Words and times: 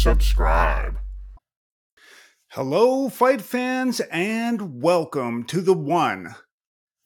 subscribe. 0.00 0.96
Hello, 2.52 3.10
fight 3.10 3.42
fans, 3.42 4.00
and 4.10 4.82
welcome 4.82 5.44
to 5.44 5.60
the 5.60 5.74
one, 5.74 6.36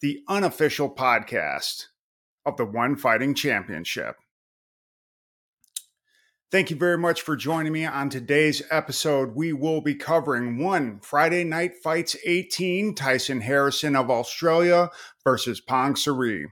the 0.00 0.20
unofficial 0.28 0.88
podcast 0.88 1.86
of 2.46 2.56
the 2.56 2.64
One 2.64 2.94
Fighting 2.94 3.34
Championship. 3.34 4.14
Thank 6.52 6.70
you 6.70 6.76
very 6.76 6.96
much 6.96 7.22
for 7.22 7.34
joining 7.34 7.72
me 7.72 7.84
on 7.84 8.10
today's 8.10 8.62
episode. 8.70 9.34
We 9.34 9.52
will 9.52 9.80
be 9.80 9.96
covering 9.96 10.58
one 10.58 11.00
Friday 11.00 11.42
Night 11.42 11.72
Fights 11.82 12.14
18 12.24 12.94
Tyson 12.94 13.40
Harrison 13.40 13.96
of 13.96 14.08
Australia 14.08 14.90
versus 15.24 15.60
Pongsiri. 15.60 16.44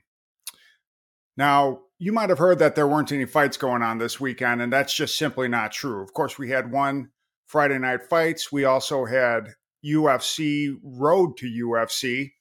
Now, 1.37 1.83
you 2.03 2.13
might 2.13 2.31
have 2.31 2.39
heard 2.39 2.59
that 2.59 2.75
there 2.75 2.89
weren't 2.89 3.13
any 3.13 3.25
fights 3.25 3.57
going 3.57 3.83
on 3.83 3.99
this 3.99 4.21
weekend, 4.21 4.61
and 4.61 4.73
that's 4.73 4.95
just 4.95 5.17
simply 5.17 5.49
not 5.49 5.73
true. 5.73 6.03
Of 6.03 6.13
course, 6.13 6.39
we 6.39 6.51
had 6.51 6.73
one 6.73 7.11
Friday 7.47 7.79
Night 7.79 8.03
Fights. 8.09 8.51
We 8.51 8.65
also 8.65 9.05
had 9.05 9.55
UFC 9.85 10.75
Road 10.83 11.37
to 11.39 11.47
UFC 11.47 12.33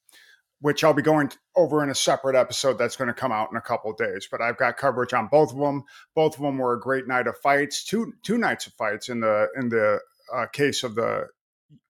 which 0.62 0.84
I'll 0.84 0.94
be 0.94 1.02
going 1.02 1.32
over 1.56 1.84
in 1.84 1.90
a 1.90 1.96
separate 1.96 2.36
episode 2.36 2.78
that's 2.78 2.96
going 2.96 3.08
to 3.08 3.14
come 3.14 3.32
out 3.32 3.50
in 3.52 3.58
a 3.58 3.62
couple 3.62 3.92
days. 3.94 4.28
But 4.32 4.42
I've 4.42 4.58
got 4.58 4.78
coverage 4.78 5.14
on 5.14 5.28
both 5.28 5.52
of 5.52 5.58
them. 5.58 5.84
Both 6.16 6.36
of 6.36 6.44
them 6.44 6.60
were 6.60 6.74
a 6.74 6.80
great 6.80 7.08
night 7.08 7.28
of 7.28 7.38
fights, 7.38 7.84
two 7.84 8.14
two 8.24 8.38
nights 8.38 8.68
of 8.68 8.74
fights 8.74 9.10
in 9.10 9.20
the 9.20 9.48
in 9.58 9.70
the 9.70 10.00
uh, 10.34 10.46
case 10.54 10.84
of 10.84 10.96
the 10.96 11.28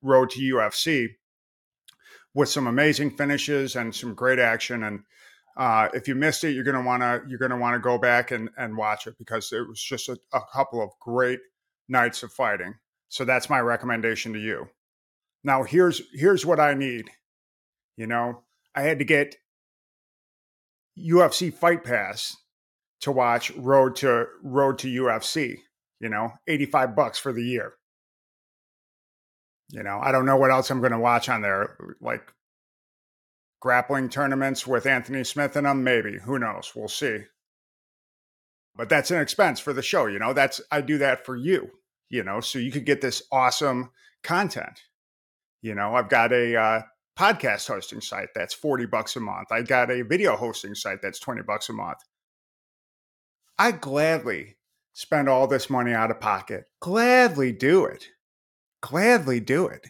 road 0.02 0.32
to 0.32 0.40
UFC, 0.40 1.10
with 2.34 2.50
some 2.50 2.66
amazing 2.66 3.12
finishes 3.12 3.76
and 3.76 3.94
some 3.94 4.16
great 4.16 4.40
action. 4.40 4.84
And 4.84 5.02
uh, 5.58 5.90
if 5.94 6.08
you 6.08 6.16
missed 6.16 6.44
it, 6.44 6.52
you're 6.52 6.64
gonna 6.64 6.84
wanna 6.84 7.22
you're 7.28 7.40
gonna 7.40 7.58
want 7.58 7.76
to 7.76 7.80
go 7.80 7.98
back 7.98 8.32
and 8.32 8.50
and 8.58 8.78
watch 8.78 9.08
it 9.08 9.18
because 9.18 9.52
it 9.52 9.68
was 9.68 9.82
just 9.82 10.10
a, 10.10 10.18
a 10.34 10.42
couple 10.54 10.82
of 10.82 10.90
great 11.00 11.40
nights 11.90 12.24
of 12.24 12.32
fighting. 12.32 12.76
So 13.10 13.26
that's 13.26 13.50
my 13.50 13.60
recommendation 13.60 14.34
to 14.34 14.40
you. 14.40 14.70
Now 15.44 15.64
here's 15.64 16.02
here's 16.14 16.46
what 16.46 16.60
I 16.60 16.74
need. 16.74 17.10
You 17.98 18.08
know, 18.08 18.44
I 18.74 18.84
had 18.84 19.00
to 19.00 19.06
get 19.06 19.36
UFC 20.98 21.54
Fight 21.54 21.84
Pass 21.84 22.38
to 23.02 23.12
watch 23.12 23.52
Road 23.52 23.96
to 23.98 24.28
Road 24.44 24.78
to 24.80 24.88
UFC. 24.88 25.58
You 26.00 26.10
know, 26.10 26.32
eighty 26.48 26.66
five 26.66 26.96
bucks 26.96 27.20
for 27.20 27.34
the 27.34 27.44
year. 27.44 27.74
You 29.72 29.84
know, 29.84 30.00
I 30.02 30.12
don't 30.12 30.26
know 30.26 30.38
what 30.38 30.52
else 30.52 30.70
I'm 30.70 30.80
going 30.80 30.92
to 30.92 31.00
watch 31.00 31.30
on 31.30 31.42
there, 31.42 31.78
like 32.02 32.22
grappling 33.62 34.10
tournaments 34.10 34.68
with 34.68 34.86
Anthony 34.86 35.24
Smith 35.24 35.56
in 35.56 35.64
them. 35.64 35.86
Maybe 35.86 36.18
who 36.20 36.38
knows? 36.38 36.74
We'll 36.76 36.90
see. 36.90 37.20
But 38.76 38.90
that's 38.90 39.12
an 39.12 39.22
expense 39.22 39.60
for 39.62 39.72
the 39.72 39.82
show. 39.82 40.08
You 40.08 40.20
know, 40.20 40.34
that's 40.34 40.60
I 40.70 40.82
do 40.82 40.98
that 40.98 41.26
for 41.26 41.38
you. 41.38 41.70
You 42.10 42.24
know, 42.24 42.42
so 42.42 42.60
you 42.60 42.72
could 42.72 42.86
get 42.86 43.00
this 43.00 43.24
awesome 43.32 43.92
content. 44.24 44.82
You 45.62 45.76
know, 45.76 45.96
I've 45.96 46.10
got 46.10 46.34
a 46.34 46.58
uh, 46.58 46.82
podcast 47.18 47.68
hosting 47.68 48.02
site 48.02 48.30
that's 48.36 48.54
40 48.54 48.88
bucks 48.88 49.16
a 49.16 49.20
month. 49.20 49.52
I 49.52 49.62
got 49.62 49.92
a 49.92 50.02
video 50.02 50.36
hosting 50.36 50.76
site 50.76 51.02
that's 51.02 51.20
20 51.20 51.44
bucks 51.44 51.70
a 51.70 51.74
month. 51.74 52.00
I 53.58 53.72
gladly 53.72 54.58
spend 54.94 55.30
all 55.30 55.48
this 55.48 55.70
money 55.70 55.94
out 55.94 56.12
of 56.12 56.20
pocket. 56.20 56.66
Gladly 56.80 57.52
do 57.52 57.86
it. 57.86 58.08
Gladly 58.82 59.40
do 59.40 59.68
it. 59.68 59.88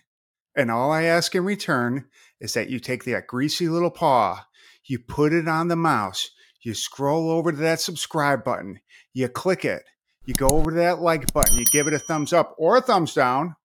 And 0.56 0.70
all 0.70 0.92
I 0.92 1.04
ask 1.04 1.34
in 1.34 1.46
return 1.46 2.06
is 2.42 2.53
that 2.53 2.70
you 2.70 2.80
take 2.80 3.06
that 3.06 3.28
greasy 3.28 3.70
little 3.70 3.92
paw, 3.92 4.45
you 4.84 5.00
put 5.00 5.31
it 5.31 5.47
on 5.47 5.70
the 5.70 5.75
mouse, 5.78 6.31
you 6.61 6.73
scroll 6.73 7.30
over 7.30 7.52
to 7.52 7.58
that 7.58 7.80
subscribe 7.80 8.44
button, 8.44 8.80
you 9.14 9.30
click 9.30 9.64
it, 9.64 9.84
you 10.25 10.34
go 10.34 10.50
over 10.50 10.72
to 10.72 10.78
that 10.78 11.00
like 11.00 11.31
button, 11.31 11.58
you 11.58 11.66
give 11.66 11.88
it 11.88 11.94
a 11.94 12.00
thumbs 12.00 12.34
up 12.34 12.53
or 12.58 12.75
a 12.75 12.81
thumbs 12.81 13.14
down, 13.14 13.56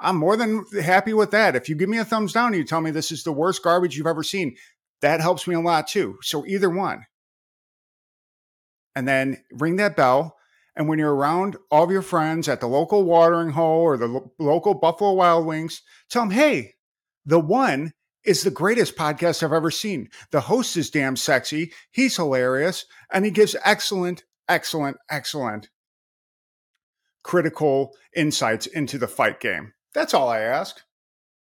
I'm 0.00 0.16
more 0.16 0.36
than 0.36 0.64
happy 0.82 1.12
with 1.12 1.30
that. 1.32 1.54
If 1.54 1.68
you 1.68 1.74
give 1.74 1.88
me 1.88 1.98
a 1.98 2.04
thumbs 2.04 2.32
down 2.32 2.48
and 2.48 2.56
you 2.56 2.64
tell 2.64 2.80
me 2.80 2.90
this 2.90 3.12
is 3.12 3.22
the 3.22 3.32
worst 3.32 3.62
garbage 3.62 3.96
you've 3.96 4.06
ever 4.06 4.22
seen, 4.22 4.56
that 5.02 5.20
helps 5.20 5.46
me 5.46 5.54
a 5.54 5.60
lot 5.60 5.88
too. 5.88 6.18
So 6.22 6.46
either 6.46 6.70
one. 6.70 7.04
And 8.96 9.06
then 9.06 9.42
ring 9.52 9.76
that 9.76 9.96
bell. 9.96 10.36
And 10.74 10.88
when 10.88 10.98
you're 10.98 11.14
around 11.14 11.56
all 11.70 11.84
of 11.84 11.90
your 11.90 12.02
friends 12.02 12.48
at 12.48 12.60
the 12.60 12.66
local 12.66 13.04
watering 13.04 13.50
hole 13.50 13.82
or 13.82 13.96
the 13.96 14.06
lo- 14.06 14.32
local 14.38 14.74
Buffalo 14.74 15.12
Wild 15.12 15.46
Wings, 15.46 15.82
tell 16.08 16.22
them, 16.22 16.30
hey, 16.30 16.74
the 17.26 17.40
one 17.40 17.92
is 18.24 18.42
the 18.42 18.50
greatest 18.50 18.96
podcast 18.96 19.42
I've 19.42 19.52
ever 19.52 19.70
seen. 19.70 20.08
The 20.30 20.42
host 20.42 20.76
is 20.76 20.90
damn 20.90 21.16
sexy. 21.16 21.72
He's 21.90 22.16
hilarious. 22.16 22.84
And 23.12 23.24
he 23.24 23.30
gives 23.30 23.56
excellent, 23.64 24.24
excellent, 24.48 24.98
excellent 25.10 25.68
critical 27.22 27.94
insights 28.14 28.66
into 28.66 28.98
the 28.98 29.08
fight 29.08 29.40
game. 29.40 29.72
That's 29.94 30.14
all 30.14 30.28
I 30.28 30.40
ask. 30.40 30.80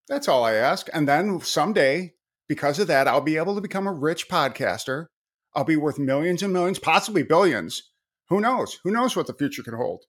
That's 0.08 0.28
all 0.28 0.44
I 0.44 0.54
ask. 0.54 0.90
And 0.94 1.08
then 1.08 1.40
someday, 1.42 2.14
because 2.48 2.80
of 2.80 2.88
that, 2.88 3.08
I'll 3.08 3.22
be 3.22 3.38
able 3.38 3.56
to 3.56 3.62
become 3.62 3.88
a 3.88 3.94
rich 3.94 4.28
podcaster. 4.28 5.08
I'll 5.56 5.64
be 5.64 5.78
worth 5.78 6.00
millions 6.00 6.44
and 6.44 6.52
millions, 6.52 6.80
possibly 6.80 7.24
billions. 7.24 7.92
Who 8.30 8.42
knows? 8.42 8.80
Who 8.84 8.92
knows 8.92 9.16
what 9.16 9.28
the 9.28 9.34
future 9.34 9.64
can 9.64 9.76
hold? 9.76 10.04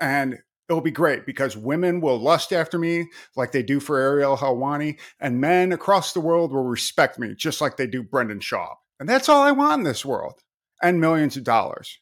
And 0.00 0.38
it'll 0.72 0.80
be 0.80 0.90
great 0.90 1.26
because 1.26 1.54
women 1.56 2.00
will 2.00 2.18
lust 2.18 2.52
after 2.52 2.78
me 2.78 3.10
like 3.36 3.52
they 3.52 3.62
do 3.62 3.78
for 3.78 3.98
Ariel 3.98 4.38
Helwani, 4.38 4.98
and 5.20 5.40
men 5.40 5.70
across 5.70 6.12
the 6.12 6.20
world 6.20 6.52
will 6.52 6.64
respect 6.64 7.18
me 7.18 7.34
just 7.36 7.60
like 7.60 7.76
they 7.76 7.86
do 7.86 8.02
Brendan 8.02 8.40
Schaub. 8.40 8.76
And 8.98 9.06
that's 9.08 9.28
all 9.28 9.42
I 9.42 9.52
want 9.52 9.80
in 9.80 9.84
this 9.84 10.04
world 10.04 10.40
and 10.82 11.00
millions 11.00 11.36
of 11.36 11.44
dollars. 11.44 11.98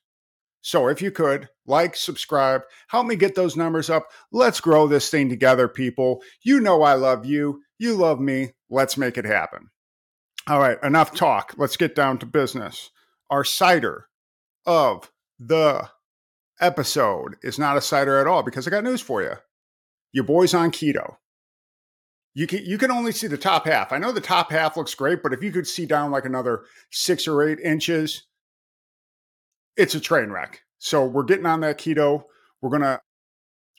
So 0.63 0.87
if 0.89 1.03
you 1.03 1.11
could 1.11 1.49
like, 1.67 1.97
subscribe, 1.97 2.63
help 2.89 3.07
me 3.07 3.17
get 3.17 3.35
those 3.35 3.57
numbers 3.57 3.91
up. 3.91 4.07
Let's 4.31 4.61
grow 4.61 4.87
this 4.87 5.11
thing 5.11 5.29
together, 5.29 5.67
people. 5.67 6.23
You 6.43 6.61
know 6.61 6.83
I 6.83 6.95
love 6.95 7.25
you. 7.27 7.63
You 7.79 7.95
love 7.95 8.21
me. 8.21 8.53
Let's 8.69 8.97
make 8.97 9.19
it 9.19 9.25
happen. 9.25 9.71
All 10.47 10.61
right, 10.61 10.79
enough 10.83 11.15
talk. 11.15 11.55
Let's 11.57 11.77
get 11.77 11.95
down 11.97 12.19
to 12.19 12.27
business. 12.27 12.91
Our 13.31 13.43
cider 13.43 14.07
of 14.65 15.11
the 15.39 15.89
episode 16.61 17.37
is 17.43 17.59
not 17.59 17.77
a 17.77 17.81
cider 17.81 18.19
at 18.19 18.27
all 18.27 18.43
because 18.43 18.67
I 18.67 18.71
got 18.71 18.85
news 18.85 19.01
for 19.01 19.23
you. 19.23 19.35
Your 20.13 20.25
boy's 20.25 20.55
on 20.55 20.71
keto. 20.71 21.17
You 22.35 22.47
can 22.47 22.65
you 22.65 22.79
can 22.79 22.91
only 22.91 23.13
see 23.13 23.27
the 23.27 23.37
top 23.37 23.67
half. 23.67 23.93
I 23.93 23.99
know 23.99 24.13
the 24.13 24.21
top 24.21 24.53
half 24.53 24.77
looks 24.77 24.95
great, 24.95 25.23
but 25.23 25.33
if 25.33 25.43
you 25.43 25.51
could 25.51 25.67
see 25.67 25.87
down 25.87 26.11
like 26.11 26.25
another 26.25 26.65
six 26.91 27.27
or 27.27 27.43
eight 27.43 27.59
inches, 27.59 28.25
it's 29.77 29.95
a 29.95 30.01
train 30.01 30.31
wreck. 30.31 30.63
So 30.79 31.05
we're 31.05 31.25
getting 31.25 31.47
on 31.47 31.61
that 31.61 31.79
keto. 31.79 32.25
We're 32.61 32.71
gonna 32.71 33.01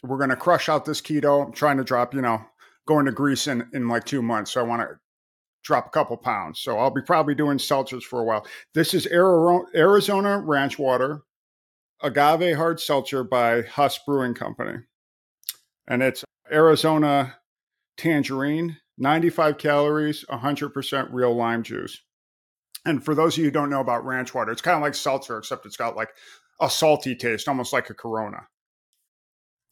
we're 0.04 0.18
gonna 0.18 0.36
crush 0.36 0.68
out 0.68 0.86
this 0.86 1.02
keto. 1.02 1.46
I'm 1.46 1.54
trying 1.54 1.78
to 1.78 1.84
drop, 1.84 2.14
you 2.14 2.22
know, 2.22 2.42
going 2.88 3.06
to 3.06 3.12
Greece 3.12 3.48
in, 3.48 3.68
in 3.74 3.88
like 3.88 4.06
two 4.06 4.22
months. 4.22 4.52
So 4.52 4.62
I 4.62 4.64
want 4.64 4.82
to 4.82 5.00
drop 5.64 5.88
a 5.88 5.92
couple 5.92 6.18
pounds. 6.18 6.60
So 6.60 6.78
I'll 6.78 6.92
be 6.92 7.02
probably 7.02 7.36
doing 7.36 7.58
seltzers 7.58 8.04
for 8.04 8.20
a 8.20 8.24
while. 8.24 8.46
This 8.74 8.94
is 8.94 9.08
Arizona 9.08 10.40
Ranch 10.40 10.80
Water, 10.80 11.24
agave 12.04 12.56
hard 12.56 12.80
seltzer 12.80 13.24
by 13.24 13.62
Huss 13.62 14.00
Brewing 14.06 14.34
Company. 14.34 14.80
And 15.88 16.02
it's 16.02 16.24
Arizona 16.52 17.38
tangerine, 17.98 18.78
95 18.98 19.58
calories, 19.58 20.26
100% 20.30 21.08
real 21.12 21.36
lime 21.36 21.64
juice. 21.64 22.02
And 22.86 23.04
for 23.04 23.14
those 23.14 23.36
of 23.36 23.40
you 23.40 23.46
who 23.46 23.52
don't 23.52 23.70
know 23.70 23.82
about 23.82 24.06
ranch 24.06 24.34
water, 24.34 24.52
it's 24.52 24.62
kind 24.62 24.76
of 24.76 24.82
like 24.82 24.96
seltzer, 24.96 25.38
except 25.38 25.66
it's 25.66 25.78
got 25.78 25.96
like 25.96 26.10
a 26.60 26.70
salty 26.70 27.16
taste, 27.16 27.48
almost 27.48 27.74
like 27.74 27.90
a 27.90 27.94
Corona. 27.94 28.48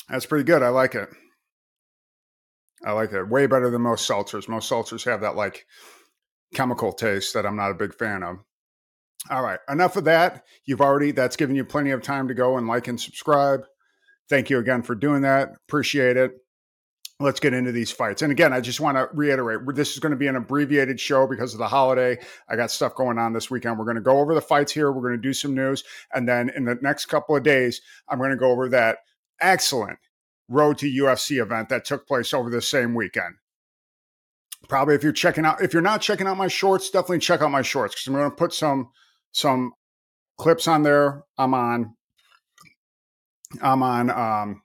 That's 0.10 0.26
pretty 0.26 0.44
good. 0.44 0.64
I 0.64 0.70
like 0.70 0.96
it. 0.96 1.10
I 2.86 2.92
like 2.94 3.12
it 3.12 3.30
way 3.30 3.46
better 3.46 3.70
than 3.70 3.82
most 3.82 4.10
seltzers. 4.10 4.48
Most 4.48 4.72
seltzers 4.72 5.06
have 5.06 5.22
that 5.22 5.36
like 5.36 5.66
chemical 6.54 6.92
taste 6.92 7.34
that 7.34 7.46
I'm 7.46 7.58
not 7.58 7.72
a 7.72 7.76
big 7.76 7.94
fan 7.96 8.24
of. 8.24 8.38
All 9.30 9.44
right, 9.44 9.60
enough 9.70 9.96
of 9.96 10.06
that. 10.06 10.46
You've 10.66 10.82
already 10.82 11.12
that's 11.12 11.36
given 11.36 11.56
you 11.56 11.66
plenty 11.66 11.92
of 11.92 12.02
time 12.02 12.28
to 12.28 12.34
go 12.34 12.58
and 12.58 12.68
like 12.68 12.88
and 12.88 13.00
subscribe. 13.00 13.66
Thank 14.30 14.50
you 14.50 14.60
again 14.60 14.82
for 14.82 14.96
doing 14.96 15.22
that. 15.22 15.50
Appreciate 15.68 16.18
it 16.18 16.34
let's 17.20 17.40
get 17.40 17.54
into 17.54 17.72
these 17.72 17.92
fights. 17.92 18.22
And 18.22 18.32
again, 18.32 18.54
I 18.54 18.62
just 18.62 18.80
want 18.80 18.98
to 18.98 19.10
reiterate 19.14 19.60
this 19.76 19.94
is 19.94 20.00
going 20.00 20.12
to 20.12 20.18
be 20.18 20.28
an 20.28 20.38
abbreviated 20.38 21.00
show 21.00 21.28
because 21.28 21.54
of 21.54 21.60
the 21.60 21.68
holiday. 21.68 22.18
I 22.48 22.56
got 22.56 22.72
stuff 22.72 22.96
going 22.96 23.18
on 23.18 23.34
this 23.34 23.52
weekend. 23.52 23.78
We're 23.78 23.86
going 23.86 23.96
to 23.96 24.02
go 24.02 24.20
over 24.20 24.34
the 24.34 24.42
fights 24.42 24.72
here. 24.72 24.92
We're 24.92 25.02
going 25.02 25.22
to 25.22 25.28
do 25.28 25.34
some 25.34 25.54
news. 25.54 25.84
And 26.14 26.28
then 26.28 26.50
in 26.56 26.64
the 26.64 26.78
next 26.82 27.08
couple 27.08 27.36
of 27.36 27.44
days, 27.44 27.82
I'm 28.08 28.20
going 28.20 28.32
to 28.32 28.38
go 28.38 28.52
over 28.52 28.70
that 28.70 29.00
excellent 29.42 30.00
road 30.48 30.78
to 30.80 30.88
UFC 30.88 31.42
event 31.42 31.70
that 31.70 31.86
took 31.86 32.08
place 32.08 32.34
over 32.34 32.50
the 32.50 32.62
same 32.62 32.96
weekend. 32.96 33.36
Probably 34.70 34.96
if 34.96 35.04
you're 35.04 35.12
checking 35.12 35.46
out, 35.46 35.62
if 35.62 35.74
you're 35.74 35.82
not 35.82 36.02
checking 36.02 36.28
out 36.28 36.38
my 36.38 36.48
shorts, 36.48 36.90
definitely 36.90 37.20
check 37.20 37.42
out 37.42 37.52
my 37.52 37.62
shorts 37.62 37.96
because 37.96 38.08
I'm 38.08 38.14
going 38.14 38.30
to 38.30 38.36
put 38.36 38.54
some 38.54 38.90
some 39.32 39.74
clips 40.38 40.68
on 40.68 40.84
there. 40.84 41.24
I'm 41.38 41.54
on 41.54 41.96
I'm 43.62 43.84
on 43.84 44.10
um 44.10 44.62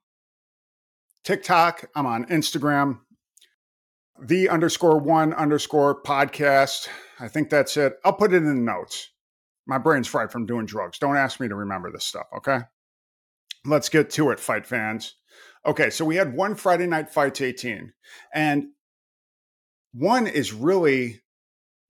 TikTok. 1.25 1.91
I'm 1.95 2.07
on 2.07 2.27
Instagram. 2.27 2.99
The 4.23 4.49
underscore 4.49 4.99
one 4.99 5.33
underscore 5.33 6.03
podcast. 6.03 6.89
I 7.19 7.29
think 7.29 7.51
that's 7.51 7.77
it. 7.77 7.95
I'll 8.05 8.13
put 8.13 8.33
it 8.33 8.37
in 8.37 8.45
the 8.45 8.55
notes. 8.55 9.11
My 9.67 9.79
brain's 9.79 10.07
fried 10.07 10.31
from 10.31 10.47
doing 10.47 10.67
drugs. 10.67 10.99
Don't 10.99 11.17
ask 11.17 11.41
me 11.41 11.49
to 11.49 11.55
remember 11.55 11.91
this 11.91 12.05
stuff, 12.05 12.27
okay? 12.37 12.61
let's 13.65 13.89
get 13.89 14.11
to 14.11 14.31
it, 14.31 14.41
fight 14.41 14.67
fans. 14.67 15.15
Okay, 15.67 15.91
so 15.91 16.05
we 16.05 16.17
had 16.17 16.35
one 16.35 16.55
Friday 16.55 16.87
night 16.87 17.11
fights 17.11 17.41
18, 17.41 17.93
and 18.35 18.67
one 19.93 20.27
is 20.27 20.53
really 20.53 21.23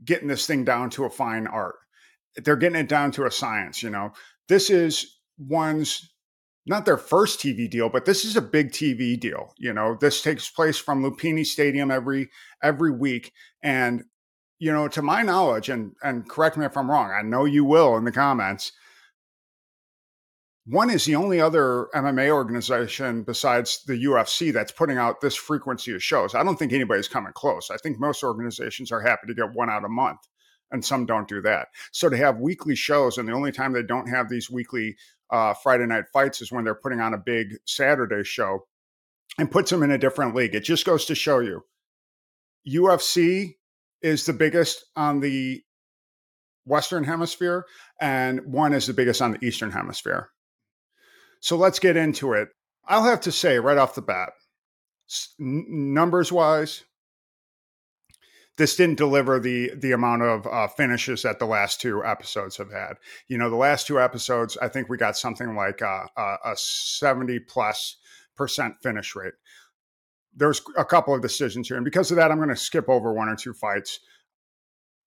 getting 0.04 0.28
this 0.28 0.46
thing 0.46 0.64
down 0.64 0.90
to 0.90 1.04
a 1.04 1.10
fine 1.10 1.46
art. 1.46 1.76
They're 2.36 2.56
getting 2.56 2.80
it 2.80 2.88
down 2.88 3.12
to 3.12 3.26
a 3.26 3.30
science, 3.30 3.82
you 3.82 3.90
know. 3.90 4.12
This 4.48 4.70
is 4.70 5.18
one's 5.38 6.10
not 6.66 6.86
their 6.86 6.96
first 6.96 7.40
TV 7.40 7.68
deal, 7.68 7.88
but 7.88 8.04
this 8.04 8.24
is 8.24 8.36
a 8.36 8.42
big 8.42 8.70
TV 8.70 9.18
deal. 9.18 9.52
You 9.58 9.72
know, 9.72 9.96
this 10.00 10.22
takes 10.22 10.50
place 10.50 10.78
from 10.78 11.02
Lumpini 11.02 11.44
Stadium 11.44 11.90
every 11.90 12.30
every 12.62 12.90
week, 12.90 13.32
and 13.62 14.04
you 14.58 14.72
know, 14.72 14.88
to 14.88 15.02
my 15.02 15.22
knowledge, 15.22 15.68
and 15.68 15.92
and 16.02 16.28
correct 16.28 16.56
me 16.56 16.64
if 16.64 16.76
I'm 16.76 16.90
wrong. 16.90 17.10
I 17.10 17.22
know 17.22 17.44
you 17.44 17.64
will 17.64 17.96
in 17.96 18.04
the 18.04 18.12
comments. 18.12 18.72
One 20.66 20.88
is 20.88 21.04
the 21.04 21.16
only 21.16 21.42
other 21.42 21.88
MMA 21.94 22.30
organization 22.30 23.22
besides 23.22 23.84
the 23.86 24.02
UFC 24.02 24.50
that's 24.50 24.72
putting 24.72 24.96
out 24.96 25.20
this 25.20 25.36
frequency 25.36 25.94
of 25.94 26.02
shows. 26.02 26.34
I 26.34 26.42
don't 26.42 26.58
think 26.58 26.72
anybody's 26.72 27.08
coming 27.08 27.34
close. 27.34 27.70
I 27.70 27.76
think 27.76 28.00
most 28.00 28.24
organizations 28.24 28.90
are 28.90 29.02
happy 29.02 29.26
to 29.26 29.34
get 29.34 29.52
one 29.52 29.68
out 29.68 29.84
a 29.84 29.90
month, 29.90 30.20
and 30.70 30.84
some 30.84 31.06
don't 31.06 31.28
do 31.28 31.40
that. 31.42 31.68
So 31.92 32.08
to 32.08 32.16
have 32.16 32.38
weekly 32.38 32.74
shows, 32.74 33.18
and 33.18 33.28
the 33.28 33.32
only 33.32 33.52
time 33.52 33.72
they 33.72 33.82
don't 33.82 34.08
have 34.08 34.28
these 34.28 34.50
weekly 34.50 34.96
uh, 35.30 35.54
Friday 35.54 35.86
night 35.86 36.04
fights 36.12 36.42
is 36.42 36.52
when 36.52 36.64
they're 36.64 36.74
putting 36.74 37.00
on 37.00 37.14
a 37.14 37.18
big 37.18 37.54
Saturday 37.64 38.24
show 38.24 38.66
and 39.38 39.50
puts 39.50 39.70
them 39.70 39.82
in 39.82 39.90
a 39.90 39.98
different 39.98 40.34
league. 40.34 40.54
It 40.54 40.64
just 40.64 40.84
goes 40.84 41.06
to 41.06 41.14
show 41.14 41.40
you 41.40 41.64
UFC 42.68 43.54
is 44.02 44.26
the 44.26 44.32
biggest 44.32 44.84
on 44.96 45.20
the 45.20 45.62
Western 46.66 47.04
Hemisphere, 47.04 47.66
and 48.00 48.40
one 48.46 48.72
is 48.72 48.86
the 48.86 48.94
biggest 48.94 49.20
on 49.20 49.32
the 49.32 49.44
Eastern 49.44 49.70
Hemisphere. 49.70 50.30
So 51.40 51.56
let's 51.56 51.78
get 51.78 51.96
into 51.96 52.32
it. 52.32 52.48
I'll 52.86 53.04
have 53.04 53.22
to 53.22 53.32
say 53.32 53.58
right 53.58 53.76
off 53.76 53.94
the 53.94 54.02
bat, 54.02 54.30
numbers 55.38 56.32
wise, 56.32 56.84
this 58.56 58.76
didn't 58.76 58.98
deliver 58.98 59.40
the 59.40 59.72
the 59.76 59.92
amount 59.92 60.22
of 60.22 60.46
uh, 60.46 60.68
finishes 60.68 61.22
that 61.22 61.38
the 61.38 61.46
last 61.46 61.80
two 61.80 62.04
episodes 62.04 62.56
have 62.56 62.70
had. 62.70 62.94
You 63.26 63.38
know, 63.38 63.50
the 63.50 63.56
last 63.56 63.86
two 63.86 64.00
episodes, 64.00 64.56
I 64.60 64.68
think 64.68 64.88
we 64.88 64.96
got 64.96 65.16
something 65.16 65.56
like 65.56 65.80
a, 65.80 66.06
a, 66.16 66.36
a 66.44 66.56
seventy 66.56 67.40
plus 67.40 67.96
percent 68.36 68.76
finish 68.82 69.14
rate. 69.16 69.34
There's 70.36 70.62
a 70.76 70.84
couple 70.84 71.14
of 71.14 71.22
decisions 71.22 71.68
here, 71.68 71.76
and 71.76 71.84
because 71.84 72.10
of 72.10 72.16
that, 72.16 72.30
I'm 72.30 72.38
going 72.38 72.48
to 72.48 72.56
skip 72.56 72.88
over 72.88 73.12
one 73.12 73.28
or 73.28 73.36
two 73.36 73.54
fights. 73.54 74.00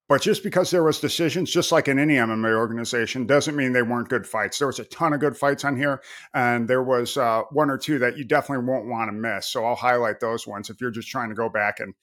But 0.10 0.22
just 0.22 0.42
because 0.42 0.72
there 0.72 0.86
was 0.86 1.02
decisions, 1.02 1.52
just 1.52 1.74
like 1.74 1.90
in 1.90 2.00
any 2.00 2.16
MMA 2.16 2.56
organization, 2.56 3.28
doesn't 3.28 3.58
mean 3.58 3.74
they 3.74 3.82
weren't 3.82 4.08
good 4.08 4.26
fights. 4.26 4.58
There 4.58 4.68
was 4.68 4.80
a 4.80 4.86
ton 4.86 5.12
of 5.12 5.20
good 5.20 5.36
fights 5.36 5.66
on 5.66 5.76
here, 5.76 6.02
and 6.34 6.66
there 6.66 6.84
was 6.84 7.18
uh, 7.18 7.42
one 7.52 7.70
or 7.70 7.78
two 7.78 8.00
that 8.00 8.18
you 8.18 8.24
definitely 8.24 8.66
won't 8.66 8.88
want 8.88 9.10
to 9.10 9.12
miss. 9.12 9.48
So 9.48 9.66
I'll 9.66 9.76
highlight 9.76 10.22
those 10.22 10.48
ones 10.48 10.70
if 10.70 10.80
you're 10.80 10.92
just 10.92 11.10
trying 11.10 11.28
to 11.28 11.36
go 11.36 11.50
back 11.50 11.82
and, 11.82 11.94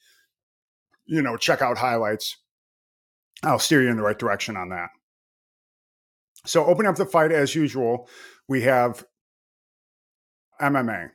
you 1.05 1.21
know, 1.21 1.37
check 1.37 1.61
out 1.61 1.77
highlights. 1.77 2.37
I'll 3.43 3.59
steer 3.59 3.83
you 3.83 3.89
in 3.89 3.97
the 3.97 4.03
right 4.03 4.17
direction 4.17 4.57
on 4.57 4.69
that. 4.69 4.89
So 6.45 6.65
opening 6.65 6.89
up 6.89 6.95
the 6.95 7.05
fight 7.05 7.31
as 7.31 7.55
usual, 7.55 8.07
we 8.47 8.61
have 8.61 9.03
MMA. 10.61 11.09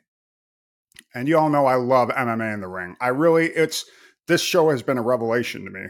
And 1.15 1.29
you 1.29 1.39
all 1.39 1.49
know 1.49 1.67
I 1.67 1.77
love 1.77 2.09
MMA 2.11 2.55
in 2.55 2.61
the 2.61 2.69
ring. 2.69 2.97
I 3.01 3.09
really, 3.09 3.47
it's, 3.47 3.85
this 4.27 4.43
show 4.43 4.71
has 4.71 4.83
been 4.83 4.99
a 4.99 5.03
revelation 5.03 5.65
to 5.65 5.71
me 5.71 5.87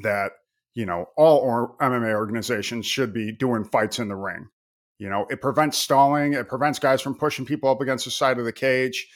that 0.00 0.32
you 0.74 0.86
know 0.86 1.06
all 1.16 1.38
or 1.38 1.76
MMA 1.78 2.14
organizations 2.14 2.86
should 2.86 3.12
be 3.12 3.32
doing 3.32 3.64
fights 3.64 3.98
in 3.98 4.08
the 4.08 4.16
ring. 4.16 4.48
You 4.98 5.08
know, 5.08 5.26
it 5.30 5.40
prevents 5.40 5.78
stalling. 5.78 6.34
It 6.34 6.48
prevents 6.48 6.78
guys 6.78 7.02
from 7.02 7.16
pushing 7.16 7.44
people 7.44 7.70
up 7.70 7.80
against 7.80 8.04
the 8.04 8.10
side 8.10 8.38
of 8.38 8.44
the 8.44 8.52
cage. 8.52 9.08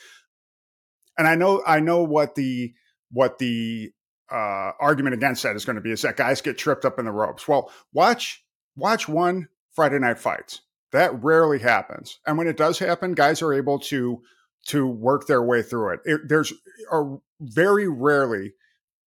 And 1.19 1.29
I 1.29 1.35
know, 1.35 1.63
I 1.67 1.81
know 1.81 2.03
what 2.03 2.35
the 2.35 2.75
what 3.11 3.39
the 3.39 3.93
uh, 4.31 4.73
argument 4.81 5.15
against 5.15 5.43
that 5.43 5.57
is 5.57 5.65
going 5.65 5.77
to 5.77 5.83
be 5.83 5.93
is 5.93 6.03
that 6.03 6.17
guys 6.17 6.41
get 6.41 6.59
tripped 6.59 6.85
up 6.85 6.99
in 6.99 7.05
the 7.05 7.13
ropes. 7.13 7.47
Well, 7.47 7.71
watch 7.93 8.45
watch 8.77 9.09
one 9.09 9.49
Friday 9.73 9.99
night 9.99 10.19
fights. 10.19 10.63
That 10.93 11.23
rarely 11.23 11.59
happens, 11.59 12.19
and 12.27 12.39
when 12.39 12.47
it 12.47 12.57
does 12.57 12.79
happen, 12.79 13.13
guys 13.15 13.43
are 13.43 13.53
able 13.53 13.79
to 13.81 14.23
to 14.69 14.87
work 14.87 15.27
their 15.27 15.43
way 15.43 15.63
through 15.63 15.95
it. 15.95 16.01
it 16.05 16.21
there's 16.29 16.53
are 16.91 17.19
very 17.41 17.89
rarely 17.89 18.55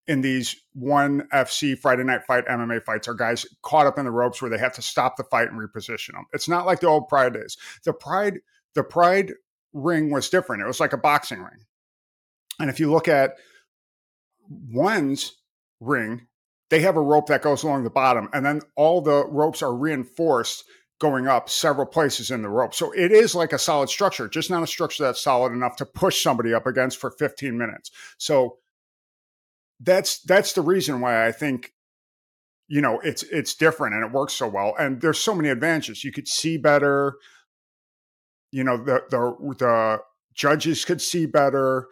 in 0.10 0.22
these 0.22 0.56
one 0.74 1.28
FC 1.32 1.78
Friday 1.78 2.04
night 2.04 2.24
fight 2.26 2.46
MMA 2.48 2.84
fights 2.84 3.08
are 3.08 3.14
guys 3.14 3.46
caught 3.62 3.86
up 3.86 4.00
in 4.00 4.06
the 4.06 4.12
ropes 4.12 4.42
where 4.42 4.50
they 4.50 4.58
have 4.58 4.74
to 4.74 4.82
stop 4.82 5.18
the 5.18 5.24
fight 5.24 5.50
and 5.52 5.60
reposition 5.60 6.14
them. 6.14 6.26
It's 6.34 6.50
not 6.50 6.66
like 6.66 6.80
the 6.80 6.88
old 6.88 7.08
Pride 7.08 7.34
days. 7.34 7.58
The 7.86 7.94
Pride, 7.94 8.40
the 8.74 8.84
Pride 8.84 9.34
ring 9.72 10.10
was 10.10 10.28
different. 10.30 10.64
It 10.64 10.68
was 10.68 10.80
like 10.80 10.94
a 10.94 10.98
boxing 10.98 11.42
ring. 11.42 11.66
And 12.60 12.72
if 12.72 12.80
you 12.80 12.92
look 12.92 13.08
at 13.08 13.36
one's 14.50 15.38
ring, 15.80 16.28
they 16.70 16.82
have 16.82 16.96
a 16.96 17.02
rope 17.02 17.28
that 17.28 17.42
goes 17.42 17.64
along 17.64 17.84
the 17.84 17.90
bottom, 17.90 18.30
and 18.34 18.46
then 18.46 18.62
all 18.76 19.02
the 19.02 19.26
ropes 19.28 19.62
are 19.62 19.76
reinforced 19.76 20.64
going 21.00 21.28
up 21.28 21.50
several 21.50 21.86
places 21.86 22.30
in 22.30 22.42
the 22.42 22.50
rope. 22.50 22.74
So 22.74 22.92
it 22.92 23.12
is 23.12 23.34
like 23.34 23.54
a 23.54 23.60
solid 23.60 23.90
structure, 23.90 24.28
just 24.28 24.50
not 24.50 24.64
a 24.64 24.68
structure 24.68 25.04
that's 25.04 25.22
solid 25.22 25.54
enough 25.54 25.78
to 25.78 25.86
push 25.86 26.22
somebody 26.22 26.54
up 26.54 26.68
against 26.68 27.00
for 27.00 27.12
15 27.12 27.58
minutes. 27.58 27.92
So 28.18 28.58
that's 29.80 30.22
that's 30.24 30.54
the 30.54 30.62
reason 30.62 31.00
why 31.00 31.26
I 31.26 31.32
think 31.32 31.72
you 32.68 32.82
know 32.82 33.00
it's 33.00 33.24
it's 33.24 33.56
different 33.56 33.96
and 33.96 34.06
it 34.06 34.12
works 34.12 34.34
so 34.34 34.48
well 34.48 34.76
and 34.78 35.02
there's 35.02 35.18
so 35.20 35.34
many 35.34 35.50
advantages 35.50 36.04
you 36.04 36.12
could 36.12 36.28
see 36.28 36.58
better 36.58 37.16
you 38.52 38.64
know 38.64 38.78
the 38.78 39.04
the 39.10 39.56
the 39.58 40.00
judges 40.34 40.84
could 40.84 41.02
see 41.02 41.26
better 41.26 41.88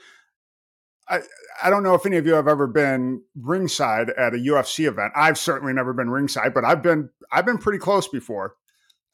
I, 1.09 1.21
I 1.63 1.69
don't 1.69 1.83
know 1.83 1.95
if 1.95 2.06
any 2.06 2.18
of 2.18 2.25
you 2.25 2.33
have 2.33 2.48
ever 2.48 2.68
been 2.68 3.21
ringside 3.36 4.09
at 4.12 4.33
a 4.33 4.38
UFC 4.38 4.88
event. 4.88 5.13
I've 5.15 5.38
certainly 5.38 5.74
never 5.74 5.94
been 5.94 6.09
ringside, 6.09 6.54
but 6.54 6.65
I've 6.65 6.81
been 6.81 7.09
I've 7.31 7.45
been 7.45 7.57
pretty 7.57 7.80
close 7.80 8.07
before, 8.07 8.56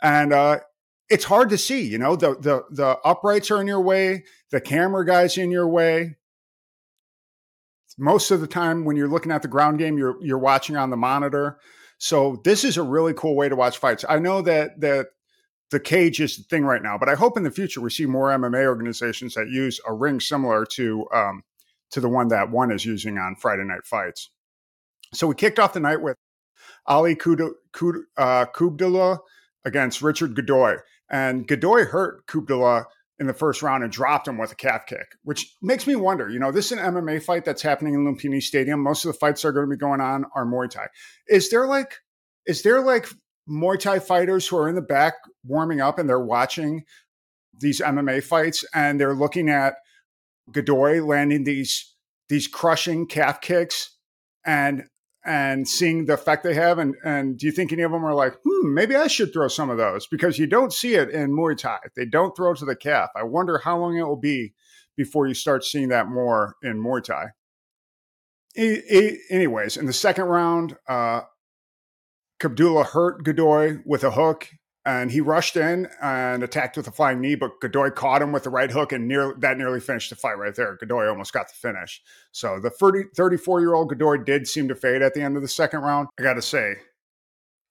and 0.01 0.33
uh, 0.33 0.59
it's 1.09 1.25
hard 1.25 1.49
to 1.49 1.57
see. 1.57 1.83
You 1.83 1.97
know, 1.97 2.15
the 2.15 2.35
the 2.35 2.63
the 2.71 2.97
uprights 3.05 3.51
are 3.51 3.61
in 3.61 3.67
your 3.67 3.81
way, 3.81 4.23
the 4.51 4.59
camera 4.59 5.05
guys 5.05 5.37
in 5.37 5.51
your 5.51 5.67
way, 5.67 6.17
most 7.97 8.31
of 8.31 8.41
the 8.41 8.47
time 8.47 8.85
when 8.85 8.95
you're 8.95 9.07
looking 9.07 9.31
at 9.31 9.41
the 9.41 9.47
ground 9.47 9.79
game, 9.79 9.97
you're 9.97 10.17
you're 10.21 10.37
watching 10.37 10.75
on 10.75 10.89
the 10.89 10.97
monitor. 10.97 11.59
So 11.97 12.41
this 12.43 12.63
is 12.63 12.77
a 12.77 12.83
really 12.83 13.13
cool 13.13 13.35
way 13.35 13.49
to 13.49 13.55
watch 13.55 13.77
fights. 13.77 14.03
I 14.07 14.19
know 14.19 14.41
that 14.41 14.79
that 14.81 15.07
the 15.71 15.79
cage 15.79 16.19
is 16.19 16.37
the 16.37 16.43
thing 16.43 16.65
right 16.65 16.81
now, 16.83 16.97
but 16.97 17.09
I 17.09 17.15
hope 17.15 17.37
in 17.37 17.43
the 17.43 17.51
future 17.51 17.81
we 17.81 17.89
see 17.89 18.05
more 18.05 18.29
MMA 18.29 18.65
organizations 18.65 19.33
that 19.35 19.49
use 19.49 19.79
a 19.87 19.93
ring 19.93 20.19
similar 20.19 20.65
to 20.65 21.07
um, 21.13 21.43
to 21.93 22.01
the 22.01 22.09
one 22.09 22.29
that 22.29 22.49
one 22.49 22.71
is 22.71 22.85
using 22.85 23.19
on 23.19 23.35
Friday 23.35 23.63
Night 23.63 23.85
Fights. 23.85 24.31
So 25.13 25.27
we 25.27 25.35
kicked 25.35 25.59
off 25.59 25.73
the 25.73 25.79
night 25.79 26.01
with 26.01 26.17
Ali 26.87 27.15
uh, 28.17 28.45
against 29.65 30.01
Richard 30.01 30.35
Godoy, 30.35 30.77
and 31.09 31.47
Godoy 31.47 31.85
hurt 31.85 32.25
Kubdullah 32.25 32.85
in 33.19 33.27
the 33.27 33.33
first 33.33 33.61
round 33.61 33.83
and 33.83 33.93
dropped 33.93 34.27
him 34.27 34.39
with 34.39 34.51
a 34.51 34.55
calf 34.55 34.87
kick, 34.87 35.15
which 35.23 35.55
makes 35.61 35.85
me 35.85 35.95
wonder. 35.95 36.29
You 36.29 36.39
know, 36.39 36.51
this 36.51 36.71
is 36.71 36.79
an 36.79 36.79
MMA 36.79 37.21
fight 37.21 37.45
that's 37.45 37.61
happening 37.61 37.93
in 37.93 38.05
Lumpini 38.05 38.41
Stadium. 38.41 38.81
Most 38.81 39.05
of 39.05 39.13
the 39.13 39.19
fights 39.19 39.43
that 39.43 39.49
are 39.49 39.53
going 39.53 39.69
to 39.69 39.75
be 39.75 39.79
going 39.79 40.01
on 40.01 40.25
are 40.35 40.45
Muay 40.45 40.69
Thai. 40.69 40.87
Is 41.27 41.51
there 41.51 41.67
like, 41.67 41.99
is 42.47 42.63
there 42.63 42.81
like 42.81 43.07
Muay 43.47 43.79
Thai 43.79 43.99
fighters 43.99 44.47
who 44.47 44.57
are 44.57 44.67
in 44.67 44.73
the 44.73 44.81
back 44.81 45.13
warming 45.45 45.79
up 45.79 45.99
and 45.99 46.09
they're 46.09 46.19
watching 46.19 46.85
these 47.59 47.81
MMA 47.81 48.23
fights 48.23 48.65
and 48.73 48.99
they're 48.99 49.15
looking 49.15 49.47
at 49.47 49.75
Godoy 50.51 51.03
landing 51.03 51.43
these 51.43 51.93
these 52.29 52.47
crushing 52.47 53.07
calf 53.07 53.41
kicks 53.41 53.97
and 54.45 54.83
and 55.25 55.67
seeing 55.67 56.05
the 56.05 56.13
effect 56.13 56.43
they 56.43 56.53
have. 56.53 56.79
And 56.79 56.95
and 57.03 57.37
do 57.37 57.45
you 57.45 57.51
think 57.51 57.71
any 57.71 57.83
of 57.83 57.91
them 57.91 58.05
are 58.05 58.15
like, 58.15 58.35
hmm, 58.43 58.73
maybe 58.73 58.95
I 58.95 59.07
should 59.07 59.33
throw 59.33 59.47
some 59.47 59.69
of 59.69 59.77
those 59.77 60.07
because 60.07 60.37
you 60.37 60.47
don't 60.47 60.73
see 60.73 60.95
it 60.95 61.09
in 61.09 61.31
Muay 61.31 61.57
Thai. 61.57 61.79
They 61.95 62.05
don't 62.05 62.35
throw 62.35 62.53
to 62.53 62.65
the 62.65 62.75
calf. 62.75 63.09
I 63.15 63.23
wonder 63.23 63.59
how 63.59 63.77
long 63.77 63.97
it 63.97 64.07
will 64.07 64.15
be 64.15 64.53
before 64.95 65.27
you 65.27 65.33
start 65.33 65.63
seeing 65.63 65.89
that 65.89 66.07
more 66.07 66.55
in 66.61 66.81
Muay 66.81 67.03
Thai. 67.03 67.27
Anyways, 68.55 69.77
in 69.77 69.87
the 69.87 69.93
second 69.93 70.25
round, 70.25 70.77
uh, 70.87 71.21
Kubdullah 72.39 72.85
hurt 72.87 73.23
Godoy 73.23 73.79
with 73.85 74.03
a 74.03 74.11
hook 74.11 74.49
and 74.85 75.11
he 75.11 75.21
rushed 75.21 75.55
in 75.55 75.87
and 76.01 76.43
attacked 76.43 76.75
with 76.75 76.87
a 76.87 76.91
flying 76.91 77.21
knee, 77.21 77.35
but 77.35 77.61
Godoy 77.61 77.89
caught 77.91 78.21
him 78.21 78.33
with 78.33 78.43
the 78.43 78.49
right 78.49 78.69
hook, 78.69 78.91
and 78.91 79.07
near, 79.07 79.33
that 79.39 79.57
nearly 79.57 79.79
finished 79.79 80.09
the 80.09 80.15
fight 80.17 80.37
right 80.37 80.53
there. 80.53 80.75
Godoy 80.75 81.07
almost 81.07 81.31
got 81.31 81.47
the 81.47 81.53
finish. 81.53 82.01
So 82.31 82.59
the 82.59 82.69
34 82.69 83.61
year 83.61 83.73
old 83.73 83.89
Godoy 83.89 84.17
did 84.17 84.47
seem 84.47 84.67
to 84.67 84.75
fade 84.75 85.01
at 85.01 85.13
the 85.13 85.21
end 85.21 85.37
of 85.37 85.41
the 85.41 85.47
second 85.47 85.81
round. 85.81 86.09
I 86.19 86.23
got 86.23 86.33
to 86.33 86.41
say, 86.41 86.75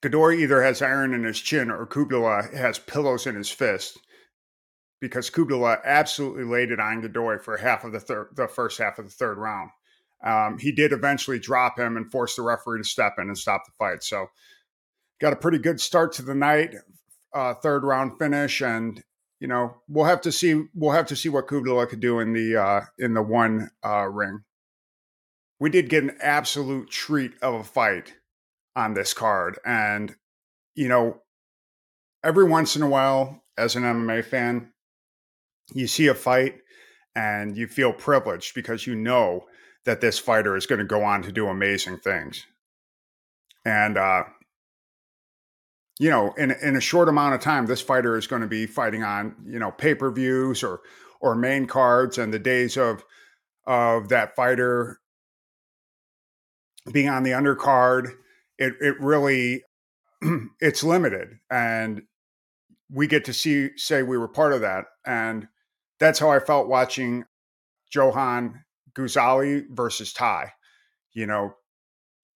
Godoy 0.02 0.37
either 0.37 0.62
has 0.62 0.81
iron 0.81 1.12
in 1.12 1.25
his 1.25 1.38
chin 1.38 1.71
or 1.71 1.87
Kubdullah 1.87 2.54
has 2.54 2.78
pillows 2.78 3.26
in 3.26 3.35
his 3.35 3.50
fist 3.50 3.99
because 5.00 5.31
Kubdullah 5.31 5.78
absolutely 5.85 6.45
laid 6.45 6.71
it 6.71 6.81
on 6.81 7.02
Godoy 7.02 7.38
for 7.38 7.59
half 7.59 7.85
of 7.85 7.92
the 7.92 8.00
third, 8.00 8.28
the 8.35 8.49
first 8.49 8.78
half 8.78 8.99
of 8.99 9.04
the 9.04 9.11
third 9.11 9.37
round. 9.37 9.71
Um, 10.25 10.59
he 10.59 10.73
did 10.73 10.92
eventually 10.92 11.38
drop 11.38 11.78
him 11.78 11.97
and 11.97 12.11
force 12.11 12.37
the 12.37 12.42
referee 12.42 12.81
to 12.81 12.85
step 12.85 13.14
in 13.19 13.28
and 13.28 13.37
stop 13.37 13.64
the 13.66 13.73
fight. 13.73 14.02
So 14.02 14.28
got 15.21 15.33
a 15.33 15.37
pretty 15.37 15.59
good 15.59 15.81
start 15.81 16.12
to 16.14 16.23
the 16.23 16.35
night 16.35 16.75
uh, 17.35 17.55
third 17.55 17.85
round 17.85 18.19
finish, 18.19 18.61
and 18.61 19.03
you 19.41 19.49
know, 19.49 19.77
we'll 19.89 20.05
have 20.05 20.21
to 20.23 20.33
see. 20.33 20.65
We'll 20.75 20.93
have 20.93 21.07
to 21.07 21.17
see 21.17 21.29
what 21.29 21.49
Kubla 21.49 21.87
could 21.87 22.01
do 22.01 22.21
in 22.21 22.33
the 22.33 22.57
uh, 22.57 22.81
in 22.99 23.15
the 23.15 23.23
one 23.23 23.71
uh, 23.85 24.09
ring. 24.09 24.41
We 25.59 25.71
did 25.71 25.89
get 25.89 26.05
an 26.05 26.17
absolute 26.21 26.91
treat 26.91 27.33
of 27.43 27.55
a 27.55 27.65
fight 27.65 28.15
on 28.75 28.95
this 28.95 29.15
card, 29.15 29.59
and 29.65 30.15
you 30.75 30.89
know, 30.89 31.23
every 32.25 32.45
once 32.45 32.77
in 32.77 32.83
a 32.83 32.89
while, 32.89 33.43
as 33.57 33.77
an 33.77 33.83
MMA 33.83 34.25
fan, 34.25 34.73
you 35.75 35.87
see 35.87 36.07
a 36.07 36.15
fight 36.15 36.57
and 37.15 37.57
you 37.57 37.67
feel 37.67 37.93
privileged 37.93 38.55
because 38.55 38.87
you 38.87 38.95
know 38.95 39.47
that 39.85 40.01
this 40.01 40.19
fighter 40.19 40.57
is 40.57 40.67
going 40.67 40.79
to 40.79 40.85
go 40.85 41.03
on 41.03 41.23
to 41.23 41.33
do 41.33 41.49
amazing 41.49 41.99
things. 41.99 42.47
And 43.65 43.99
uh, 43.99 44.25
you 46.03 46.11
know, 46.11 46.33
in 46.33 46.51
in 46.51 46.75
a 46.75 46.81
short 46.81 47.09
amount 47.09 47.33
of 47.37 47.41
time, 47.41 47.67
this 47.67 47.81
fighter 47.81 48.17
is 48.17 48.27
going 48.27 48.43
to 48.43 48.49
be 48.49 48.67
fighting 48.67 49.05
on 49.05 49.37
you 49.47 49.61
know 49.61 49.71
pay 49.71 49.95
per 49.95 50.11
views 50.11 50.65
or 50.65 50.81
or 51.21 51.37
main 51.37 51.65
cards, 51.65 52.19
and 52.19 52.35
the 52.35 52.41
days 52.41 52.77
of 52.77 53.05
of 53.69 54.09
that 54.09 54.35
fighter 54.35 54.99
being 56.91 57.09
on 57.09 57.23
the 57.23 57.31
undercard, 57.31 58.15
it 58.59 58.75
it 58.81 59.01
really 59.01 59.63
it's 60.61 60.83
limited, 60.83 61.39
and 61.49 62.03
we 62.91 63.07
get 63.07 63.25
to 63.27 63.33
see 63.33 63.69
say 63.77 64.03
we 64.03 64.19
were 64.19 64.27
part 64.27 64.53
of 64.53 64.63
that, 64.63 64.87
and 65.07 65.47
that's 66.01 66.19
how 66.19 66.33
I 66.33 66.41
felt 66.41 66.67
watching 66.67 67.27
Johan 67.95 68.65
Ghazali 68.97 69.67
versus 69.71 70.13
Tai. 70.13 70.53
You 71.13 71.27
know, 71.27 71.55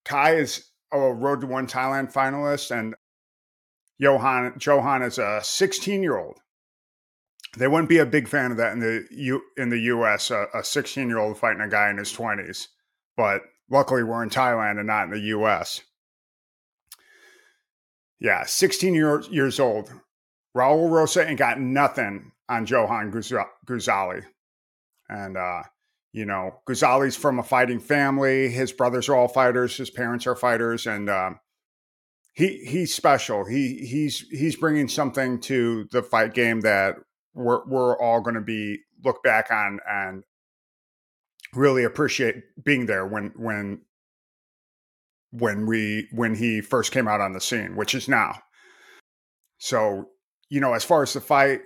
Tai 0.05 0.37
is 0.37 0.71
a 0.93 1.01
Road 1.13 1.41
to 1.41 1.49
One 1.49 1.67
Thailand 1.67 2.13
finalist, 2.13 2.71
and 2.71 2.95
Johan 3.99 4.55
Johan 4.61 5.03
is 5.03 5.19
a 5.19 5.41
16 5.43 6.03
year 6.03 6.17
old. 6.17 6.38
They 7.57 7.69
wouldn't 7.69 7.88
be 7.88 7.99
a 7.99 8.07
big 8.07 8.29
fan 8.29 8.50
of 8.50 8.59
that 8.59 8.73
in 8.73 8.81
the 8.81 9.07
U 9.11 9.43
in 9.57 9.71
the 9.71 9.81
U.S. 9.81 10.31
A 10.31 10.62
16 10.62 11.09
year 11.09 11.19
old 11.19 11.38
fighting 11.38 11.62
a 11.62 11.69
guy 11.69 11.91
in 11.91 11.97
his 11.97 12.12
20s, 12.12 12.69
but 13.17 13.43
luckily 13.71 14.03
we're 14.03 14.23
in 14.23 14.31
Thailand 14.31 14.79
and 14.79 14.87
not 14.87 15.05
in 15.05 15.11
the 15.11 15.21
U.S. 15.21 15.81
Yeah, 18.19 18.45
16 18.45 18.95
year, 18.95 19.23
years 19.31 19.61
old. 19.61 19.93
Raul 20.57 20.91
Rosa 20.91 21.26
ain't 21.26 21.38
got 21.38 21.61
nothing 21.61 22.33
on 22.49 22.67
Johan 22.67 23.12
Ghazali, 23.12 24.25
and 25.09 25.37
uh, 25.37 25.62
you 26.12 26.25
know 26.25 26.61
Ghazali's 26.69 27.17
from 27.17 27.38
a 27.38 27.43
fighting 27.43 27.81
family. 27.81 28.49
His 28.49 28.73
brothers 28.73 29.09
are 29.09 29.17
all 29.17 29.29
fighters. 29.29 29.76
His 29.76 29.91
parents 29.91 30.26
are 30.26 30.37
fighters, 30.37 30.87
and 30.87 31.11
um, 31.11 31.41
he 32.37 32.59
he's 32.66 32.95
special. 32.95 33.47
He 33.47 33.87
he's 33.87 34.21
he's 34.31 34.57
bringing 34.57 34.88
something 34.88 35.40
to 35.40 35.88
the 35.90 36.02
fight 36.02 36.35
game 36.35 36.61
that 36.61 36.97
we're 37.35 37.64
we're 37.66 37.99
all 37.99 38.21
going 38.21 38.35
to 38.35 38.43
be 38.43 38.81
look 39.02 39.23
back 39.23 39.50
on 39.50 39.81
and 39.88 40.23
really 41.55 41.83
appreciate 41.83 42.37
being 42.62 42.85
there 42.85 43.07
when 43.07 43.33
when 43.37 43.81
when 45.31 45.64
we 45.64 46.09
when 46.12 46.35
he 46.35 46.61
first 46.61 46.93
came 46.93 47.09
out 47.09 47.23
on 47.23 47.33
the 47.33 47.40
scene, 47.40 47.75
which 47.75 47.95
is 47.95 48.07
now. 48.07 48.38
So, 49.57 50.11
you 50.50 50.61
know, 50.61 50.75
as 50.75 50.85
far 50.85 51.02
as 51.02 51.14
the 51.14 51.23
fight, 51.23 51.61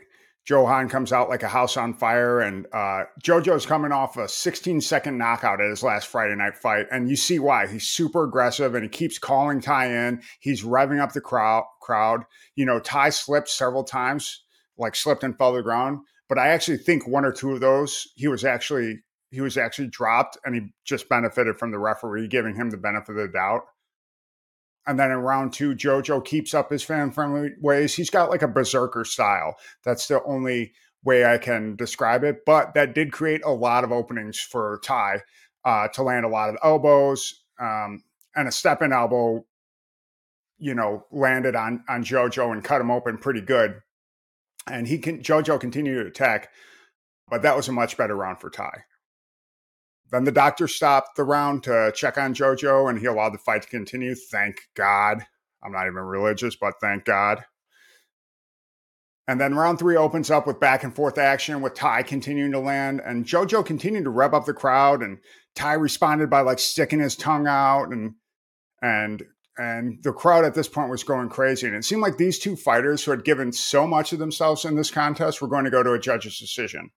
Johan 0.49 0.89
comes 0.89 1.13
out 1.13 1.29
like 1.29 1.43
a 1.43 1.49
house 1.49 1.77
on 1.77 1.95
fire, 1.95 2.41
and 2.41 2.67
uh, 2.73 3.05
JoJo's 3.23 3.67
coming 3.67 3.93
off 3.93 4.17
a 4.17 4.29
16 4.29 4.81
second 4.81 5.19
knockout 5.19 5.61
at 5.61 5.69
his 5.69 5.83
last 5.83 6.09
Friday 6.09 6.35
night 6.35 6.57
fight, 6.57 6.87
and 6.91 7.09
you 7.09 7.17
see 7.17 7.39
why. 7.39 7.67
He's 7.67 7.87
super 7.87 8.25
aggressive, 8.25 8.75
and 8.75 8.83
he 8.83 8.89
keeps 8.89 9.19
calling 9.19 9.61
Ty 9.61 10.09
in. 10.09 10.23
He's 10.41 10.65
revving 10.65 11.01
up 11.01 11.13
the 11.13 11.21
crowd. 11.21 11.65
Crowd, 11.81 12.25
you 12.57 12.65
know, 12.65 12.81
Ty 12.81 13.11
slipped 13.11 13.49
several 13.49 13.85
times, 13.85 14.43
like 14.79 14.95
slipped 14.95 15.25
and 15.25 15.37
fell 15.37 15.53
to 15.53 15.59
the 15.59 15.63
ground. 15.63 16.01
But 16.29 16.39
I 16.39 16.49
actually 16.49 16.79
think 16.79 17.07
one 17.07 17.25
or 17.25 17.33
two 17.33 17.53
of 17.53 17.61
those 17.61 18.07
he 18.15 18.29
was 18.29 18.45
actually 18.45 19.01
he 19.31 19.41
was 19.41 19.57
actually 19.57 19.89
dropped, 19.89 20.39
and 20.45 20.55
he 20.55 20.73
just 20.85 21.09
benefited 21.09 21.59
from 21.59 21.71
the 21.71 21.79
referee 21.79 22.29
giving 22.29 22.57
him 22.57 22.71
the 22.71 22.77
benefit 22.77 23.11
of 23.11 23.17
the 23.17 23.29
doubt. 23.29 23.63
And 24.87 24.99
then 24.99 25.11
in 25.11 25.19
round 25.19 25.53
two, 25.53 25.75
JoJo 25.75 26.25
keeps 26.25 26.55
up 26.55 26.71
his 26.71 26.83
fan 26.83 27.11
friendly 27.11 27.51
ways. 27.61 27.95
He's 27.95 28.11
got 28.11 28.31
like 28.31 28.43
a 28.43 28.49
berserker 28.49 29.05
style. 29.05 29.57
That's 29.85 30.09
the 30.09 30.23
only 30.25 30.73
way 31.05 31.25
I 31.25 31.39
can 31.39 31.77
describe 31.77 32.25
it. 32.25 32.45
But 32.47 32.75
that 32.75 32.95
did 32.95 33.13
create 33.13 33.43
a 33.45 33.51
lot 33.51 33.85
of 33.85 33.93
openings 33.93 34.41
for 34.41 34.81
Tai 34.85 35.21
uh, 35.65 35.89
to 35.89 36.03
land 36.03 36.25
a 36.25 36.29
lot 36.29 36.51
of 36.51 36.57
elbows 36.65 37.43
um, 37.61 38.03
and 38.35 38.49
a 38.49 38.53
step 38.53 38.83
in 38.83 38.93
elbow. 38.93 39.45
You 40.63 40.75
know, 40.75 41.07
landed 41.11 41.57
on 41.57 41.85
on 41.89 42.05
JoJo 42.05 42.53
and 42.53 42.63
cut 42.63 42.83
him 42.83 42.91
open 42.91 43.17
pretty 43.17 43.41
good. 43.41 43.81
And 44.67 44.87
he 44.87 44.99
can 44.99 45.23
JoJo 45.23 45.59
continued 45.59 46.03
to 46.03 46.09
attack, 46.09 46.51
but 47.31 47.41
that 47.43 47.57
was 47.57 47.69
a 47.69 47.73
much 47.73 47.97
better 47.97 48.15
round 48.15 48.41
for 48.41 48.51
Tai. 48.51 48.85
Then 50.11 50.25
the 50.25 50.33
doctor 50.33 50.67
stopped 50.67 51.17
the 51.17 51.25
round 51.25 51.63
to 51.65 51.93
check 51.95 52.19
on 52.19 52.35
JoJo 52.35 52.91
and 52.91 52.99
he 52.99 53.07
allowed 53.07 53.33
the 53.33 53.39
fight 53.39 53.63
to 53.63 53.69
continue. 53.69 54.15
Thank 54.15 54.57
God. 54.75 55.25
I'm 55.63 55.73
not 55.73 55.87
even 55.87 55.95
religious, 55.95 56.57
but 56.57 56.75
thank 56.81 57.05
God. 57.05 57.45
And 59.29 59.41
then 59.41 59.55
round 59.55 59.79
three 59.79 59.97
opens 59.97 60.31
up 60.31 60.47
with 60.47 60.59
back 60.59 60.83
and 60.83 60.95
forth 60.95 61.17
action 61.17 61.61
with 61.61 61.75
Ty 61.75 62.03
continuing 62.03 62.51
to 62.53 62.59
land 62.59 63.01
and 63.05 63.25
JoJo 63.25 63.65
continuing 63.65 64.05
to 64.05 64.11
rev 64.11 64.35
up 64.35 64.47
the 64.47 64.53
crowd 64.53 65.03
and 65.03 65.19
Ty 65.55 65.75
responded 65.75 66.29
by 66.29 66.41
like 66.41 66.59
sticking 66.59 66.99
his 66.99 67.15
tongue 67.15 67.47
out 67.47 67.91
and 67.91 68.15
and 68.83 69.23
and 69.57 70.03
the 70.03 70.13
crowd 70.13 70.45
at 70.45 70.55
this 70.55 70.69
point 70.69 70.91
was 70.91 71.05
going 71.05 71.29
crazy. 71.29 71.67
And 71.67 71.77
it 71.77 71.85
seemed 71.85 72.03
like 72.03 72.17
these 72.17 72.39
two 72.39 72.57
fighters 72.57 73.05
who 73.05 73.11
had 73.11 73.25
given 73.25 73.53
so 73.53 73.87
much 73.87 74.13
of 74.13 74.19
themselves 74.19 74.65
in 74.65 74.75
this 74.75 74.91
contest 74.91 75.41
were 75.41 75.49
going 75.49 75.65
to 75.65 75.71
go 75.71 75.83
to 75.83 75.93
a 75.93 75.99
judge's 76.01 76.39
decision 76.39 76.91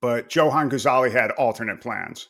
but 0.00 0.34
Johan 0.34 0.70
Ghazali 0.70 1.12
had 1.12 1.30
alternate 1.32 1.80
plans. 1.80 2.28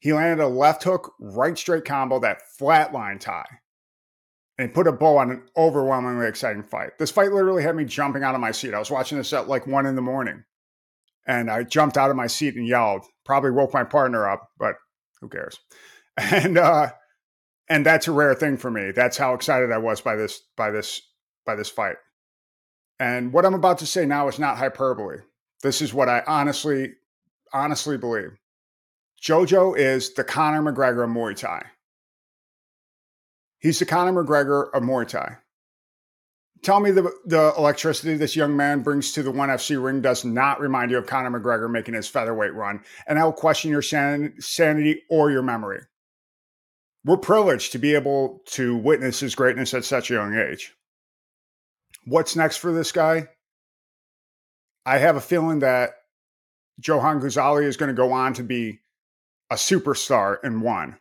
He 0.00 0.12
landed 0.12 0.42
a 0.42 0.48
left 0.48 0.82
hook, 0.84 1.12
right 1.20 1.56
straight 1.56 1.84
combo 1.84 2.18
that 2.20 2.42
flatline 2.58 3.20
Tai 3.20 3.44
and 4.60 4.74
put 4.74 4.86
a 4.86 4.92
bow 4.92 5.16
on 5.16 5.30
an 5.30 5.42
overwhelmingly 5.56 6.26
exciting 6.26 6.62
fight. 6.62 6.98
This 6.98 7.10
fight 7.10 7.32
literally 7.32 7.62
had 7.62 7.76
me 7.76 7.86
jumping 7.86 8.22
out 8.22 8.34
of 8.34 8.42
my 8.42 8.50
seat. 8.50 8.74
I 8.74 8.78
was 8.78 8.90
watching 8.90 9.16
this 9.16 9.32
at 9.32 9.48
like 9.48 9.66
one 9.66 9.86
in 9.86 9.94
the 9.94 10.02
morning 10.02 10.44
and 11.26 11.50
I 11.50 11.62
jumped 11.62 11.96
out 11.96 12.10
of 12.10 12.16
my 12.16 12.26
seat 12.26 12.56
and 12.56 12.66
yelled. 12.66 13.04
Probably 13.24 13.50
woke 13.50 13.72
my 13.72 13.84
partner 13.84 14.28
up, 14.28 14.50
but 14.58 14.74
who 15.20 15.28
cares? 15.28 15.58
And 16.18 16.58
uh 16.58 16.90
and 17.70 17.86
that's 17.86 18.08
a 18.08 18.12
rare 18.12 18.34
thing 18.34 18.58
for 18.58 18.70
me. 18.70 18.90
That's 18.90 19.16
how 19.16 19.32
excited 19.32 19.72
I 19.72 19.78
was 19.78 20.02
by 20.02 20.16
this 20.16 20.42
by 20.56 20.70
this 20.70 21.00
by 21.46 21.54
this 21.54 21.70
fight. 21.70 21.96
And 22.98 23.32
what 23.32 23.46
I'm 23.46 23.54
about 23.54 23.78
to 23.78 23.86
say 23.86 24.04
now 24.04 24.28
is 24.28 24.38
not 24.38 24.58
hyperbole. 24.58 25.20
This 25.62 25.82
is 25.82 25.92
what 25.92 26.08
I 26.08 26.22
honestly, 26.26 26.94
honestly 27.52 27.98
believe. 27.98 28.38
JoJo 29.22 29.76
is 29.76 30.14
the 30.14 30.24
Conor 30.24 30.72
McGregor 30.72 31.04
of 31.04 31.10
Muay 31.10 31.36
Thai. 31.36 31.62
He's 33.58 33.78
the 33.78 33.84
Conor 33.84 34.24
McGregor 34.24 34.70
of 34.72 34.82
Muay 34.82 35.06
Thai. 35.06 35.36
Tell 36.62 36.80
me 36.80 36.90
the, 36.90 37.10
the 37.24 37.54
electricity 37.56 38.16
this 38.16 38.36
young 38.36 38.56
man 38.56 38.82
brings 38.82 39.12
to 39.12 39.22
the 39.22 39.32
1FC 39.32 39.82
ring 39.82 40.02
does 40.02 40.24
not 40.24 40.60
remind 40.60 40.90
you 40.90 40.98
of 40.98 41.06
Conor 41.06 41.38
McGregor 41.38 41.70
making 41.70 41.94
his 41.94 42.08
featherweight 42.08 42.54
run, 42.54 42.82
and 43.06 43.18
I'll 43.18 43.32
question 43.32 43.70
your 43.70 43.82
san- 43.82 44.34
sanity 44.38 45.02
or 45.10 45.30
your 45.30 45.42
memory. 45.42 45.80
We're 47.04 47.16
privileged 47.16 47.72
to 47.72 47.78
be 47.78 47.94
able 47.94 48.42
to 48.48 48.76
witness 48.76 49.20
his 49.20 49.34
greatness 49.34 49.72
at 49.72 49.84
such 49.84 50.10
a 50.10 50.14
young 50.14 50.36
age. 50.36 50.74
What's 52.04 52.36
next 52.36 52.58
for 52.58 52.72
this 52.72 52.92
guy? 52.92 53.28
I 54.84 54.98
have 54.98 55.16
a 55.16 55.20
feeling 55.20 55.60
that 55.60 55.90
Johan 56.78 57.20
Ghazali 57.20 57.64
is 57.64 57.76
going 57.76 57.88
to 57.88 57.94
go 57.94 58.12
on 58.12 58.34
to 58.34 58.42
be 58.42 58.80
a 59.50 59.56
superstar 59.56 60.38
in 60.42 60.60
one. 60.60 60.98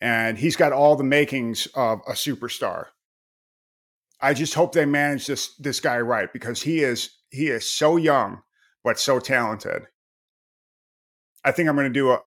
And 0.00 0.38
he's 0.38 0.56
got 0.56 0.72
all 0.72 0.94
the 0.94 1.04
makings 1.04 1.66
of 1.74 2.00
a 2.06 2.12
superstar. 2.12 2.86
I 4.20 4.34
just 4.34 4.54
hope 4.54 4.72
they 4.72 4.86
manage 4.86 5.26
this 5.26 5.54
this 5.56 5.80
guy 5.80 5.98
right 5.98 6.32
because 6.32 6.62
he 6.62 6.82
is 6.82 7.10
he 7.30 7.48
is 7.48 7.70
so 7.70 7.96
young 7.96 8.42
but 8.84 8.98
so 8.98 9.18
talented. 9.18 9.82
I 11.44 11.52
think 11.52 11.68
I'm 11.68 11.76
going 11.76 11.92
to 11.92 11.92
do 11.92 12.12
a 12.12 12.22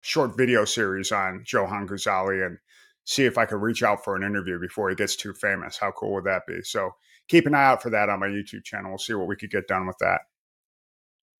short 0.00 0.36
video 0.36 0.64
series 0.64 1.12
on 1.12 1.44
Johan 1.46 1.86
Ghazali 1.86 2.44
and 2.44 2.58
see 3.04 3.24
if 3.24 3.38
I 3.38 3.46
could 3.46 3.60
reach 3.60 3.82
out 3.82 4.04
for 4.04 4.16
an 4.16 4.22
interview 4.22 4.58
before 4.58 4.88
he 4.88 4.96
gets 4.96 5.16
too 5.16 5.32
famous. 5.34 5.78
How 5.78 5.90
cool 5.92 6.14
would 6.14 6.24
that 6.24 6.46
be? 6.46 6.62
So 6.62 6.92
keep 7.30 7.46
an 7.46 7.54
eye 7.54 7.64
out 7.64 7.80
for 7.80 7.90
that 7.90 8.08
on 8.08 8.18
my 8.18 8.26
YouTube 8.26 8.64
channel. 8.64 8.90
We'll 8.90 8.98
see 8.98 9.14
what 9.14 9.28
we 9.28 9.36
could 9.36 9.50
get 9.50 9.68
done 9.68 9.86
with 9.86 9.98
that. 9.98 10.22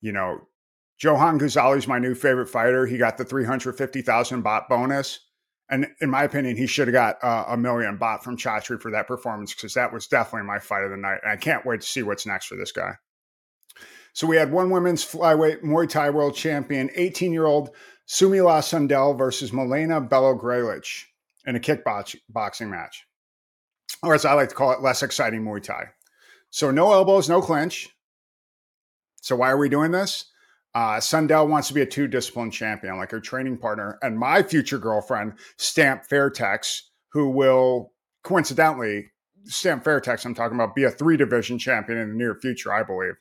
You 0.01 0.13
know, 0.13 0.39
Johan 1.03 1.39
Ghazali's 1.39 1.89
my 1.89 1.99
new 1.99 2.15
favorite 2.15 2.49
fighter. 2.49 2.87
He 2.87 2.97
got 2.97 3.19
the 3.19 3.25
350,000 3.25 4.45
baht 4.45 4.69
bonus. 4.69 5.19
And 5.69 5.89
in 6.01 6.09
my 6.09 6.23
opinion, 6.25 6.57
he 6.57 6.67
should 6.67 6.89
have 6.89 6.93
got 6.93 7.23
uh, 7.23 7.45
a 7.49 7.57
million 7.57 7.99
baht 7.99 8.23
from 8.23 8.37
Chatri 8.37 8.81
for 8.81 8.93
that 8.93 9.09
performance 9.09 9.53
because 9.53 9.75
that 9.75 9.93
was 9.93 10.07
definitely 10.07 10.47
my 10.47 10.61
fight 10.61 10.85
of 10.85 10.91
the 10.91 10.97
night. 10.97 11.19
And 11.23 11.33
I 11.33 11.37
can't 11.37 11.67
wait 11.67 11.81
to 11.81 11.87
see 11.87 12.03
what's 12.03 12.27
next 12.27 12.47
for 12.47 12.57
this 12.57 12.73
guy. 12.73 12.93
So 14.13 14.27
we 14.27 14.37
had 14.37 14.53
one 14.53 14.71
women's 14.71 15.05
flyweight 15.05 15.63
Muay 15.63 15.89
Thai 15.89 16.11
world 16.11 16.35
champion, 16.35 16.91
18 16.95 17.33
year 17.33 17.47
old 17.47 17.71
Smilla 18.09 18.63
Sundell 18.63 19.15
versus 19.15 19.53
Milena 19.53 20.01
Belogrelic 20.01 21.05
in 21.47 21.57
a 21.57 21.61
kickboxing 21.61 22.69
match 22.69 23.07
or 24.03 24.15
as 24.15 24.25
I 24.25 24.35
like 24.35 24.49
to 24.51 24.55
call 24.55 24.73
it, 24.73 24.83
less 24.83 25.03
exciting 25.03 25.45
Muay 25.45 25.63
Thai. 25.63 25.91
So 26.51 26.71
no 26.71 26.93
elbows, 26.93 27.29
no 27.29 27.41
clinch. 27.41 27.89
So 29.21 29.37
why 29.37 29.51
are 29.51 29.59
we 29.59 29.69
doing 29.69 29.93
this? 29.93 30.27
Uh, 30.75 31.01
Sundell 31.01 31.49
wants 31.49 31.69
to 31.69 31.75
be 31.75 31.83
a 31.83 31.87
two 31.87 32.07
discipline 32.07 32.51
champion, 32.51 32.97
like 32.97 33.11
her 33.11 33.21
training 33.21 33.59
partner, 33.59 33.99
and 34.03 34.19
my 34.19 34.43
future 34.43 34.79
girlfriend, 34.79 35.35
Stamp 35.57 36.05
Fairtex, 36.09 36.83
who 37.13 37.31
will 37.31 37.93
coincidentally, 38.23 39.11
Stamp 39.45 39.85
Fairtex, 39.85 40.25
I'm 40.25 40.35
talking 40.35 40.55
about, 40.57 40.75
be 40.75 40.85
a 40.85 40.91
three 40.91 41.17
division 41.17 41.59
champion 41.59 41.99
in 41.99 42.11
the 42.11 42.15
near 42.15 42.35
future, 42.37 42.73
I 42.73 42.83
believe. 42.85 43.15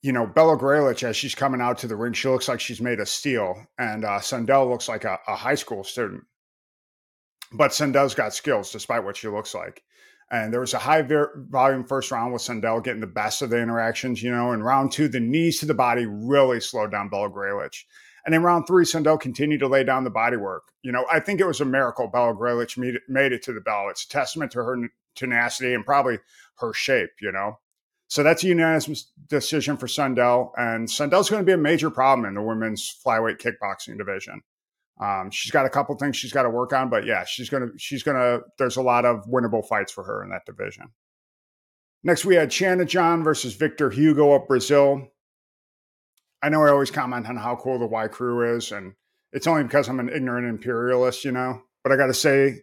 You 0.00 0.12
know, 0.12 0.26
Bella 0.26 0.56
Graylich, 0.56 1.02
as 1.02 1.16
she's 1.16 1.34
coming 1.34 1.60
out 1.60 1.78
to 1.78 1.88
the 1.88 1.96
ring, 1.96 2.12
she 2.12 2.28
looks 2.28 2.46
like 2.46 2.60
she's 2.60 2.80
made 2.80 3.00
of 3.00 3.08
steel, 3.08 3.66
and 3.78 4.04
uh, 4.04 4.20
Sundell 4.20 4.70
looks 4.70 4.88
like 4.88 5.04
a, 5.04 5.18
a 5.26 5.34
high 5.34 5.56
school 5.56 5.82
student. 5.82 6.22
But 7.52 7.72
Sundell's 7.72 8.14
got 8.14 8.34
skills, 8.34 8.70
despite 8.70 9.04
what 9.04 9.16
she 9.16 9.28
looks 9.28 9.54
like. 9.54 9.82
And 10.30 10.52
there 10.52 10.60
was 10.60 10.74
a 10.74 10.78
high 10.78 11.02
volume 11.02 11.84
first 11.84 12.10
round 12.10 12.32
with 12.32 12.42
Sundell 12.42 12.82
getting 12.82 13.00
the 13.00 13.06
best 13.06 13.40
of 13.40 13.48
the 13.48 13.58
interactions, 13.58 14.22
you 14.22 14.30
know. 14.30 14.52
In 14.52 14.62
round 14.62 14.92
two, 14.92 15.08
the 15.08 15.20
knees 15.20 15.60
to 15.60 15.66
the 15.66 15.74
body 15.74 16.04
really 16.04 16.60
slowed 16.60 16.90
down 16.90 17.08
Bella 17.08 17.30
Graylich. 17.30 17.84
And 18.26 18.34
in 18.34 18.42
round 18.42 18.66
three, 18.66 18.84
Sundell 18.84 19.16
continued 19.16 19.60
to 19.60 19.68
lay 19.68 19.84
down 19.84 20.04
the 20.04 20.10
body 20.10 20.36
work. 20.36 20.64
You 20.82 20.92
know, 20.92 21.06
I 21.10 21.20
think 21.20 21.40
it 21.40 21.46
was 21.46 21.62
a 21.62 21.64
miracle 21.64 22.08
Bella 22.08 22.34
it, 22.60 23.02
made 23.08 23.32
it 23.32 23.42
to 23.44 23.54
the 23.54 23.60
bell. 23.62 23.88
It's 23.88 24.04
a 24.04 24.08
testament 24.08 24.52
to 24.52 24.58
her 24.58 24.76
tenacity 25.14 25.72
and 25.72 25.86
probably 25.86 26.18
her 26.58 26.74
shape, 26.74 27.10
you 27.22 27.32
know. 27.32 27.58
So 28.08 28.22
that's 28.22 28.44
a 28.44 28.48
unanimous 28.48 29.10
decision 29.28 29.78
for 29.78 29.88
Sundell. 29.88 30.52
And 30.58 30.90
Sundell's 30.90 31.30
going 31.30 31.40
to 31.40 31.46
be 31.46 31.52
a 31.52 31.58
major 31.58 31.90
problem 31.90 32.26
in 32.26 32.34
the 32.34 32.42
women's 32.42 32.94
flyweight 33.04 33.38
kickboxing 33.38 33.96
division. 33.96 34.42
Um, 35.00 35.30
she's 35.30 35.52
got 35.52 35.66
a 35.66 35.70
couple 35.70 35.94
things 35.96 36.16
she's 36.16 36.32
got 36.32 36.42
to 36.42 36.50
work 36.50 36.72
on, 36.72 36.90
but 36.90 37.06
yeah, 37.06 37.24
she's 37.24 37.48
gonna 37.48 37.68
she's 37.76 38.02
gonna. 38.02 38.40
There's 38.58 38.76
a 38.76 38.82
lot 38.82 39.04
of 39.04 39.24
winnable 39.26 39.66
fights 39.66 39.92
for 39.92 40.02
her 40.04 40.24
in 40.24 40.30
that 40.30 40.44
division. 40.44 40.88
Next, 42.02 42.24
we 42.24 42.34
had 42.34 42.50
Channa 42.50 42.84
John 42.84 43.22
versus 43.22 43.54
Victor 43.54 43.90
Hugo 43.90 44.32
of 44.32 44.48
Brazil. 44.48 45.08
I 46.42 46.48
know 46.48 46.64
I 46.64 46.70
always 46.70 46.90
comment 46.90 47.28
on 47.28 47.36
how 47.36 47.56
cool 47.56 47.78
the 47.78 47.86
Wai 47.86 48.08
Kru 48.08 48.56
is, 48.56 48.72
and 48.72 48.94
it's 49.32 49.46
only 49.46 49.64
because 49.64 49.88
I'm 49.88 50.00
an 50.00 50.08
ignorant 50.08 50.46
imperialist, 50.46 51.24
you 51.24 51.32
know. 51.32 51.62
But 51.82 51.92
I 51.92 51.96
got 51.96 52.06
to 52.06 52.14
say, 52.14 52.62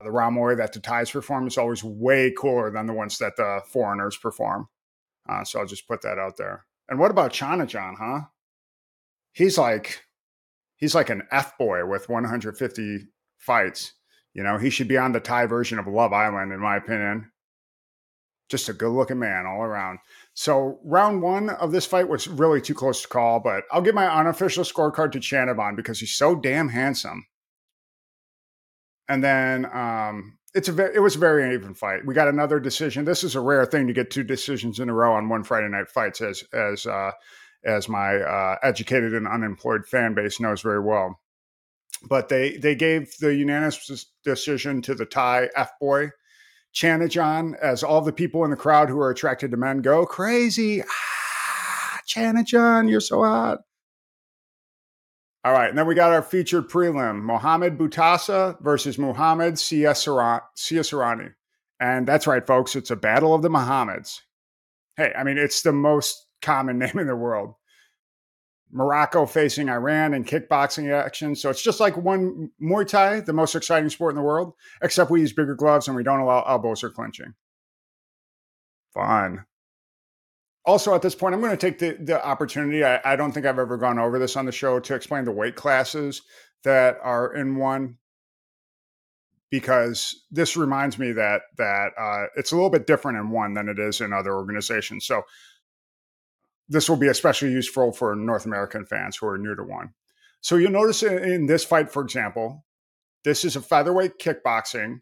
the 0.00 0.10
Ram 0.10 0.34
Muay 0.34 0.56
that 0.56 0.72
the 0.72 0.80
Thais 0.80 1.10
perform 1.10 1.46
is 1.46 1.58
always 1.58 1.84
way 1.84 2.32
cooler 2.36 2.70
than 2.70 2.86
the 2.86 2.92
ones 2.92 3.18
that 3.18 3.36
the 3.36 3.60
foreigners 3.66 4.16
perform. 4.16 4.68
Uh, 5.28 5.44
so 5.44 5.60
I'll 5.60 5.66
just 5.66 5.86
put 5.86 6.02
that 6.02 6.18
out 6.18 6.36
there. 6.36 6.64
And 6.88 6.98
what 6.98 7.10
about 7.10 7.32
Channa 7.32 7.66
John, 7.66 7.96
huh? 7.98 8.20
He's 9.32 9.58
like 9.58 10.02
he's 10.80 10.94
like 10.94 11.10
an 11.10 11.22
F 11.30 11.56
boy 11.58 11.86
with 11.86 12.08
150 12.08 13.06
fights. 13.38 13.92
You 14.34 14.42
know, 14.42 14.58
he 14.58 14.70
should 14.70 14.88
be 14.88 14.98
on 14.98 15.12
the 15.12 15.20
Thai 15.20 15.46
version 15.46 15.78
of 15.78 15.86
Love 15.86 16.12
Island, 16.12 16.52
in 16.52 16.60
my 16.60 16.76
opinion. 16.76 17.30
Just 18.48 18.68
a 18.68 18.72
good 18.72 18.90
looking 18.90 19.18
man 19.18 19.46
all 19.46 19.62
around. 19.62 19.98
So, 20.34 20.80
round 20.84 21.22
one 21.22 21.50
of 21.50 21.70
this 21.70 21.86
fight 21.86 22.08
was 22.08 22.26
really 22.26 22.60
too 22.60 22.74
close 22.74 23.02
to 23.02 23.08
call, 23.08 23.38
but 23.38 23.64
I'll 23.70 23.82
give 23.82 23.94
my 23.94 24.08
unofficial 24.08 24.64
scorecard 24.64 25.12
to 25.12 25.20
Chanaban 25.20 25.76
because 25.76 26.00
he's 26.00 26.16
so 26.16 26.34
damn 26.34 26.68
handsome. 26.68 27.26
And 29.08 29.22
then 29.22 29.66
um, 29.72 30.38
it's 30.54 30.68
a 30.68 30.72
very, 30.72 30.94
it 30.94 31.00
was 31.00 31.16
a 31.16 31.20
very 31.20 31.54
even 31.54 31.74
fight. 31.74 32.06
We 32.06 32.14
got 32.14 32.28
another 32.28 32.58
decision. 32.58 33.04
This 33.04 33.22
is 33.22 33.36
a 33.36 33.40
rare 33.40 33.66
thing 33.66 33.86
to 33.86 33.92
get 33.92 34.10
two 34.10 34.24
decisions 34.24 34.80
in 34.80 34.88
a 34.88 34.94
row 34.94 35.14
on 35.14 35.28
one 35.28 35.44
Friday 35.44 35.68
night 35.68 35.88
fights, 35.88 36.20
as 36.20 36.42
as 36.52 36.86
uh, 36.86 37.12
as 37.64 37.88
my 37.88 38.16
uh, 38.16 38.56
educated 38.62 39.14
and 39.14 39.28
unemployed 39.28 39.86
fan 39.86 40.14
base 40.14 40.40
knows 40.40 40.62
very 40.62 40.80
well. 40.80 41.20
But 42.08 42.28
they 42.28 42.56
they 42.56 42.74
gave 42.74 43.14
the 43.18 43.34
unanimous 43.34 44.06
decision 44.24 44.80
to 44.82 44.94
the 44.94 45.04
Thai 45.04 45.50
F 45.54 45.72
boy, 45.80 46.10
Chanajan, 46.74 47.58
as 47.60 47.82
all 47.82 48.00
the 48.00 48.12
people 48.12 48.44
in 48.44 48.50
the 48.50 48.56
crowd 48.56 48.88
who 48.88 48.98
are 49.00 49.10
attracted 49.10 49.50
to 49.50 49.56
men 49.56 49.82
go 49.82 50.06
crazy. 50.06 50.82
Ah, 50.82 52.00
Chanajan, 52.06 52.88
you're 52.88 53.00
so 53.00 53.22
hot. 53.22 53.58
All 55.44 55.52
right, 55.52 55.68
and 55.70 55.78
then 55.78 55.86
we 55.86 55.94
got 55.94 56.12
our 56.12 56.22
featured 56.22 56.68
prelim: 56.68 57.20
Mohamed 57.22 57.76
Boutasaa 57.76 58.60
versus 58.62 58.98
Muhammad 58.98 59.54
Siasarani. 59.54 61.34
And 61.80 62.06
that's 62.06 62.26
right, 62.26 62.46
folks. 62.46 62.76
It's 62.76 62.90
a 62.90 62.96
battle 62.96 63.34
of 63.34 63.40
the 63.42 63.48
Mohammeds. 63.48 64.20
Hey, 64.96 65.12
I 65.16 65.24
mean, 65.24 65.38
it's 65.38 65.62
the 65.62 65.72
most 65.72 66.26
common 66.42 66.78
name 66.80 66.98
in 66.98 67.06
the 67.06 67.16
world. 67.16 67.54
Morocco 68.72 69.26
facing 69.26 69.68
Iran 69.68 70.14
in 70.14 70.24
kickboxing 70.24 70.92
action. 70.92 71.34
So 71.34 71.50
it's 71.50 71.62
just 71.62 71.80
like 71.80 71.96
one 71.96 72.50
Muay 72.62 72.86
Thai, 72.86 73.20
the 73.20 73.32
most 73.32 73.54
exciting 73.56 73.90
sport 73.90 74.12
in 74.12 74.16
the 74.16 74.22
world, 74.22 74.54
except 74.80 75.10
we 75.10 75.20
use 75.20 75.32
bigger 75.32 75.56
gloves 75.56 75.88
and 75.88 75.96
we 75.96 76.04
don't 76.04 76.20
allow 76.20 76.44
elbows 76.46 76.84
or 76.84 76.90
clinching. 76.90 77.34
Fun. 78.94 79.44
Also, 80.64 80.94
at 80.94 81.02
this 81.02 81.14
point, 81.14 81.34
I'm 81.34 81.40
going 81.40 81.56
to 81.56 81.56
take 81.56 81.78
the, 81.78 81.96
the 82.00 82.24
opportunity. 82.24 82.84
I, 82.84 83.00
I 83.04 83.16
don't 83.16 83.32
think 83.32 83.46
I've 83.46 83.58
ever 83.58 83.76
gone 83.76 83.98
over 83.98 84.18
this 84.18 84.36
on 84.36 84.46
the 84.46 84.52
show 84.52 84.78
to 84.78 84.94
explain 84.94 85.24
the 85.24 85.32
weight 85.32 85.56
classes 85.56 86.22
that 86.64 86.98
are 87.02 87.34
in 87.34 87.56
one 87.56 87.96
because 89.50 90.26
this 90.30 90.56
reminds 90.56 90.98
me 90.98 91.12
that 91.12 91.42
that 91.56 91.90
uh, 91.98 92.26
it's 92.36 92.52
a 92.52 92.54
little 92.54 92.70
bit 92.70 92.86
different 92.86 93.18
in 93.18 93.30
one 93.30 93.54
than 93.54 93.68
it 93.68 93.78
is 93.78 94.00
in 94.00 94.12
other 94.12 94.34
organizations. 94.34 95.06
So 95.06 95.22
this 96.70 96.88
will 96.88 96.96
be 96.96 97.08
especially 97.08 97.50
useful 97.50 97.92
for 97.92 98.14
North 98.14 98.46
American 98.46 98.86
fans 98.86 99.16
who 99.16 99.26
are 99.26 99.36
new 99.36 99.54
to 99.56 99.62
one. 99.62 99.92
So 100.40 100.56
you'll 100.56 100.70
notice 100.70 101.02
in 101.02 101.46
this 101.46 101.64
fight, 101.64 101.92
for 101.92 102.02
example, 102.02 102.64
this 103.24 103.44
is 103.44 103.56
a 103.56 103.60
featherweight 103.60 104.18
kickboxing 104.18 105.00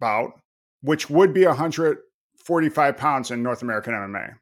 bout, 0.00 0.32
which 0.80 1.08
would 1.08 1.32
be 1.32 1.46
145 1.46 2.96
pounds 2.96 3.30
in 3.30 3.42
North 3.42 3.62
American 3.62 3.94
MMA. 3.94 4.34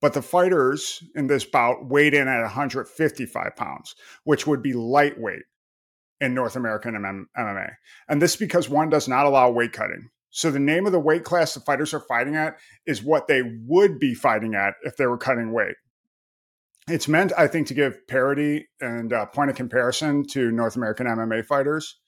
But 0.00 0.14
the 0.14 0.22
fighters 0.22 1.02
in 1.14 1.28
this 1.28 1.44
bout 1.44 1.86
weighed 1.86 2.14
in 2.14 2.26
at 2.26 2.40
155 2.40 3.56
pounds, 3.56 3.94
which 4.24 4.46
would 4.46 4.62
be 4.62 4.72
lightweight 4.72 5.44
in 6.20 6.34
North 6.34 6.56
American 6.56 6.94
MMA. 6.94 7.70
And 8.08 8.20
this 8.20 8.32
is 8.32 8.38
because 8.38 8.68
one 8.68 8.88
does 8.88 9.08
not 9.08 9.26
allow 9.26 9.50
weight 9.50 9.72
cutting. 9.72 10.10
So 10.34 10.50
the 10.50 10.58
name 10.58 10.84
of 10.84 10.90
the 10.90 10.98
weight 10.98 11.22
class 11.22 11.54
the 11.54 11.60
fighters 11.60 11.94
are 11.94 12.00
fighting 12.00 12.34
at 12.34 12.56
is 12.86 13.04
what 13.04 13.28
they 13.28 13.42
would 13.68 14.00
be 14.00 14.14
fighting 14.14 14.56
at 14.56 14.74
if 14.82 14.96
they 14.96 15.06
were 15.06 15.16
cutting 15.16 15.52
weight. 15.52 15.76
It's 16.88 17.06
meant, 17.06 17.32
I 17.38 17.46
think, 17.46 17.68
to 17.68 17.74
give 17.74 18.04
parity 18.08 18.66
and 18.80 19.12
uh, 19.12 19.26
point 19.26 19.50
of 19.50 19.56
comparison 19.56 20.26
to 20.32 20.50
North 20.50 20.74
American 20.74 21.06
MMA 21.06 21.46
fighters 21.46 22.00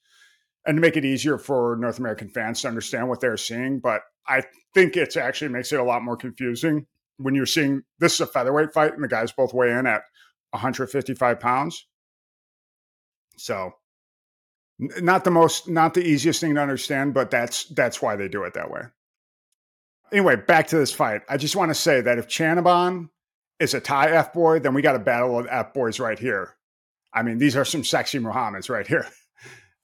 and 0.65 0.75
to 0.75 0.81
make 0.81 0.97
it 0.97 1.05
easier 1.05 1.37
for 1.37 1.77
North 1.79 1.99
American 1.99 2.27
fans 2.27 2.61
to 2.61 2.67
understand 2.67 3.07
what 3.07 3.21
they're 3.21 3.37
seeing. 3.37 3.79
But 3.79 4.01
I 4.27 4.43
think 4.73 4.97
it 4.97 5.15
actually 5.15 5.51
makes 5.51 5.71
it 5.71 5.79
a 5.79 5.83
lot 5.83 6.03
more 6.03 6.17
confusing 6.17 6.85
when 7.15 7.33
you're 7.33 7.45
seeing 7.45 7.83
this 7.99 8.15
is 8.15 8.19
a 8.19 8.27
featherweight 8.27 8.73
fight 8.73 8.93
and 8.93 9.01
the 9.01 9.07
guys 9.07 9.31
both 9.31 9.53
weigh 9.53 9.71
in 9.71 9.87
at 9.87 10.01
155 10.49 11.39
pounds. 11.39 11.87
So 13.37 13.71
not 14.79 15.23
the 15.23 15.31
most 15.31 15.67
not 15.67 15.93
the 15.93 16.05
easiest 16.05 16.41
thing 16.41 16.55
to 16.55 16.61
understand 16.61 17.13
but 17.13 17.31
that's 17.31 17.65
that's 17.65 18.01
why 18.01 18.15
they 18.15 18.27
do 18.27 18.43
it 18.43 18.53
that 18.53 18.71
way. 18.71 18.81
Anyway 20.11 20.35
back 20.35 20.67
to 20.67 20.77
this 20.77 20.93
fight. 20.93 21.21
I 21.29 21.37
just 21.37 21.55
want 21.55 21.69
to 21.69 21.75
say 21.75 22.01
that 22.01 22.17
if 22.17 22.27
chanaban 22.27 23.09
is 23.59 23.73
a 23.73 23.79
thai 23.79 24.11
f 24.11 24.33
boy 24.33 24.59
then 24.59 24.73
we 24.73 24.81
got 24.81 24.95
a 24.95 24.99
battle 24.99 25.39
of 25.39 25.47
f 25.49 25.73
boys 25.73 25.99
right 25.99 26.19
here. 26.19 26.55
I 27.13 27.23
mean 27.23 27.37
these 27.37 27.55
are 27.55 27.65
some 27.65 27.83
sexy 27.83 28.19
muhammads 28.19 28.69
right 28.69 28.87
here. 28.87 29.07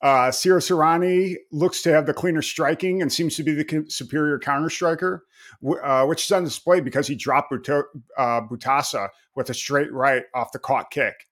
Uh 0.01 0.29
Siasarani 0.29 1.35
looks 1.51 1.81
to 1.83 1.93
have 1.93 2.05
the 2.05 2.13
cleaner 2.13 2.41
striking 2.41 3.01
and 3.01 3.11
seems 3.11 3.35
to 3.37 3.43
be 3.43 3.53
the 3.53 3.85
superior 3.87 4.37
counter 4.37 4.69
striker, 4.69 5.23
uh, 5.81 6.05
which 6.05 6.25
is 6.25 6.31
on 6.31 6.43
display 6.43 6.81
because 6.81 7.07
he 7.07 7.15
dropped 7.15 7.51
Buto- 7.51 7.85
uh, 8.17 8.41
Boutasaa 8.41 9.07
with 9.35 9.49
a 9.49 9.53
straight 9.53 9.93
right 9.93 10.23
off 10.35 10.51
the 10.51 10.59
caught 10.59 10.91
kick. 10.91 11.27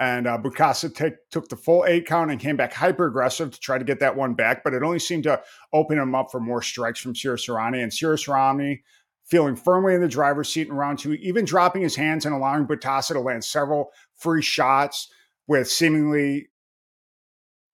And 0.00 0.26
uh, 0.26 0.38
Boutasaa 0.38 0.94
take, 0.94 1.28
took 1.30 1.50
the 1.50 1.56
full 1.56 1.84
eight 1.86 2.06
count 2.06 2.30
and 2.30 2.40
came 2.40 2.56
back 2.56 2.72
hyper 2.72 3.06
aggressive 3.06 3.50
to 3.50 3.60
try 3.60 3.76
to 3.76 3.84
get 3.84 4.00
that 4.00 4.16
one 4.16 4.32
back, 4.32 4.64
but 4.64 4.72
it 4.72 4.82
only 4.82 4.98
seemed 4.98 5.24
to 5.24 5.42
open 5.74 5.98
him 5.98 6.14
up 6.14 6.30
for 6.30 6.40
more 6.40 6.62
strikes 6.62 6.98
from 6.98 7.12
Siasarani. 7.12 7.82
And 7.82 7.92
Siasarani, 7.92 8.80
feeling 9.26 9.54
firmly 9.54 9.94
in 9.94 10.00
the 10.00 10.08
driver's 10.08 10.50
seat 10.50 10.68
in 10.68 10.72
round 10.72 10.98
two, 10.98 11.12
even 11.12 11.44
dropping 11.44 11.82
his 11.82 11.94
hands 11.94 12.24
and 12.24 12.34
allowing 12.34 12.66
Boutasaa 12.66 13.12
to 13.12 13.20
land 13.20 13.44
several 13.44 13.92
free 14.16 14.40
shots 14.40 15.12
with 15.46 15.70
seemingly 15.70 16.48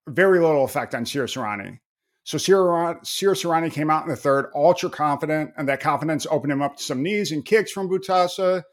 very 0.08 0.40
little 0.40 0.64
effect 0.64 0.96
on 0.96 1.04
Siasarani. 1.04 1.78
So 2.24 2.38
Siasarani 2.38 3.70
came 3.70 3.88
out 3.88 4.02
in 4.02 4.10
the 4.10 4.16
third, 4.16 4.50
ultra 4.52 4.90
confident, 4.90 5.52
and 5.56 5.68
that 5.68 5.78
confidence 5.78 6.26
opened 6.28 6.52
him 6.52 6.60
up 6.60 6.76
to 6.76 6.82
some 6.82 7.04
knees 7.04 7.30
and 7.30 7.44
kicks 7.44 7.70
from 7.70 7.88
Boutasaa. 7.88 8.64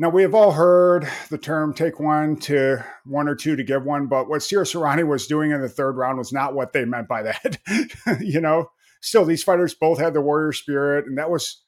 Now, 0.00 0.08
we 0.08 0.22
have 0.22 0.34
all 0.34 0.52
heard 0.52 1.06
the 1.28 1.36
term 1.36 1.74
take 1.74 2.00
one 2.00 2.36
to 2.36 2.82
one 3.04 3.28
or 3.28 3.34
two 3.34 3.54
to 3.54 3.62
give 3.62 3.84
one, 3.84 4.06
but 4.06 4.30
what 4.30 4.40
Siasarani 4.40 5.06
was 5.06 5.26
doing 5.26 5.50
in 5.50 5.60
the 5.60 5.68
third 5.68 5.98
round 5.98 6.16
was 6.16 6.32
not 6.32 6.54
what 6.54 6.72
they 6.72 6.86
meant 6.86 7.06
by 7.06 7.22
that. 7.24 7.58
you 8.20 8.40
know, 8.40 8.70
still, 9.02 9.26
these 9.26 9.42
fighters 9.42 9.74
both 9.74 9.98
had 9.98 10.14
the 10.14 10.22
warrior 10.22 10.52
spirit, 10.52 11.04
and 11.04 11.18
that 11.18 11.30
was, 11.30 11.62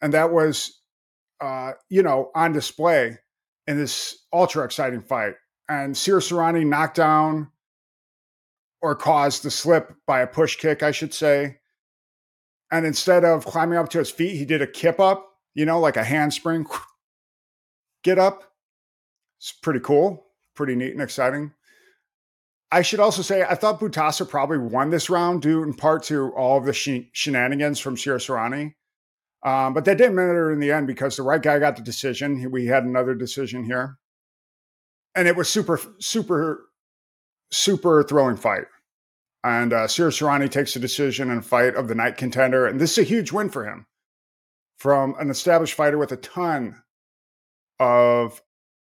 and 0.00 0.14
that 0.14 0.32
was, 0.32 0.80
uh, 1.42 1.72
you 1.90 2.02
know, 2.02 2.30
on 2.34 2.52
display 2.52 3.18
in 3.66 3.76
this 3.76 4.16
ultra 4.32 4.64
exciting 4.64 5.02
fight. 5.02 5.34
And 5.68 5.94
Siasarani 5.94 6.64
knocked 6.64 6.96
down 6.96 7.50
or 8.80 8.94
caused 8.94 9.42
the 9.42 9.50
slip 9.50 9.92
by 10.06 10.20
a 10.22 10.26
push 10.26 10.56
kick, 10.56 10.82
I 10.82 10.92
should 10.92 11.12
say. 11.12 11.58
And 12.72 12.86
instead 12.86 13.22
of 13.26 13.44
climbing 13.44 13.76
up 13.76 13.90
to 13.90 13.98
his 13.98 14.10
feet, 14.10 14.38
he 14.38 14.46
did 14.46 14.62
a 14.62 14.66
kip 14.66 14.98
up 14.98 15.29
you 15.54 15.66
know, 15.66 15.80
like 15.80 15.96
a 15.96 16.04
handspring. 16.04 16.66
Get 18.02 18.18
up. 18.18 18.44
It's 19.38 19.52
pretty 19.52 19.80
cool, 19.80 20.26
pretty 20.54 20.74
neat 20.74 20.92
and 20.92 21.02
exciting. 21.02 21.52
I 22.72 22.82
should 22.82 23.00
also 23.00 23.22
say 23.22 23.42
I 23.42 23.54
thought 23.54 23.80
Butasser 23.80 24.28
probably 24.28 24.58
won 24.58 24.90
this 24.90 25.10
round 25.10 25.42
due 25.42 25.62
in 25.62 25.74
part 25.74 26.04
to 26.04 26.30
all 26.32 26.58
of 26.58 26.66
the 26.66 26.72
shenanigans 27.12 27.80
from 27.80 27.96
Siasarani. 27.96 28.74
Um, 29.42 29.72
but 29.72 29.86
that 29.86 29.98
didn't 29.98 30.14
matter 30.14 30.52
in 30.52 30.60
the 30.60 30.70
end 30.70 30.86
because 30.86 31.16
the 31.16 31.22
right 31.22 31.42
guy 31.42 31.58
got 31.58 31.76
the 31.76 31.82
decision. 31.82 32.50
We 32.50 32.66
had 32.66 32.84
another 32.84 33.14
decision 33.14 33.64
here. 33.64 33.96
And 35.14 35.26
it 35.26 35.34
was 35.34 35.48
super, 35.48 35.80
super, 35.98 36.68
super 37.50 38.04
thrilling 38.04 38.36
fight. 38.36 38.66
And 39.42 39.72
uh, 39.72 39.86
Siasarani 39.86 40.50
takes 40.50 40.74
the 40.74 40.80
decision 40.80 41.30
and 41.30 41.44
fight 41.44 41.74
of 41.74 41.88
the 41.88 41.94
night 41.94 42.18
contender. 42.18 42.66
And 42.66 42.78
this 42.78 42.92
is 42.92 42.98
a 42.98 43.08
huge 43.08 43.32
win 43.32 43.48
for 43.48 43.64
him 43.64 43.86
from 44.80 45.14
an 45.20 45.28
established 45.30 45.74
fighter 45.74 45.98
with 45.98 46.10
a 46.10 46.16
ton 46.16 46.82
of 47.78 48.42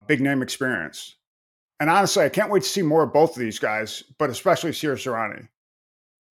big 0.08 0.22
name 0.22 0.42
experience. 0.42 1.18
And 1.82 1.90
honestly, 1.90 2.24
I 2.24 2.30
can't 2.30 2.50
wait 2.50 2.64
to 2.64 2.70
see 2.70 2.82
more 2.82 3.04
of 3.04 3.12
both 3.12 3.36
of 3.36 3.40
these 3.42 3.60
guys, 3.60 4.02
but 4.18 4.30
especially 4.30 4.72
Siasarani. 4.72 5.50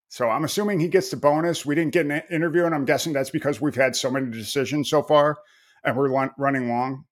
So 0.07 0.29
I'm 0.29 0.45
assuming 0.45 0.79
he 0.79 0.87
gets 0.87 1.09
the 1.09 1.17
bonus. 1.17 1.65
We 1.65 1.75
didn't 1.75 1.93
get 1.93 2.05
an 2.05 2.21
interview, 2.31 2.65
and 2.65 2.73
I'm 2.73 2.85
guessing 2.85 3.11
that's 3.11 3.29
because 3.29 3.59
we've 3.59 3.75
had 3.75 3.95
so 3.95 4.09
many 4.09 4.31
decisions 4.31 4.89
so 4.89 5.03
far, 5.03 5.37
and 5.83 5.95
we're 5.95 6.29
running 6.37 6.69
long. 6.69 7.03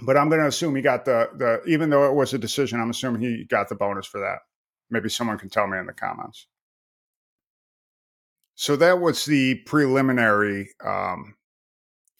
But 0.00 0.16
I'm 0.16 0.28
going 0.28 0.40
to 0.40 0.48
assume 0.48 0.74
he 0.74 0.82
got 0.82 1.04
the 1.04 1.28
the 1.36 1.62
even 1.66 1.90
though 1.90 2.08
it 2.08 2.14
was 2.14 2.32
a 2.32 2.38
decision, 2.38 2.80
I'm 2.80 2.90
assuming 2.90 3.20
he 3.20 3.44
got 3.44 3.68
the 3.68 3.74
bonus 3.74 4.06
for 4.06 4.20
that. 4.20 4.38
Maybe 4.90 5.08
someone 5.08 5.38
can 5.38 5.50
tell 5.50 5.66
me 5.66 5.78
in 5.78 5.86
the 5.86 5.92
comments. 5.92 6.46
So 8.54 8.76
that 8.76 9.00
was 9.00 9.24
the 9.26 9.56
preliminary 9.66 10.70
um, 10.84 11.34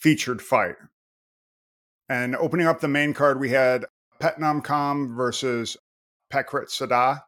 featured 0.06 0.40
fight. 0.40 0.76
And 2.08 2.36
opening 2.36 2.68
up 2.68 2.78
the 2.78 2.86
main 2.86 3.12
card, 3.12 3.40
we 3.40 3.50
had 3.50 3.86
Petnam 4.20 4.64
Kam 4.64 5.16
versus 5.16 5.76
Petcrit 6.32 6.70
Sada. 6.70 7.24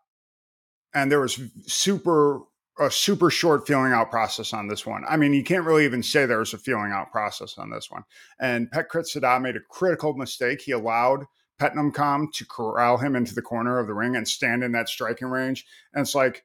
And 0.94 1.10
there 1.10 1.18
was 1.18 1.40
super 1.66 2.42
a 2.78 2.88
super 2.88 3.30
short 3.30 3.66
feeling 3.66 3.92
out 3.92 4.12
process 4.12 4.52
on 4.52 4.68
this 4.68 4.86
one. 4.86 5.02
I 5.08 5.16
mean, 5.16 5.32
you 5.32 5.42
can't 5.42 5.64
really 5.64 5.84
even 5.86 6.04
say 6.04 6.24
there 6.24 6.38
was 6.38 6.54
a 6.54 6.58
feeling 6.58 6.92
out 6.92 7.10
process 7.10 7.58
on 7.58 7.70
this 7.70 7.90
one. 7.90 8.04
And 8.38 8.70
Petcrit 8.70 9.06
Sada 9.06 9.40
made 9.40 9.56
a 9.56 9.60
critical 9.68 10.14
mistake. 10.14 10.60
He 10.60 10.70
allowed 10.70 11.24
Petnam 11.60 11.92
Kam 11.92 12.28
to 12.34 12.46
corral 12.46 12.96
him 12.98 13.16
into 13.16 13.34
the 13.34 13.42
corner 13.42 13.80
of 13.80 13.88
the 13.88 13.94
ring 13.94 14.14
and 14.14 14.28
stand 14.28 14.62
in 14.62 14.70
that 14.70 14.88
striking 14.88 15.26
range. 15.26 15.66
And 15.92 16.02
it's 16.02 16.14
like 16.14 16.44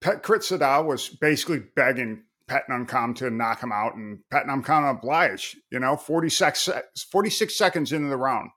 Petcrit 0.00 0.44
Sada 0.44 0.80
was 0.80 1.08
basically 1.08 1.58
begging 1.74 2.22
Petnam 2.48 2.88
Kam 2.88 3.14
to 3.14 3.30
knock 3.30 3.62
him 3.62 3.72
out, 3.72 3.94
and 3.94 4.20
Petnam 4.32 4.64
Kam 4.64 4.84
obliged. 4.84 5.56
You 5.70 5.80
know, 5.80 5.96
46, 5.96 6.68
46 7.10 7.56
seconds 7.56 7.92
into 7.92 8.08
the 8.08 8.16
round. 8.16 8.50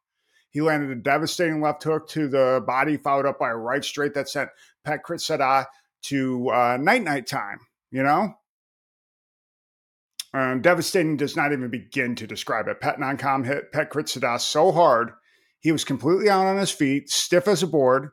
He 0.50 0.62
landed 0.62 0.90
a 0.90 0.96
devastating 0.96 1.62
left 1.62 1.84
hook 1.84 2.08
to 2.10 2.28
the 2.28 2.64
body, 2.66 2.98
followed 2.98 3.26
up 3.26 3.40
by 3.40 3.50
a 3.50 3.56
right 3.56 3.84
straight 3.84 4.14
that 4.14 4.30
sent 4.30 4.50
Petcrit 4.86 5.20
Sada 5.20 5.68
to 6.04 6.50
uh, 6.50 6.78
night 6.80 7.04
night 7.04 7.28
time, 7.28 7.60
you 7.92 8.04
know? 8.04 8.34
Um, 10.34 10.62
devastating 10.62 11.18
does 11.18 11.36
not 11.36 11.52
even 11.52 11.70
begin 11.70 12.16
to 12.16 12.28
describe 12.28 12.68
it. 12.68 12.82
Petnam 12.82 13.20
Kam 13.20 13.44
hit 13.44 13.72
Petcrit 13.72 14.08
Sada 14.08 14.40
so 14.40 14.72
hard, 14.72 15.12
he 15.60 15.72
was 15.72 15.84
completely 15.84 16.30
out 16.30 16.46
on 16.46 16.58
his 16.58 16.70
feet, 16.70 17.10
stiff 17.10 17.48
as 17.48 17.64
a 17.64 17.68
board. 17.68 18.12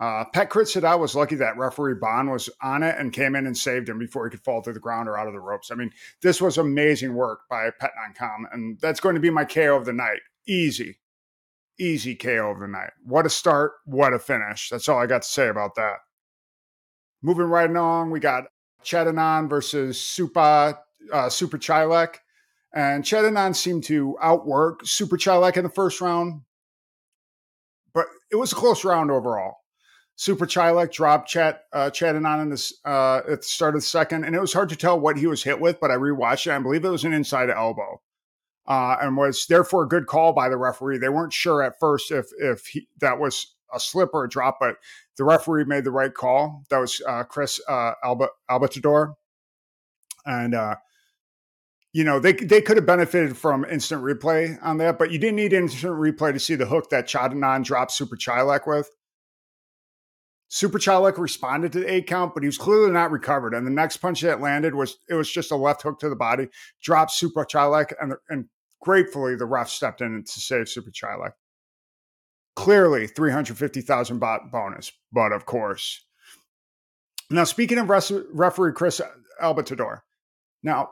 Uh, 0.00 0.24
Petcrit 0.32 0.68
Sada 0.68 0.96
was 0.96 1.16
lucky 1.16 1.34
that 1.34 1.56
referee 1.56 1.94
Bond 2.00 2.30
was 2.30 2.48
on 2.62 2.84
it 2.84 2.94
and 2.98 3.12
came 3.12 3.34
in 3.34 3.46
and 3.46 3.56
saved 3.56 3.88
him 3.88 3.98
before 3.98 4.26
he 4.26 4.30
could 4.30 4.44
fall 4.44 4.62
to 4.62 4.72
the 4.72 4.78
ground 4.78 5.08
or 5.08 5.18
out 5.18 5.26
of 5.26 5.32
the 5.32 5.40
ropes. 5.40 5.70
I 5.72 5.74
mean, 5.74 5.90
this 6.22 6.40
was 6.40 6.56
amazing 6.56 7.14
work 7.14 7.40
by 7.50 7.70
Kam, 8.14 8.46
and 8.52 8.78
that's 8.80 9.00
going 9.00 9.16
to 9.16 9.20
be 9.20 9.30
my 9.30 9.44
KO 9.44 9.76
of 9.76 9.86
the 9.86 9.92
night. 9.92 10.20
Easy 10.46 10.98
easy 11.78 12.14
KO 12.14 12.50
of 12.50 12.60
the 12.60 12.66
night. 12.66 12.90
What 13.04 13.26
a 13.26 13.30
start, 13.30 13.72
what 13.84 14.12
a 14.12 14.18
finish. 14.18 14.68
That's 14.68 14.88
all 14.88 14.98
I 14.98 15.06
got 15.06 15.22
to 15.22 15.28
say 15.28 15.48
about 15.48 15.74
that. 15.76 15.96
Moving 17.22 17.46
right 17.46 17.70
along, 17.70 18.10
we 18.10 18.20
got 18.20 18.44
Chad 18.82 19.06
Anand 19.06 19.48
versus 19.48 19.98
Supa, 19.98 20.78
uh, 21.12 21.28
Super 21.28 21.58
Chylak. 21.58 22.16
And 22.74 23.04
Chad 23.04 23.24
Anand 23.24 23.56
seemed 23.56 23.84
to 23.84 24.16
outwork 24.20 24.80
Super 24.84 25.16
Chylak 25.16 25.56
in 25.56 25.64
the 25.64 25.70
first 25.70 26.00
round, 26.00 26.42
but 27.94 28.06
it 28.30 28.36
was 28.36 28.52
a 28.52 28.56
close 28.56 28.84
round 28.84 29.10
overall. 29.10 29.56
Super 30.18 30.46
Chylak 30.46 30.90
dropped 30.90 31.28
Chad, 31.28 31.60
uh, 31.72 31.90
Chad 31.90 32.16
Anand 32.16 32.42
in 32.42 32.48
this, 32.50 32.72
uh, 32.84 33.18
at 33.18 33.40
the 33.40 33.46
start 33.46 33.76
of 33.76 33.82
the 33.82 33.86
second, 33.86 34.24
and 34.24 34.34
it 34.34 34.40
was 34.40 34.52
hard 34.52 34.68
to 34.70 34.74
tell 34.74 34.98
what 34.98 35.16
he 35.16 35.28
was 35.28 35.44
hit 35.44 35.60
with, 35.60 35.78
but 35.78 35.92
I 35.92 35.94
rewatched 35.94 36.48
it. 36.48 36.50
I 36.50 36.58
believe 36.58 36.84
it 36.84 36.88
was 36.88 37.04
an 37.04 37.12
inside 37.12 37.50
elbow 37.50 38.02
uh, 38.66 38.96
and 39.00 39.16
was 39.16 39.46
therefore 39.46 39.84
a 39.84 39.88
good 39.88 40.08
call 40.08 40.32
by 40.32 40.48
the 40.48 40.56
referee. 40.56 40.98
They 40.98 41.08
weren't 41.08 41.32
sure 41.32 41.62
at 41.62 41.78
first 41.78 42.10
if 42.10 42.26
if 42.40 42.66
he, 42.66 42.88
that 43.00 43.20
was 43.20 43.54
a 43.72 43.78
slip 43.78 44.10
or 44.12 44.24
a 44.24 44.28
drop, 44.28 44.58
but 44.58 44.76
the 45.16 45.24
referee 45.24 45.64
made 45.66 45.84
the 45.84 45.92
right 45.92 46.12
call. 46.12 46.64
That 46.68 46.78
was 46.78 47.00
uh, 47.06 47.22
Chris 47.22 47.60
uh, 47.68 47.92
Alba, 48.02 48.30
Albatador, 48.50 49.14
and 50.26 50.52
uh, 50.52 50.74
you 51.92 52.02
know 52.02 52.18
they 52.18 52.32
they 52.32 52.60
could 52.60 52.76
have 52.76 52.86
benefited 52.86 53.36
from 53.36 53.64
instant 53.64 54.02
replay 54.02 54.58
on 54.62 54.78
that, 54.78 54.98
but 54.98 55.12
you 55.12 55.18
didn't 55.20 55.36
need 55.36 55.52
instant 55.52 55.92
replay 55.92 56.32
to 56.32 56.40
see 56.40 56.56
the 56.56 56.66
hook 56.66 56.90
that 56.90 57.06
Chad 57.06 57.30
Anand 57.30 57.64
dropped 57.64 57.92
Super 57.92 58.16
Chylak 58.16 58.66
with. 58.66 58.90
Super 60.48 60.78
Chylak 60.78 61.18
responded 61.18 61.72
to 61.72 61.80
the 61.80 61.92
eight 61.92 62.06
count, 62.06 62.32
but 62.34 62.42
he 62.42 62.48
was 62.48 62.56
clearly 62.56 62.90
not 62.90 63.10
recovered. 63.10 63.54
And 63.54 63.66
the 63.66 63.70
next 63.70 63.98
punch 63.98 64.22
that 64.22 64.40
landed 64.40 64.74
was 64.74 64.96
it 65.08 65.14
was 65.14 65.30
just 65.30 65.50
a 65.50 65.56
left 65.56 65.82
hook 65.82 65.98
to 66.00 66.08
the 66.08 66.16
body, 66.16 66.48
dropped 66.82 67.12
Super 67.12 67.44
Chylak, 67.44 67.92
and 68.00 68.14
and 68.30 68.46
Gratefully, 68.80 69.34
the 69.34 69.46
ref 69.46 69.68
stepped 69.68 70.00
in 70.00 70.22
to 70.24 70.40
save 70.40 70.68
Super 70.68 70.90
Chylak. 70.90 71.32
Clearly, 72.54 73.06
350,000 73.06 74.20
baht 74.20 74.50
bonus, 74.50 74.92
but 75.12 75.32
of 75.32 75.46
course. 75.46 76.04
Now, 77.30 77.44
speaking 77.44 77.78
of 77.78 77.90
res- 77.90 78.12
referee 78.32 78.72
Chris 78.72 79.00
Albatador, 79.42 80.00
now 80.62 80.90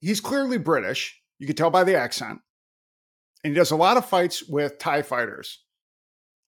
he's 0.00 0.20
clearly 0.20 0.58
British. 0.58 1.20
You 1.38 1.46
can 1.46 1.56
tell 1.56 1.70
by 1.70 1.84
the 1.84 1.96
accent. 1.96 2.40
And 3.42 3.52
he 3.52 3.58
does 3.58 3.70
a 3.70 3.76
lot 3.76 3.96
of 3.96 4.04
fights 4.04 4.46
with 4.46 4.78
Thai 4.78 5.02
fighters. 5.02 5.62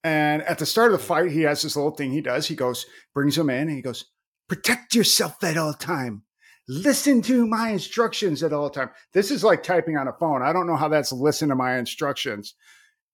And 0.03 0.41
at 0.43 0.59
the 0.59 0.65
start 0.65 0.93
of 0.93 0.99
the 0.99 1.05
fight, 1.05 1.31
he 1.31 1.41
has 1.41 1.61
this 1.61 1.75
little 1.75 1.91
thing 1.91 2.11
he 2.11 2.21
does. 2.21 2.47
He 2.47 2.55
goes, 2.55 2.85
brings 3.13 3.37
him 3.37 3.49
in, 3.49 3.69
and 3.69 3.71
he 3.71 3.81
goes, 3.81 4.05
protect 4.49 4.95
yourself 4.95 5.43
at 5.43 5.57
all 5.57 5.73
time 5.73 6.23
listen 6.67 7.21
to 7.23 7.45
my 7.45 7.69
instructions 7.69 8.43
at 8.43 8.53
all 8.53 8.69
time. 8.69 8.89
This 9.13 9.31
is 9.31 9.43
like 9.43 9.63
typing 9.63 9.97
on 9.97 10.07
a 10.07 10.13
phone. 10.13 10.41
I 10.41 10.53
don't 10.53 10.67
know 10.67 10.75
how 10.75 10.87
that's 10.87 11.11
listen 11.11 11.49
to 11.49 11.55
my 11.55 11.77
instructions. 11.77 12.55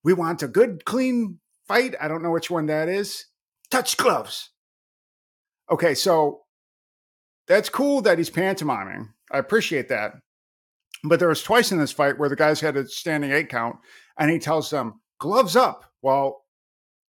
We 0.03 0.13
want 0.13 0.43
a 0.43 0.47
good, 0.47 0.85
clean 0.85 1.39
fight. 1.67 1.95
I 1.99 2.07
don't 2.07 2.23
know 2.23 2.31
which 2.31 2.49
one 2.49 2.67
that 2.67 2.89
is. 2.89 3.25
Touch 3.69 3.97
gloves. 3.97 4.51
Okay, 5.69 5.93
so 5.93 6.41
that's 7.47 7.69
cool 7.69 8.01
that 8.01 8.17
he's 8.17 8.29
pantomiming. 8.29 9.09
I 9.31 9.37
appreciate 9.37 9.89
that. 9.89 10.13
But 11.03 11.19
there 11.19 11.29
was 11.29 11.43
twice 11.43 11.71
in 11.71 11.77
this 11.77 11.91
fight 11.91 12.17
where 12.17 12.29
the 12.29 12.35
guys 12.35 12.59
had 12.59 12.75
a 12.75 12.87
standing 12.87 13.31
eight 13.31 13.49
count, 13.49 13.77
and 14.17 14.29
he 14.29 14.39
tells 14.39 14.69
them, 14.69 15.01
gloves 15.19 15.55
up. 15.55 15.85
Well, 16.01 16.43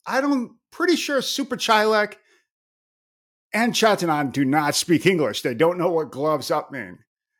I 0.07 0.21
don't 0.21 0.57
pretty 0.71 0.97
sure 0.97 1.21
Super 1.23 1.57
Chylak 1.57 2.15
and 3.53 3.75
Chad 3.75 4.33
do 4.33 4.45
not 4.45 4.75
speak 4.75 5.07
English. 5.07 5.43
They 5.43 5.55
don't 5.55 5.79
know 5.79 5.91
what 5.91 6.11
gloves 6.11 6.51
up 6.51 6.71
mean. 6.71 6.99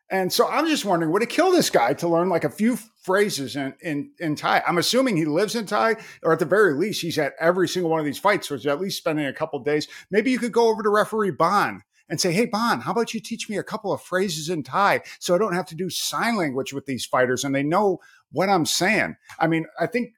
And 0.09 0.33
so 0.33 0.47
I'm 0.47 0.67
just 0.67 0.85
wondering, 0.85 1.13
would 1.13 1.23
it 1.23 1.29
kill 1.29 1.51
this 1.51 1.69
guy 1.69 1.93
to 1.95 2.09
learn 2.09 2.29
like 2.29 2.45
a 2.45 2.51
few 2.51 2.77
phrases 3.03 3.57
in, 3.57 3.75
in, 3.83 4.13
in 4.21 4.37
Thai? 4.37 4.63
I'm 4.67 4.79
assuming 4.79 5.17
he 5.17 5.25
lives 5.25 5.57
in 5.57 5.67
Thai, 5.67 5.97
or 6.23 6.33
at 6.33 6.39
the 6.39 6.45
very 6.45 6.75
least, 6.75 7.03
he's 7.03 7.19
at 7.19 7.35
every 7.41 7.69
single 7.69 7.91
one 7.91 7.99
of 7.99 8.07
these 8.07 8.19
fights, 8.19 8.49
so 8.49 8.57
he's 8.57 8.67
at 8.67 8.81
least 8.81 8.99
spending 8.99 9.27
a 9.27 9.33
couple 9.33 9.59
days. 9.59 9.89
Maybe 10.11 10.31
you 10.31 10.39
could 10.39 10.53
go 10.53 10.69
over 10.69 10.83
to 10.83 10.91
referee 10.91 11.33
Bond 11.33 11.83
and 12.09 12.21
say, 12.21 12.33
Hey, 12.33 12.47
Bond, 12.47 12.83
how 12.83 12.93
about 12.93 13.15
you 13.15 13.21
teach 13.21 13.49
me 13.49 13.59
a 13.59 13.65
couple 13.65 13.93
of 13.93 14.01
phrases 14.01 14.49
in 14.49 14.63
Thai 14.63 15.03
so 15.19 15.35
I 15.35 15.39
don't 15.39 15.55
have 15.55 15.67
to 15.67 15.75
do 15.75 15.91
sign 15.91 16.37
language 16.37 16.73
with 16.73 16.87
these 16.87 17.05
fighters 17.05 17.43
and 17.43 17.53
they 17.53 17.65
know 17.65 17.99
what 18.31 18.49
I'm 18.49 18.65
saying? 18.65 19.17
I 19.41 19.49
mean, 19.49 19.67
I 19.81 19.87
think 19.87 20.13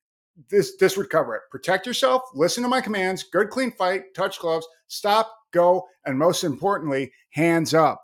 this 0.51 0.77
this 0.77 0.97
would 0.97 1.11
cover 1.11 1.35
it. 1.35 1.43
Protect 1.51 1.87
yourself, 1.87 2.23
listen 2.35 2.63
to 2.63 2.69
my 2.69 2.81
commands, 2.81 3.25
good 3.25 3.51
clean 3.51 3.73
fight, 3.73 4.15
touch 4.15 4.39
gloves, 4.39 4.67
stop, 4.87 5.33
go, 5.53 5.87
and 6.05 6.19
most 6.19 6.45
importantly, 6.45 7.13
hands 7.31 7.75
up. 7.75 8.03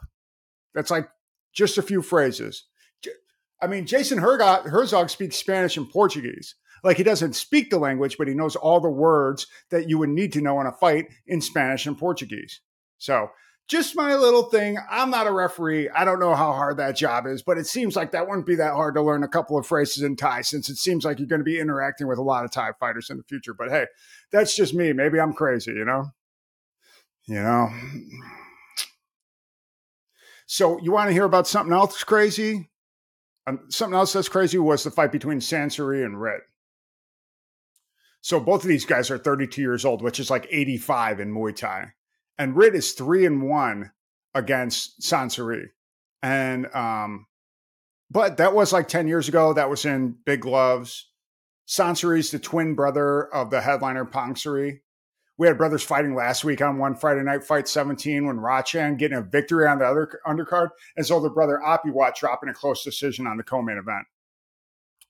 That's 0.74 0.90
like 0.90 1.08
just 1.52 1.78
a 1.78 1.82
few 1.82 2.02
phrases. 2.02 2.64
I 3.62 3.66
mean, 3.66 3.86
Jason 3.86 4.18
Herzog, 4.18 4.66
Herzog 4.66 5.08
speaks 5.08 5.36
Spanish 5.36 5.76
and 5.76 5.88
Portuguese. 5.88 6.56
Like 6.82 6.98
he 6.98 7.02
doesn't 7.02 7.34
speak 7.34 7.70
the 7.70 7.78
language, 7.78 8.18
but 8.18 8.28
he 8.28 8.34
knows 8.34 8.56
all 8.56 8.80
the 8.80 8.90
words 8.90 9.46
that 9.70 9.88
you 9.88 9.98
would 9.98 10.10
need 10.10 10.32
to 10.34 10.42
know 10.42 10.60
in 10.60 10.66
a 10.66 10.72
fight 10.72 11.06
in 11.26 11.40
Spanish 11.40 11.86
and 11.86 11.96
Portuguese. 11.96 12.60
So, 12.98 13.30
just 13.68 13.96
my 13.96 14.14
little 14.14 14.44
thing. 14.44 14.78
I'm 14.90 15.10
not 15.10 15.26
a 15.26 15.32
referee. 15.32 15.88
I 15.90 16.04
don't 16.04 16.20
know 16.20 16.34
how 16.34 16.52
hard 16.52 16.76
that 16.76 16.96
job 16.96 17.26
is, 17.26 17.42
but 17.42 17.58
it 17.58 17.66
seems 17.66 17.96
like 17.96 18.12
that 18.12 18.28
wouldn't 18.28 18.46
be 18.46 18.56
that 18.56 18.74
hard 18.74 18.94
to 18.94 19.02
learn 19.02 19.22
a 19.22 19.28
couple 19.28 19.56
of 19.56 19.66
phrases 19.66 20.02
in 20.02 20.16
Thai 20.16 20.42
since 20.42 20.68
it 20.68 20.76
seems 20.76 21.04
like 21.04 21.18
you're 21.18 21.28
going 21.28 21.40
to 21.40 21.44
be 21.44 21.58
interacting 21.58 22.06
with 22.06 22.18
a 22.18 22.22
lot 22.22 22.44
of 22.44 22.50
Thai 22.50 22.72
fighters 22.78 23.08
in 23.10 23.16
the 23.16 23.22
future. 23.22 23.54
But 23.54 23.70
hey, 23.70 23.86
that's 24.30 24.54
just 24.54 24.74
me. 24.74 24.92
Maybe 24.92 25.18
I'm 25.18 25.32
crazy, 25.32 25.72
you 25.72 25.84
know? 25.84 26.10
You 27.26 27.42
know? 27.42 27.70
So, 30.46 30.78
you 30.82 30.92
want 30.92 31.08
to 31.08 31.14
hear 31.14 31.24
about 31.24 31.46
something 31.46 31.72
else 31.72 32.04
crazy? 32.04 32.68
Um, 33.46 33.60
something 33.68 33.96
else 33.96 34.12
that's 34.12 34.28
crazy 34.28 34.58
was 34.58 34.84
the 34.84 34.90
fight 34.90 35.12
between 35.12 35.40
Sansuri 35.40 36.04
and 36.04 36.20
Red. 36.20 36.40
So 38.20 38.40
both 38.40 38.62
of 38.62 38.68
these 38.68 38.86
guys 38.86 39.10
are 39.10 39.18
32 39.18 39.60
years 39.60 39.84
old, 39.84 40.00
which 40.00 40.18
is 40.18 40.30
like 40.30 40.46
85 40.50 41.20
in 41.20 41.30
Muay 41.30 41.54
Thai. 41.54 41.92
And 42.38 42.56
Rit 42.56 42.74
is 42.74 42.92
three 42.92 43.26
and 43.26 43.42
one 43.42 43.92
against 44.34 45.00
Sansui. 45.00 45.66
And 46.22 46.66
um, 46.74 47.26
but 48.10 48.36
that 48.36 48.54
was 48.54 48.72
like 48.72 48.88
10 48.88 49.08
years 49.08 49.28
ago. 49.28 49.52
That 49.52 49.70
was 49.70 49.84
in 49.84 50.16
Big 50.24 50.40
Gloves. 50.40 51.10
Sansui's 51.66 52.30
the 52.30 52.38
twin 52.38 52.74
brother 52.74 53.32
of 53.34 53.50
the 53.50 53.60
headliner 53.60 54.04
Pongsiri. 54.04 54.80
We 55.36 55.48
had 55.48 55.58
brothers 55.58 55.82
fighting 55.82 56.14
last 56.14 56.44
week 56.44 56.62
on 56.62 56.78
one 56.78 56.94
Friday 56.94 57.22
night 57.22 57.42
fight 57.42 57.66
17 57.66 58.26
when 58.26 58.36
Rachan 58.36 58.98
getting 58.98 59.18
a 59.18 59.22
victory 59.22 59.66
on 59.66 59.78
the 59.80 59.84
other 59.84 60.20
undercard, 60.26 60.68
and 60.96 61.04
so 61.04 61.18
the 61.18 61.30
brother 61.30 61.60
Apiwat 61.64 62.14
dropping 62.14 62.50
a 62.50 62.54
close 62.54 62.84
decision 62.84 63.26
on 63.26 63.36
the 63.36 63.42
co-main 63.42 63.78
event. 63.78 64.06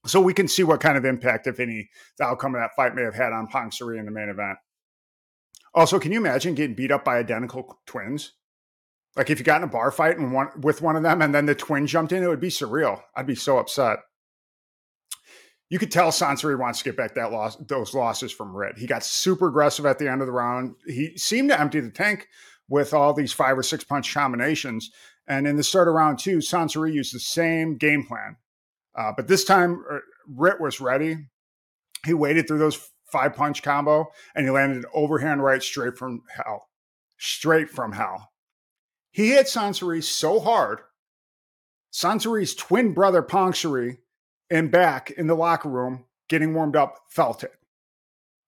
So 0.06 0.20
we 0.20 0.32
can 0.32 0.48
see 0.48 0.62
what 0.62 0.80
kind 0.80 0.96
of 0.96 1.04
impact, 1.04 1.46
if 1.46 1.60
any, 1.60 1.90
the 2.18 2.24
outcome 2.24 2.54
of 2.54 2.60
that 2.60 2.74
fight 2.74 2.94
may 2.94 3.02
have 3.02 3.14
had 3.14 3.32
on 3.32 3.48
Pongsiri 3.48 3.98
in 3.98 4.06
the 4.06 4.10
main 4.10 4.28
event. 4.28 4.58
Also, 5.74 5.98
can 5.98 6.12
you 6.12 6.18
imagine 6.18 6.54
getting 6.54 6.76
beat 6.76 6.92
up 6.92 7.04
by 7.04 7.18
identical 7.18 7.80
twins? 7.86 8.32
Like 9.16 9.30
if 9.30 9.38
you 9.38 9.44
got 9.44 9.58
in 9.62 9.68
a 9.68 9.70
bar 9.72 9.90
fight 9.90 10.18
and 10.18 10.32
one 10.32 10.48
with 10.60 10.82
one 10.82 10.96
of 10.96 11.02
them 11.02 11.22
and 11.22 11.34
then 11.34 11.46
the 11.46 11.54
twin 11.54 11.86
jumped 11.86 12.12
in, 12.12 12.22
it 12.22 12.28
would 12.28 12.40
be 12.40 12.48
surreal. 12.48 13.02
I'd 13.16 13.26
be 13.26 13.34
so 13.34 13.58
upset. 13.58 13.98
You 15.70 15.78
could 15.78 15.90
tell 15.90 16.10
Sansui 16.10 16.58
wants 16.58 16.80
to 16.80 16.84
get 16.84 16.96
back 16.96 17.14
that 17.14 17.32
loss, 17.32 17.56
those 17.56 17.94
losses 17.94 18.30
from 18.30 18.56
Rit. 18.56 18.78
He 18.78 18.86
got 18.86 19.04
super 19.04 19.48
aggressive 19.48 19.86
at 19.86 19.98
the 19.98 20.08
end 20.08 20.20
of 20.20 20.26
the 20.26 20.32
round. 20.32 20.74
He 20.86 21.16
seemed 21.16 21.48
to 21.50 21.60
empty 21.60 21.80
the 21.80 21.90
tank 21.90 22.28
with 22.68 22.94
all 22.94 23.12
these 23.12 23.32
five 23.32 23.58
or 23.58 23.62
six 23.62 23.82
punch 23.82 24.12
combinations. 24.12 24.90
And 25.26 25.46
in 25.46 25.56
the 25.56 25.64
start 25.64 25.88
of 25.88 25.94
round 25.94 26.18
two, 26.18 26.38
Sansui 26.38 26.92
used 26.92 27.14
the 27.14 27.20
same 27.20 27.76
game 27.76 28.04
plan. 28.04 28.36
Uh, 28.96 29.12
but 29.16 29.26
this 29.26 29.44
time, 29.44 29.82
uh, 29.90 29.98
Rit 30.28 30.60
was 30.60 30.80
ready. 30.80 31.16
He 32.04 32.14
waited 32.14 32.46
through 32.46 32.58
those 32.58 32.90
five 33.14 33.36
punch 33.36 33.62
combo 33.62 34.10
and 34.34 34.44
he 34.44 34.50
landed 34.50 34.78
an 34.78 34.90
overhand 34.92 35.42
right 35.42 35.62
straight 35.62 35.96
from 35.96 36.22
hell. 36.28 36.68
Straight 37.16 37.70
from 37.70 37.92
hell. 37.92 38.32
He 39.12 39.28
hit 39.30 39.46
Sansuri 39.46 40.02
so 40.02 40.40
hard. 40.40 40.80
Sansuri's 41.92 42.56
twin 42.56 42.92
brother 42.92 43.22
Pongsiri 43.22 43.98
and 44.50 44.72
back 44.72 45.12
in 45.12 45.28
the 45.28 45.36
locker 45.36 45.68
room 45.68 46.06
getting 46.28 46.54
warmed 46.54 46.74
up 46.74 46.98
felt 47.08 47.44
it. 47.44 47.52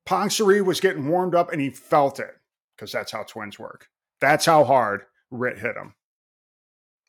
Pongsiri 0.04 0.64
was 0.64 0.80
getting 0.80 1.08
warmed 1.08 1.36
up 1.36 1.52
and 1.52 1.60
he 1.60 1.70
felt 1.70 2.18
it 2.18 2.34
because 2.74 2.90
that's 2.90 3.12
how 3.12 3.22
twins 3.22 3.56
work. 3.56 3.88
That's 4.20 4.46
how 4.46 4.64
hard 4.64 5.02
Rit 5.30 5.58
hit 5.58 5.76
him. 5.76 5.94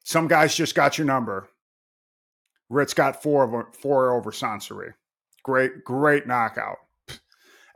Some 0.03 0.27
guys 0.27 0.55
just 0.55 0.75
got 0.75 0.99
your 0.99 1.07
number. 1.07 1.49
Rit's 2.69 2.93
got 2.93 3.23
four 3.23 3.43
of 3.43 3.75
four 3.75 4.15
over 4.15 4.31
Sansuri. 4.31 4.93
Great, 5.43 5.83
great 5.83 6.27
knockout. 6.27 6.77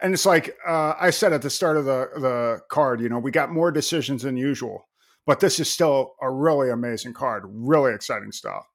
And 0.02 0.14
it's 0.14 0.26
like 0.26 0.58
uh, 0.68 0.96
I 1.00 1.12
said 1.12 1.34
at 1.34 1.42
the 1.42 1.50
start 1.50 1.78
of 1.78 1.86
the 1.86 2.10
the 2.16 2.62
card, 2.70 3.02
you 3.02 3.10
know, 3.10 3.20
we 3.20 3.32
got 3.32 3.52
more 3.52 3.72
decisions 3.72 4.24
than 4.24 4.36
usual. 4.38 4.88
But 5.28 5.40
this 5.40 5.60
is 5.60 5.70
still 5.70 6.16
a 6.22 6.32
really 6.32 6.72
amazing 6.72 7.14
card. 7.14 7.44
Really 7.46 7.94
exciting 7.94 8.32
stuff. 8.32 8.66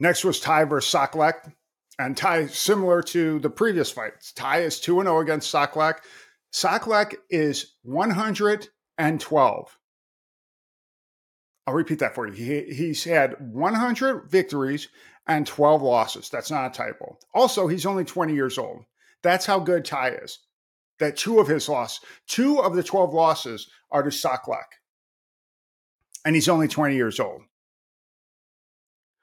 Next 0.00 0.24
was 0.24 0.40
Tai 0.40 0.64
versus 0.64 0.92
Sokolek. 0.92 1.52
And 1.98 2.16
Ty 2.16 2.46
similar 2.48 3.02
to 3.04 3.38
the 3.38 3.48
previous 3.48 3.90
fights, 3.90 4.32
Ty 4.32 4.60
is 4.60 4.80
2 4.80 5.00
and 5.00 5.06
0 5.06 5.20
against 5.20 5.52
Sokolek. 5.52 5.98
Sokolek 6.52 7.14
is 7.30 7.74
112. 7.82 9.78
I'll 11.66 11.74
repeat 11.74 11.98
that 11.98 12.14
for 12.14 12.28
you. 12.28 12.32
He, 12.32 12.74
he's 12.74 13.02
had 13.02 13.34
100 13.40 14.30
victories 14.30 14.88
and 15.26 15.46
12 15.46 15.82
losses. 15.82 16.28
That's 16.28 16.50
not 16.50 16.70
a 16.70 16.74
typo. 16.74 17.18
Also, 17.34 17.66
he's 17.66 17.86
only 17.86 18.04
20 18.04 18.34
years 18.34 18.58
old. 18.58 18.84
That's 19.26 19.46
how 19.46 19.58
good 19.58 19.84
Tai 19.84 20.10
is. 20.10 20.38
That 20.98 21.16
two 21.16 21.40
of 21.40 21.48
his 21.48 21.68
losses, 21.68 22.00
two 22.26 22.60
of 22.60 22.74
the 22.74 22.82
12 22.82 23.12
losses 23.12 23.68
are 23.90 24.02
to 24.02 24.08
Sokolek 24.08 24.64
and 26.26 26.34
he's 26.34 26.48
only 26.48 26.66
20 26.66 26.96
years 26.96 27.20
old. 27.20 27.42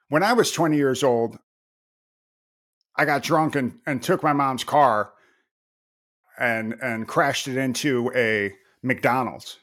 When 0.08 0.22
I 0.22 0.32
was 0.32 0.50
20 0.50 0.76
years 0.76 1.04
old, 1.04 1.38
I 2.96 3.04
got 3.04 3.22
drunk 3.22 3.56
and, 3.56 3.78
and 3.86 4.02
took 4.02 4.22
my 4.22 4.32
mom's 4.32 4.64
car 4.64 5.12
and 6.38 6.74
and 6.82 7.06
crashed 7.06 7.46
it 7.46 7.56
into 7.56 8.10
a 8.14 8.54
McDonald's. 8.82 9.58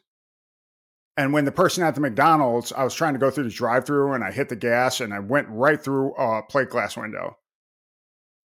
And 1.18 1.34
when 1.34 1.46
the 1.46 1.52
person 1.52 1.84
at 1.84 1.96
the 1.96 2.02
McDonald's, 2.02 2.72
I 2.72 2.84
was 2.84 2.94
trying 2.94 3.14
to 3.14 3.20
go 3.20 3.30
through 3.32 3.46
the 3.46 3.50
drive-through 3.50 4.14
and 4.14 4.24
I 4.24 4.32
hit 4.32 4.50
the 4.50 4.56
gas 4.56 5.02
and 5.02 5.14
I 5.14 5.20
went 5.20 5.48
right 5.50 5.82
through 5.84 6.14
a 6.16 6.44
plate 6.44 6.70
glass 6.70 6.96
window. 6.96 7.38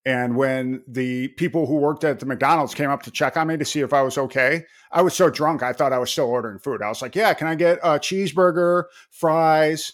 And 0.07 0.37
when 0.37 0.83
the 0.87 1.27
people 1.27 1.65
who 1.65 1.75
worked 1.75 2.05
at 2.05 2.21
the 2.21 2.25
McDonald's 2.25 2.73
came 2.73 2.89
up 2.89 3.03
to 3.03 3.11
check 3.11 3.35
on 3.35 3.47
me 3.47 3.57
to 3.57 3.65
see 3.65 3.81
if 3.81 3.91
I 3.91 4.03
was 4.03 4.17
okay, 4.17 4.63
I 4.89 5.01
was 5.01 5.13
so 5.13 5.29
drunk 5.29 5.63
I 5.63 5.73
thought 5.73 5.91
I 5.91 5.97
was 5.97 6.09
still 6.09 6.27
ordering 6.27 6.59
food. 6.59 6.81
I 6.81 6.87
was 6.87 7.01
like, 7.01 7.13
"Yeah, 7.13 7.33
can 7.33 7.47
I 7.47 7.55
get 7.55 7.79
a 7.83 7.99
cheeseburger, 7.99 8.85
fries, 9.11 9.91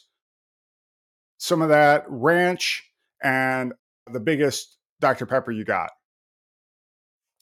some 1.39 1.63
of 1.63 1.69
that 1.69 2.05
ranch, 2.07 2.87
and 3.23 3.73
the 4.05 4.19
biggest 4.19 4.77
Dr. 4.99 5.25
Pepper 5.25 5.51
you 5.51 5.65
got?" 5.65 5.89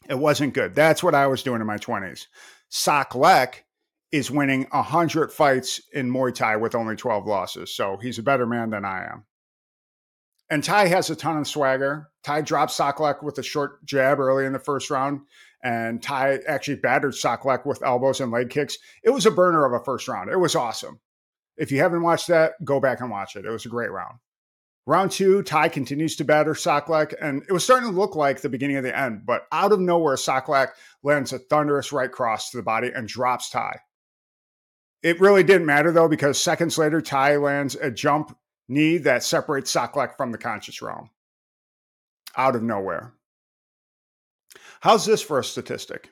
It 0.08 0.18
wasn't 0.18 0.54
good. 0.54 0.74
That's 0.74 1.04
what 1.04 1.14
I 1.14 1.28
was 1.28 1.44
doing 1.44 1.60
in 1.60 1.68
my 1.68 1.78
20s. 1.78 2.28
Sokolek 2.72 3.66
is 4.14 4.32
winning 4.32 4.66
100 4.72 5.34
fights 5.34 5.82
in 5.92 6.10
Muay 6.10 6.34
Thai 6.34 6.56
with 6.56 6.74
only 6.74 6.96
12 6.96 7.28
losses. 7.28 7.76
So 7.76 7.98
he's 7.98 8.18
a 8.18 8.24
better 8.24 8.46
man 8.46 8.70
than 8.70 8.86
I 8.86 9.08
am. 9.12 9.26
And 10.52 10.62
Ty 10.62 10.88
has 10.88 11.10
a 11.10 11.16
ton 11.16 11.38
of 11.38 11.48
swagger. 11.48 12.10
Ty 12.24 12.42
dropped 12.42 12.74
Sokolek 12.74 13.24
with 13.24 13.38
a 13.38 13.44
short 13.44 13.86
jab 13.86 14.20
early 14.20 14.46
in 14.46 14.52
the 14.52 14.60
first 14.60 14.90
round, 14.90 15.22
and 15.64 16.04
Ty 16.04 16.40
actually 16.46 16.76
battered 16.76 17.14
Sokolek 17.14 17.66
with 17.66 17.82
elbows 17.82 18.20
and 18.20 18.34
leg 18.34 18.50
kicks. 18.50 18.78
It 19.02 19.12
was 19.12 19.26
a 19.26 19.32
burner 19.32 19.64
of 19.64 19.72
a 19.72 19.84
first 19.84 20.10
round. 20.10 20.30
It 20.30 20.36
was 20.36 20.54
awesome. 20.54 21.00
If 21.56 21.72
you 21.72 21.80
haven't 21.80 22.02
watched 22.02 22.28
that, 22.28 22.54
go 22.66 22.82
back 22.82 23.00
and 23.00 23.10
watch 23.10 23.38
it. 23.38 23.46
It 23.46 23.50
was 23.50 23.66
a 23.66 23.70
great 23.70 23.92
round. 23.92 24.18
Round 24.86 25.10
two, 25.10 25.42
Ty 25.42 25.70
continues 25.70 26.18
to 26.18 26.26
batter 26.26 26.54
Sokolek, 26.54 27.14
and 27.22 27.44
it 27.48 27.54
was 27.54 27.64
starting 27.64 27.90
to 27.90 27.98
look 27.98 28.18
like 28.18 28.42
the 28.42 28.50
beginning 28.50 28.76
of 28.76 28.84
the 28.84 28.98
end, 28.98 29.26
but 29.26 29.48
out 29.54 29.72
of 29.72 29.80
nowhere, 29.80 30.18
Sokolek 30.18 30.72
lands 31.02 31.32
a 31.32 31.40
thunderous 31.40 31.94
right 31.94 32.12
cross 32.12 32.50
to 32.50 32.58
the 32.58 32.64
body 32.64 32.92
and 32.94 33.08
drops 33.08 33.50
Ty. 33.50 33.80
It 35.02 35.22
really 35.22 35.44
didn't 35.44 35.66
matter 35.66 35.94
though, 35.94 36.10
because 36.10 36.42
seconds 36.42 36.78
later, 36.78 37.00
Ty 37.00 37.38
lands 37.38 37.76
a 37.76 37.90
jump 37.90 38.36
knee 38.72 38.98
that 38.98 39.24
separates 39.24 39.74
Sokolek 39.74 40.16
from 40.16 40.32
the 40.32 40.38
conscious 40.38 40.82
realm 40.82 41.10
out 42.38 42.56
of 42.56 42.64
nowhere. 42.64 43.14
How's 44.80 45.06
this 45.06 45.22
for 45.22 45.40
a 45.40 45.44
statistic? 45.44 46.10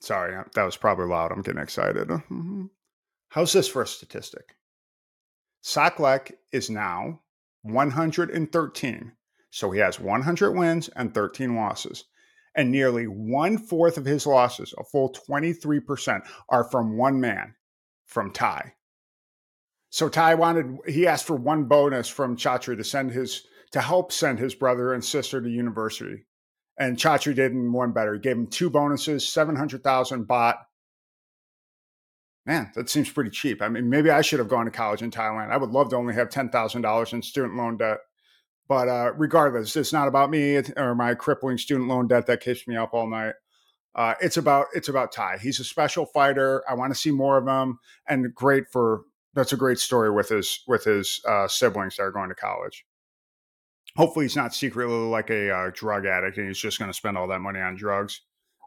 Sorry, 0.00 0.36
that 0.54 0.62
was 0.62 0.76
probably 0.76 1.06
loud. 1.06 1.32
I'm 1.32 1.42
getting 1.42 1.62
excited. 1.62 2.10
How's 3.28 3.52
this 3.52 3.66
for 3.66 3.82
a 3.82 3.86
statistic? 3.86 4.54
Sokolek 5.64 6.32
is 6.52 6.68
now 6.68 7.20
113. 7.62 9.12
So 9.50 9.70
he 9.70 9.80
has 9.80 9.98
100 9.98 10.52
wins 10.52 10.88
and 10.90 11.14
13 11.14 11.56
losses. 11.56 12.04
And 12.54 12.70
nearly 12.70 13.06
one 13.06 13.56
fourth 13.56 13.96
of 13.96 14.04
his 14.04 14.26
losses, 14.26 14.74
a 14.78 14.84
full 14.84 15.12
23%, 15.28 16.20
are 16.50 16.64
from 16.64 16.96
one 16.98 17.20
man, 17.20 17.54
from 18.04 18.30
Tai. 18.30 18.74
So 19.94 20.08
Tai 20.08 20.34
wanted 20.34 20.78
he 20.88 21.06
asked 21.06 21.24
for 21.24 21.36
one 21.36 21.66
bonus 21.66 22.08
from 22.08 22.36
Chatri 22.36 22.76
to 22.76 22.82
send 22.82 23.12
his 23.12 23.46
to 23.70 23.80
help 23.80 24.10
send 24.10 24.40
his 24.40 24.52
brother 24.52 24.92
and 24.92 25.04
sister 25.04 25.40
to 25.40 25.48
university. 25.48 26.26
And 26.76 26.96
Chatri 26.96 27.32
did 27.32 27.52
in 27.52 27.72
one 27.72 27.92
better. 27.92 28.14
He 28.14 28.18
gave 28.18 28.36
him 28.36 28.48
two 28.48 28.70
bonuses, 28.70 29.24
700,000 29.24 30.26
baht. 30.26 30.56
Man, 32.44 32.72
that 32.74 32.90
seems 32.90 33.08
pretty 33.08 33.30
cheap. 33.30 33.62
I 33.62 33.68
mean, 33.68 33.88
maybe 33.88 34.10
I 34.10 34.22
should 34.22 34.40
have 34.40 34.48
gone 34.48 34.64
to 34.64 34.72
college 34.72 35.00
in 35.00 35.12
Thailand. 35.12 35.52
I 35.52 35.56
would 35.58 35.70
love 35.70 35.90
to 35.90 35.96
only 35.96 36.14
have 36.14 36.28
$10,000 36.28 37.12
in 37.12 37.22
student 37.22 37.54
loan 37.54 37.76
debt. 37.76 37.98
But 38.66 38.88
uh, 38.88 39.12
regardless, 39.14 39.76
it's 39.76 39.92
not 39.92 40.08
about 40.08 40.28
me 40.28 40.60
or 40.76 40.96
my 40.96 41.14
crippling 41.14 41.56
student 41.56 41.88
loan 41.88 42.08
debt 42.08 42.26
that 42.26 42.40
keeps 42.40 42.66
me 42.66 42.76
up 42.76 42.94
all 42.94 43.08
night. 43.08 43.34
Uh, 43.94 44.14
it's 44.20 44.38
about 44.38 44.66
it's 44.74 44.88
about 44.88 45.12
Tai. 45.12 45.38
He's 45.38 45.60
a 45.60 45.64
special 45.64 46.04
fighter. 46.04 46.64
I 46.68 46.74
want 46.74 46.92
to 46.92 46.98
see 46.98 47.12
more 47.12 47.38
of 47.38 47.46
him, 47.46 47.78
and 48.08 48.34
great 48.34 48.64
for 48.72 49.04
that's 49.34 49.52
a 49.52 49.56
great 49.56 49.78
story 49.78 50.10
with 50.10 50.28
his 50.28 50.60
with 50.66 50.84
his 50.84 51.20
uh, 51.28 51.48
siblings 51.48 51.96
that 51.96 52.04
are 52.04 52.12
going 52.12 52.28
to 52.28 52.34
college. 52.34 52.84
Hopefully, 53.96 54.24
he's 54.24 54.36
not 54.36 54.54
secretly 54.54 54.94
like 54.94 55.30
a 55.30 55.50
uh, 55.50 55.70
drug 55.72 56.06
addict 56.06 56.38
and 56.38 56.48
he's 56.48 56.58
just 56.58 56.78
going 56.78 56.90
to 56.90 56.96
spend 56.96 57.16
all 57.16 57.28
that 57.28 57.40
money 57.40 57.60
on 57.60 57.76
drugs. 57.76 58.22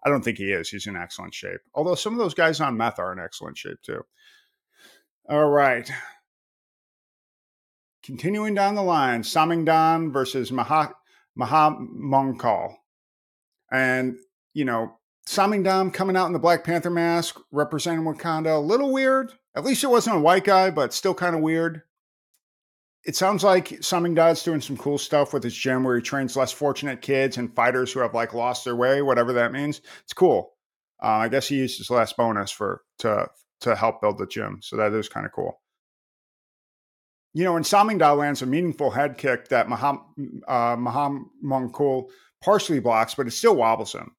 I 0.05 0.09
don't 0.09 0.23
think 0.23 0.37
he 0.37 0.51
is. 0.51 0.69
He's 0.69 0.87
in 0.87 0.95
excellent 0.95 1.33
shape. 1.33 1.59
Although 1.73 1.95
some 1.95 2.13
of 2.13 2.19
those 2.19 2.33
guys 2.33 2.61
on 2.61 2.77
meth 2.77 2.99
are 2.99 3.11
in 3.11 3.19
excellent 3.19 3.57
shape 3.57 3.81
too. 3.81 4.01
All 5.29 5.49
right. 5.49 5.89
Continuing 8.03 8.53
down 8.55 8.75
the 8.75 8.83
line, 8.83 9.23
Samingdan 9.23 10.13
versus 10.13 10.49
Maha 10.51 10.93
Mahamongkol. 11.37 12.75
And, 13.69 14.17
you 14.53 14.63
know, 14.63 14.97
Samingdam 15.27 15.93
coming 15.93 16.15
out 16.15 16.27
in 16.27 16.33
the 16.33 16.39
Black 16.39 16.63
Panther 16.63 16.89
mask, 16.89 17.37
representing 17.51 18.05
Wakanda. 18.05 18.55
A 18.55 18.59
little 18.59 18.93
weird. 18.93 19.33
At 19.57 19.65
least 19.65 19.83
it 19.83 19.89
wasn't 19.89 20.15
a 20.17 20.19
white 20.21 20.45
guy, 20.45 20.69
but 20.69 20.93
still 20.93 21.15
kind 21.15 21.35
of 21.35 21.41
weird. 21.41 21.81
it 23.05 23.15
sounds 23.15 23.43
like 23.43 23.69
Samingdad's 23.69 24.43
doing 24.43 24.61
some 24.61 24.75
cool 24.77 24.97
stuff 24.97 25.33
with 25.33 25.43
his 25.43 25.55
gym 25.55 25.83
where 25.83 25.95
he 25.95 26.01
trains 26.01 26.35
less 26.35 26.51
fortunate 26.51 27.01
kids 27.01 27.37
and 27.37 27.55
fighters 27.55 27.91
who 27.91 28.01
have 28.01 28.13
like 28.13 28.33
lost 28.33 28.65
their 28.65 28.75
way, 28.75 29.01
whatever 29.01 29.33
that 29.33 29.53
means. 29.53 29.81
It's 30.03 30.13
cool. 30.13 30.53
Uh, 31.01 31.07
I 31.07 31.29
guess 31.29 31.47
he 31.47 31.55
used 31.57 31.77
his 31.77 31.89
last 31.89 32.17
bonus 32.17 32.51
for 32.51 32.81
to 32.99 33.29
to 33.61 33.75
help 33.75 34.01
build 34.01 34.17
the 34.19 34.27
gym, 34.27 34.59
so 34.61 34.77
that 34.77 34.93
is 34.93 35.09
kind 35.09 35.25
of 35.25 35.31
cool. 35.31 35.59
You 37.33 37.43
know, 37.45 37.53
when 37.53 37.63
Samingdad 37.63 38.17
lands 38.17 38.41
a 38.41 38.45
meaningful 38.45 38.91
head 38.91 39.17
kick 39.17 39.49
that 39.49 39.69
Maham 39.69 40.01
uh, 40.47 40.75
Maham 40.75 41.29
Mongkol 41.43 42.09
partially 42.43 42.79
blocks, 42.79 43.15
but 43.15 43.27
it 43.27 43.31
still 43.31 43.55
wobbles 43.55 43.93
him. 43.93 44.15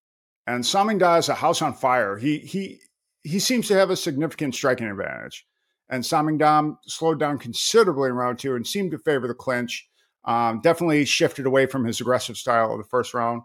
And 0.47 0.65
Samingdad 0.65 1.19
is 1.21 1.29
a 1.29 1.35
house 1.35 1.61
on 1.63 1.75
fire. 1.75 2.17
He 2.17 2.39
he 2.39 2.81
he 3.25 3.39
seems 3.39 3.69
to 3.69 3.75
have 3.75 3.91
a 3.91 3.97
significant 3.97 4.55
striking 4.55 4.87
advantage 4.87 5.47
and 5.91 6.03
Samingdam 6.03 6.77
slowed 6.87 7.19
down 7.19 7.39
considerably 7.39 8.11
in 8.11 8.15
round 8.15 8.39
two 8.39 8.55
and 8.55 8.67
seemed 8.67 8.91
to 8.91 8.99
favor 8.99 9.27
the 9.27 9.35
clinch. 9.35 9.89
Um, 10.25 10.61
definitely 10.61 11.05
shifted 11.07 11.47
away 11.47 11.67
from 11.67 11.85
his 11.85 12.01
aggressive 12.01 12.37
style 12.37 12.73
of 12.73 12.79
the 12.79 12.85
first 12.85 13.15
round. 13.15 13.43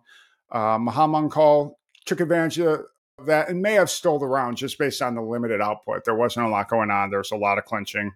Uh, 0.51 0.77
Muhammad 0.79 1.31
Call 1.31 1.79
took 2.05 2.19
advantage 2.19 2.59
of 2.59 2.81
that 3.25 3.47
and 3.47 3.61
may 3.61 3.73
have 3.73 3.89
stole 3.89 4.19
the 4.19 4.25
round 4.25 4.57
just 4.57 4.77
based 4.77 5.01
on 5.01 5.15
the 5.15 5.21
limited 5.21 5.61
output. 5.61 6.03
There 6.03 6.15
wasn't 6.15 6.47
a 6.47 6.49
lot 6.49 6.69
going 6.69 6.91
on. 6.91 7.09
There 7.09 7.19
was 7.19 7.31
a 7.31 7.37
lot 7.37 7.57
of 7.57 7.65
clinching, 7.65 8.11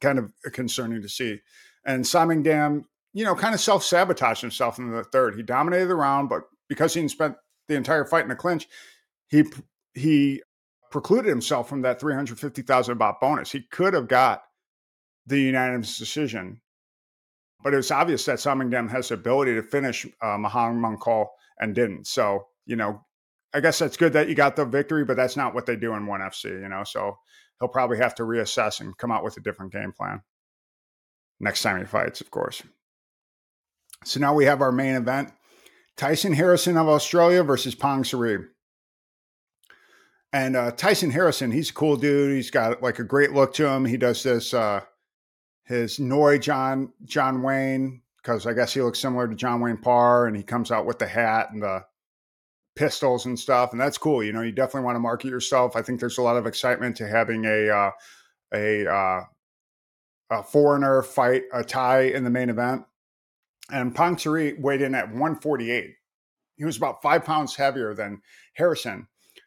kind 0.00 0.18
of 0.18 0.32
concerning 0.52 1.00
to 1.00 1.08
see. 1.08 1.40
And 1.86 2.04
Samingdam, 2.04 2.84
you 3.14 3.24
know, 3.24 3.34
kind 3.34 3.54
of 3.54 3.60
self 3.60 3.82
sabotaged 3.82 4.42
himself 4.42 4.78
in 4.78 4.90
the 4.90 5.04
third. 5.04 5.36
He 5.36 5.42
dominated 5.42 5.86
the 5.86 5.94
round, 5.94 6.28
but 6.28 6.42
because 6.68 6.92
he 6.92 7.08
spent 7.08 7.36
the 7.68 7.76
entire 7.76 8.04
fight 8.04 8.24
in 8.26 8.30
a 8.30 8.36
clinch, 8.36 8.68
he 9.28 9.44
he 9.94 10.42
precluded 10.92 11.28
himself 11.28 11.68
from 11.68 11.82
that 11.82 11.98
350,000 11.98 12.98
baht 12.98 13.20
bonus. 13.20 13.50
He 13.50 13.62
could 13.62 13.94
have 13.94 14.08
got 14.08 14.42
the 15.26 15.40
unanimous 15.40 15.98
decision, 15.98 16.60
but 17.62 17.74
it 17.74 17.78
was 17.78 17.90
obvious 17.90 18.24
that 18.26 18.38
Samingdam 18.38 18.90
has 18.90 19.08
the 19.08 19.14
ability 19.14 19.54
to 19.54 19.62
finish 19.62 20.06
uh, 20.20 20.36
Mahang 20.36 20.78
Mankal 20.78 21.26
and 21.58 21.74
didn't. 21.74 22.06
So, 22.06 22.46
you 22.66 22.76
know, 22.76 23.04
I 23.54 23.60
guess 23.60 23.78
that's 23.78 23.96
good 23.96 24.12
that 24.12 24.28
you 24.28 24.34
got 24.34 24.56
the 24.56 24.64
victory, 24.64 25.04
but 25.04 25.16
that's 25.16 25.36
not 25.36 25.54
what 25.54 25.66
they 25.66 25.76
do 25.76 25.94
in 25.94 26.06
1FC, 26.06 26.44
you 26.44 26.68
know. 26.68 26.84
So 26.84 27.16
he'll 27.58 27.68
probably 27.68 27.98
have 27.98 28.14
to 28.16 28.22
reassess 28.22 28.80
and 28.80 28.96
come 28.96 29.10
out 29.10 29.24
with 29.24 29.36
a 29.36 29.40
different 29.40 29.72
game 29.72 29.92
plan 29.92 30.22
next 31.42 31.62
time 31.62 31.78
he 31.78 31.84
fights, 31.84 32.22
of 32.22 32.30
course. 32.30 32.62
So 34.04 34.20
now 34.20 34.34
we 34.34 34.46
have 34.46 34.62
our 34.62 34.72
main 34.72 34.94
event 34.94 35.32
Tyson 35.96 36.32
Harrison 36.32 36.78
of 36.78 36.88
Australia 36.88 37.42
versus 37.42 37.74
Pongsiri. 37.74 38.46
And 40.32 40.56
uh, 40.56 40.70
Tyson 40.72 41.10
Harrison, 41.10 41.50
he's 41.50 41.70
a 41.70 41.74
cool 41.74 41.96
dude. 41.96 42.34
He's 42.34 42.50
got 42.50 42.82
like 42.82 42.98
a 42.98 43.04
great 43.04 43.32
look 43.32 43.52
to 43.54 43.66
him. 43.66 43.84
He 43.84 43.98
does 43.98 44.22
this 44.22 44.54
uh, 44.54 44.80
his 45.64 46.00
Noi 46.00 46.38
John 46.38 46.92
John 47.04 47.42
Wayne 47.42 48.00
because 48.16 48.46
I 48.46 48.54
guess 48.54 48.72
he 48.72 48.80
looks 48.80 48.98
similar 48.98 49.28
to 49.28 49.34
John 49.34 49.60
Wayne 49.60 49.76
Parr, 49.76 50.26
and 50.26 50.36
he 50.36 50.42
comes 50.42 50.70
out 50.70 50.86
with 50.86 50.98
the 50.98 51.06
hat 51.06 51.48
and 51.52 51.62
the 51.62 51.84
pistols 52.76 53.26
and 53.26 53.38
stuff, 53.38 53.72
and 53.72 53.80
that's 53.80 53.98
cool. 53.98 54.22
You 54.22 54.32
know, 54.32 54.42
you 54.42 54.52
definitely 54.52 54.86
want 54.86 54.96
to 54.96 55.00
market 55.00 55.28
yourself. 55.28 55.76
I 55.76 55.82
think 55.82 56.00
there's 56.00 56.18
a 56.18 56.22
lot 56.22 56.36
of 56.36 56.46
excitement 56.46 56.96
to 56.96 57.08
having 57.08 57.44
a 57.44 57.68
uh, 57.68 57.90
a 58.54 58.86
uh, 58.86 59.20
a 60.30 60.42
foreigner 60.42 61.02
fight 61.02 61.42
a 61.52 61.62
Thai 61.62 62.02
in 62.02 62.24
the 62.24 62.30
main 62.30 62.48
event. 62.48 62.84
And 63.70 63.94
Pang 63.94 64.18
weighed 64.58 64.82
in 64.82 64.94
at 64.94 65.08
148. 65.08 65.94
He 66.56 66.64
was 66.64 66.76
about 66.76 67.00
five 67.00 67.24
pounds 67.24 67.54
heavier 67.54 67.94
than 67.94 68.20
Harrison 68.54 69.06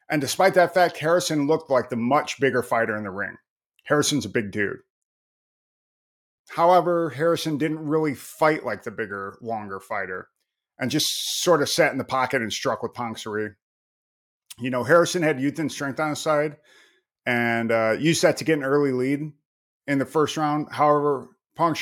and 0.09 0.21
despite 0.21 0.53
that 0.53 0.73
fact, 0.73 0.97
Harrison 0.97 1.47
looked 1.47 1.69
like 1.69 1.89
the 1.89 1.95
much 1.95 2.39
bigger 2.39 2.61
fighter 2.61 2.95
in 2.95 3.03
the 3.03 3.11
ring. 3.11 3.37
Harrison's 3.85 4.25
a 4.25 4.29
big 4.29 4.51
dude. 4.51 4.77
However, 6.49 7.09
Harrison 7.09 7.57
didn't 7.57 7.85
really 7.85 8.13
fight 8.13 8.65
like 8.65 8.83
the 8.83 8.91
bigger, 8.91 9.37
longer 9.41 9.79
fighter 9.79 10.29
and 10.77 10.91
just 10.91 11.41
sort 11.41 11.61
of 11.61 11.69
sat 11.69 11.91
in 11.91 11.97
the 11.97 12.03
pocket 12.03 12.41
and 12.41 12.53
struck 12.53 12.83
with 12.83 12.93
Pang 12.93 13.15
You 14.59 14.69
know, 14.69 14.83
Harrison 14.83 15.23
had 15.23 15.39
youth 15.39 15.57
and 15.57 15.71
strength 15.71 15.99
on 15.99 16.09
his 16.09 16.19
side 16.19 16.57
and 17.25 17.71
uh, 17.71 17.95
used 17.99 18.21
that 18.21 18.37
to 18.37 18.43
get 18.43 18.57
an 18.57 18.63
early 18.63 18.91
lead 18.91 19.31
in 19.87 19.97
the 19.97 20.05
first 20.05 20.37
round. 20.37 20.67
However, 20.71 21.29
Pang 21.55 21.75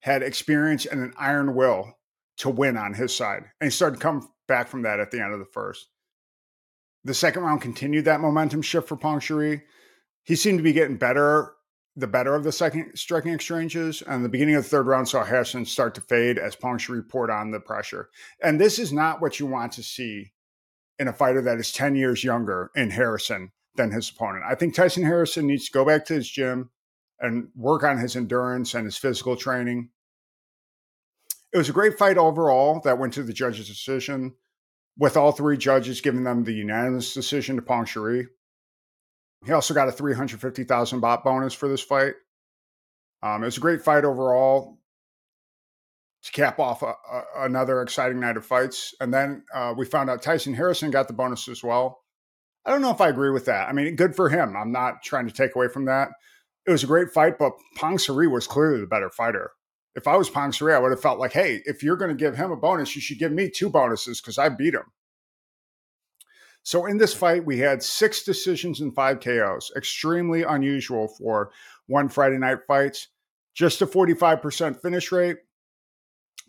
had 0.00 0.22
experience 0.22 0.86
and 0.86 1.00
an 1.00 1.12
iron 1.18 1.54
will 1.54 1.96
to 2.38 2.50
win 2.50 2.76
on 2.76 2.94
his 2.94 3.14
side. 3.14 3.44
And 3.60 3.68
he 3.68 3.70
started 3.70 3.96
to 3.96 4.02
come 4.02 4.28
back 4.48 4.68
from 4.68 4.82
that 4.82 5.00
at 5.00 5.10
the 5.10 5.20
end 5.20 5.32
of 5.32 5.38
the 5.38 5.46
first 5.46 5.88
the 7.06 7.14
second 7.14 7.44
round 7.44 7.62
continued 7.62 8.04
that 8.04 8.20
momentum 8.20 8.62
shift 8.62 8.88
for 8.88 8.96
Pongsiri. 8.96 9.62
He 10.24 10.34
seemed 10.34 10.58
to 10.58 10.64
be 10.64 10.72
getting 10.72 10.96
better, 10.96 11.52
the 11.94 12.08
better 12.08 12.34
of 12.34 12.42
the 12.42 12.50
second 12.50 12.96
striking 12.96 13.32
exchanges. 13.32 14.02
And 14.02 14.24
the 14.24 14.28
beginning 14.28 14.56
of 14.56 14.64
the 14.64 14.68
third 14.68 14.88
round 14.88 15.08
saw 15.08 15.24
Harrison 15.24 15.64
start 15.64 15.94
to 15.94 16.00
fade 16.00 16.36
as 16.36 16.56
Pongsiri 16.56 17.08
poured 17.08 17.30
on 17.30 17.52
the 17.52 17.60
pressure. 17.60 18.10
And 18.42 18.60
this 18.60 18.80
is 18.80 18.92
not 18.92 19.22
what 19.22 19.38
you 19.38 19.46
want 19.46 19.72
to 19.72 19.84
see 19.84 20.32
in 20.98 21.06
a 21.06 21.12
fighter 21.12 21.40
that 21.42 21.58
is 21.58 21.72
10 21.72 21.94
years 21.94 22.24
younger 22.24 22.72
in 22.74 22.90
Harrison 22.90 23.52
than 23.76 23.92
his 23.92 24.10
opponent. 24.10 24.44
I 24.48 24.56
think 24.56 24.74
Tyson 24.74 25.04
Harrison 25.04 25.46
needs 25.46 25.66
to 25.66 25.72
go 25.72 25.84
back 25.84 26.06
to 26.06 26.14
his 26.14 26.28
gym 26.28 26.70
and 27.20 27.48
work 27.54 27.84
on 27.84 27.98
his 27.98 28.16
endurance 28.16 28.74
and 28.74 28.84
his 28.84 28.96
physical 28.96 29.36
training. 29.36 29.90
It 31.52 31.58
was 31.58 31.68
a 31.68 31.74
great 31.74 31.96
fight 31.96 32.18
overall 32.18 32.80
that 32.80 32.98
went 32.98 33.12
to 33.12 33.22
the 33.22 33.32
judge's 33.32 33.68
decision 33.68 34.34
with 34.98 35.16
all 35.16 35.32
three 35.32 35.56
judges 35.56 36.00
giving 36.00 36.24
them 36.24 36.44
the 36.44 36.52
unanimous 36.52 37.12
decision 37.12 37.56
to 37.56 37.62
Pang 37.62 37.86
He 39.44 39.52
also 39.52 39.74
got 39.74 39.88
a 39.88 39.92
350,000 39.92 41.00
baht 41.00 41.22
bonus 41.22 41.54
for 41.54 41.68
this 41.68 41.82
fight. 41.82 42.14
Um, 43.22 43.42
it 43.42 43.46
was 43.46 43.56
a 43.56 43.60
great 43.60 43.82
fight 43.82 44.04
overall 44.04 44.78
to 46.22 46.32
cap 46.32 46.58
off 46.58 46.82
a, 46.82 46.86
a, 46.86 47.22
another 47.40 47.82
exciting 47.82 48.20
night 48.20 48.36
of 48.36 48.46
fights. 48.46 48.94
And 49.00 49.12
then 49.12 49.44
uh, 49.54 49.74
we 49.76 49.84
found 49.84 50.10
out 50.10 50.22
Tyson 50.22 50.54
Harrison 50.54 50.90
got 50.90 51.08
the 51.08 51.14
bonus 51.14 51.48
as 51.48 51.62
well. 51.62 52.00
I 52.64 52.70
don't 52.70 52.82
know 52.82 52.90
if 52.90 53.00
I 53.00 53.08
agree 53.08 53.30
with 53.30 53.44
that. 53.44 53.68
I 53.68 53.72
mean, 53.72 53.94
good 53.96 54.16
for 54.16 54.28
him. 54.28 54.56
I'm 54.56 54.72
not 54.72 55.02
trying 55.04 55.28
to 55.28 55.32
take 55.32 55.54
away 55.54 55.68
from 55.68 55.84
that. 55.84 56.08
It 56.66 56.72
was 56.72 56.82
a 56.82 56.88
great 56.88 57.12
fight, 57.12 57.38
but 57.38 57.52
Pang 57.76 57.98
was 58.08 58.46
clearly 58.48 58.80
the 58.80 58.88
better 58.88 59.10
fighter 59.10 59.52
if 59.96 60.06
I 60.06 60.14
was 60.16 60.28
Pang 60.28 60.52
I 60.60 60.78
would 60.78 60.90
have 60.90 61.00
felt 61.00 61.18
like, 61.18 61.32
hey, 61.32 61.62
if 61.64 61.82
you're 61.82 61.96
going 61.96 62.10
to 62.10 62.14
give 62.14 62.36
him 62.36 62.52
a 62.52 62.56
bonus, 62.56 62.94
you 62.94 63.00
should 63.00 63.18
give 63.18 63.32
me 63.32 63.48
two 63.48 63.70
bonuses 63.70 64.20
because 64.20 64.36
I 64.36 64.50
beat 64.50 64.74
him. 64.74 64.92
So 66.62 66.84
in 66.84 66.98
this 66.98 67.14
fight, 67.14 67.46
we 67.46 67.58
had 67.58 67.82
six 67.82 68.22
decisions 68.22 68.80
and 68.80 68.94
five 68.94 69.20
KOs. 69.20 69.72
Extremely 69.74 70.42
unusual 70.42 71.08
for 71.08 71.50
one 71.86 72.08
Friday 72.08 72.38
night 72.38 72.58
fights. 72.68 73.08
Just 73.54 73.80
a 73.80 73.86
45% 73.86 74.82
finish 74.82 75.10
rate. 75.10 75.38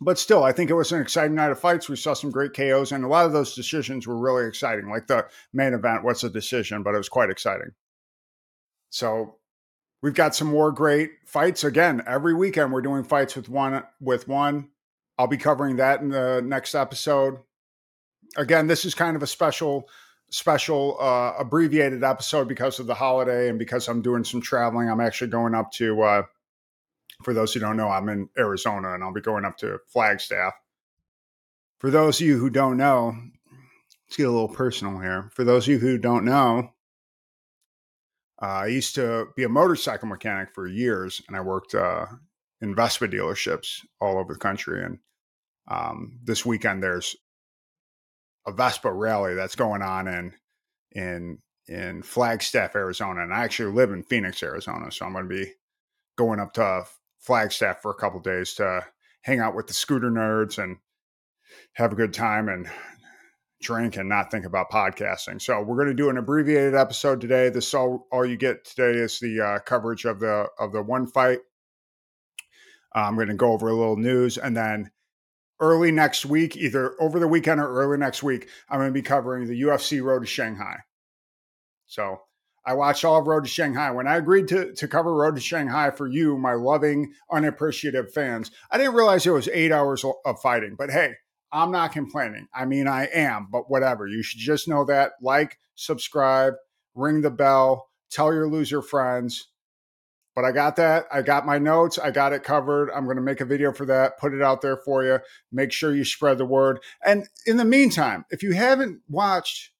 But 0.00 0.18
still, 0.18 0.44
I 0.44 0.52
think 0.52 0.70
it 0.70 0.74
was 0.74 0.92
an 0.92 1.00
exciting 1.00 1.34
night 1.34 1.50
of 1.50 1.58
fights. 1.58 1.88
We 1.88 1.96
saw 1.96 2.12
some 2.12 2.30
great 2.30 2.54
KOs, 2.54 2.92
and 2.92 3.04
a 3.04 3.08
lot 3.08 3.26
of 3.26 3.32
those 3.32 3.54
decisions 3.54 4.06
were 4.06 4.18
really 4.18 4.46
exciting. 4.46 4.90
Like 4.90 5.06
the 5.06 5.26
main 5.52 5.72
event 5.72 6.04
was 6.04 6.22
a 6.22 6.30
decision, 6.30 6.82
but 6.82 6.94
it 6.94 6.98
was 6.98 7.08
quite 7.08 7.30
exciting. 7.30 7.70
So 8.90 9.38
We've 10.00 10.14
got 10.14 10.34
some 10.34 10.48
more 10.48 10.70
great 10.70 11.10
fights 11.26 11.64
again. 11.64 12.02
Every 12.06 12.34
weekend 12.34 12.72
we're 12.72 12.82
doing 12.82 13.04
fights 13.04 13.34
with 13.34 13.48
one 13.48 13.82
with 14.00 14.28
one. 14.28 14.68
I'll 15.18 15.26
be 15.26 15.36
covering 15.36 15.76
that 15.76 16.00
in 16.00 16.10
the 16.10 16.40
next 16.44 16.74
episode. 16.74 17.38
Again, 18.36 18.68
this 18.68 18.84
is 18.84 18.94
kind 18.94 19.16
of 19.16 19.22
a 19.22 19.26
special 19.26 19.88
special 20.30 20.96
uh, 21.00 21.32
abbreviated 21.38 22.04
episode 22.04 22.46
because 22.46 22.78
of 22.78 22.86
the 22.86 22.94
holiday 22.94 23.48
and 23.48 23.58
because 23.58 23.88
I'm 23.88 24.02
doing 24.02 24.24
some 24.24 24.40
traveling. 24.40 24.88
I'm 24.88 25.00
actually 25.00 25.28
going 25.28 25.54
up 25.54 25.72
to 25.72 26.02
uh, 26.02 26.22
for 27.22 27.34
those 27.34 27.52
who 27.52 27.60
don't 27.60 27.76
know, 27.76 27.88
I'm 27.88 28.08
in 28.08 28.28
Arizona 28.38 28.94
and 28.94 29.02
I'll 29.02 29.12
be 29.12 29.20
going 29.20 29.44
up 29.44 29.56
to 29.58 29.78
Flagstaff. 29.88 30.54
For 31.78 31.90
those 31.90 32.20
of 32.20 32.26
you 32.26 32.38
who 32.38 32.50
don't 32.50 32.76
know, 32.76 33.16
let's 34.06 34.16
get 34.16 34.28
a 34.28 34.30
little 34.30 34.48
personal 34.48 34.98
here. 34.98 35.30
For 35.34 35.44
those 35.44 35.64
of 35.64 35.72
you 35.72 35.78
who 35.78 35.98
don't 35.98 36.24
know, 36.24 36.72
uh, 38.40 38.46
I 38.46 38.66
used 38.66 38.94
to 38.94 39.26
be 39.36 39.44
a 39.44 39.48
motorcycle 39.48 40.08
mechanic 40.08 40.54
for 40.54 40.66
years, 40.66 41.20
and 41.26 41.36
I 41.36 41.40
worked 41.40 41.74
uh, 41.74 42.06
in 42.60 42.74
Vespa 42.74 43.08
dealerships 43.08 43.84
all 44.00 44.18
over 44.18 44.32
the 44.32 44.38
country. 44.38 44.84
And 44.84 44.98
um, 45.68 46.20
this 46.22 46.46
weekend, 46.46 46.82
there's 46.82 47.16
a 48.46 48.52
Vespa 48.52 48.92
rally 48.92 49.34
that's 49.34 49.56
going 49.56 49.82
on 49.82 50.08
in 50.08 50.34
in 50.92 51.38
in 51.66 52.02
Flagstaff, 52.02 52.74
Arizona, 52.74 53.22
and 53.22 53.34
I 53.34 53.44
actually 53.44 53.74
live 53.74 53.90
in 53.90 54.02
Phoenix, 54.02 54.42
Arizona. 54.42 54.90
So 54.90 55.04
I'm 55.04 55.12
going 55.12 55.28
to 55.28 55.34
be 55.34 55.52
going 56.16 56.40
up 56.40 56.54
to 56.54 56.84
Flagstaff 57.18 57.82
for 57.82 57.90
a 57.90 57.94
couple 57.94 58.20
days 58.20 58.54
to 58.54 58.86
hang 59.22 59.40
out 59.40 59.54
with 59.54 59.66
the 59.66 59.74
scooter 59.74 60.10
nerds 60.10 60.62
and 60.62 60.78
have 61.74 61.92
a 61.92 61.96
good 61.96 62.14
time 62.14 62.48
and 62.48 62.68
drink 63.60 63.96
and 63.96 64.08
not 64.08 64.30
think 64.30 64.44
about 64.44 64.70
podcasting. 64.70 65.40
So 65.40 65.60
we're 65.62 65.76
going 65.76 65.88
to 65.88 65.94
do 65.94 66.10
an 66.10 66.18
abbreviated 66.18 66.74
episode 66.74 67.20
today. 67.20 67.48
This 67.48 67.74
all 67.74 68.06
all 68.12 68.24
you 68.24 68.36
get 68.36 68.64
today 68.64 68.98
is 68.98 69.18
the 69.18 69.40
uh, 69.40 69.58
coverage 69.60 70.04
of 70.04 70.20
the 70.20 70.46
of 70.58 70.72
the 70.72 70.82
one 70.82 71.06
fight. 71.06 71.40
Uh, 72.94 73.00
I'm 73.00 73.16
going 73.16 73.28
to 73.28 73.34
go 73.34 73.52
over 73.52 73.68
a 73.68 73.74
little 73.74 73.96
news 73.96 74.38
and 74.38 74.56
then 74.56 74.90
early 75.60 75.90
next 75.90 76.24
week, 76.24 76.56
either 76.56 76.94
over 77.00 77.18
the 77.18 77.28
weekend 77.28 77.60
or 77.60 77.68
early 77.68 77.98
next 77.98 78.22
week, 78.22 78.48
I'm 78.68 78.78
going 78.78 78.90
to 78.90 78.94
be 78.94 79.02
covering 79.02 79.46
the 79.46 79.60
UFC 79.62 80.02
Road 80.02 80.20
to 80.20 80.26
Shanghai. 80.26 80.78
So 81.86 82.20
I 82.64 82.74
watched 82.74 83.04
all 83.04 83.18
of 83.18 83.26
Road 83.26 83.44
to 83.44 83.50
Shanghai. 83.50 83.90
When 83.90 84.06
I 84.06 84.16
agreed 84.16 84.48
to, 84.48 84.72
to 84.74 84.88
cover 84.88 85.14
Road 85.14 85.34
to 85.34 85.40
Shanghai 85.40 85.90
for 85.90 86.06
you, 86.06 86.36
my 86.38 86.52
loving, 86.54 87.12
unappreciative 87.32 88.12
fans, 88.12 88.50
I 88.70 88.78
didn't 88.78 88.94
realize 88.94 89.26
it 89.26 89.30
was 89.30 89.48
eight 89.48 89.72
hours 89.72 90.04
of 90.04 90.40
fighting. 90.40 90.76
But 90.76 90.90
hey, 90.90 91.14
I'm 91.52 91.70
not 91.70 91.92
complaining. 91.92 92.48
I 92.54 92.64
mean, 92.64 92.86
I 92.86 93.06
am, 93.06 93.48
but 93.50 93.70
whatever. 93.70 94.06
You 94.06 94.22
should 94.22 94.40
just 94.40 94.68
know 94.68 94.84
that. 94.84 95.12
Like, 95.22 95.58
subscribe, 95.74 96.54
ring 96.94 97.22
the 97.22 97.30
bell, 97.30 97.88
tell 98.10 98.32
your 98.32 98.48
loser 98.48 98.82
friends. 98.82 99.48
But 100.34 100.44
I 100.44 100.52
got 100.52 100.76
that. 100.76 101.06
I 101.12 101.22
got 101.22 101.46
my 101.46 101.58
notes. 101.58 101.98
I 101.98 102.12
got 102.12 102.32
it 102.32 102.44
covered. 102.44 102.90
I'm 102.92 103.06
going 103.06 103.16
to 103.16 103.22
make 103.22 103.40
a 103.40 103.44
video 103.44 103.72
for 103.72 103.84
that, 103.86 104.18
put 104.18 104.32
it 104.32 104.40
out 104.40 104.60
there 104.60 104.76
for 104.76 105.02
you. 105.02 105.18
Make 105.50 105.72
sure 105.72 105.92
you 105.92 106.04
spread 106.04 106.38
the 106.38 106.44
word. 106.44 106.78
And 107.04 107.26
in 107.44 107.56
the 107.56 107.64
meantime, 107.64 108.24
if 108.30 108.44
you 108.44 108.52
haven't 108.52 109.00
watched 109.08 109.72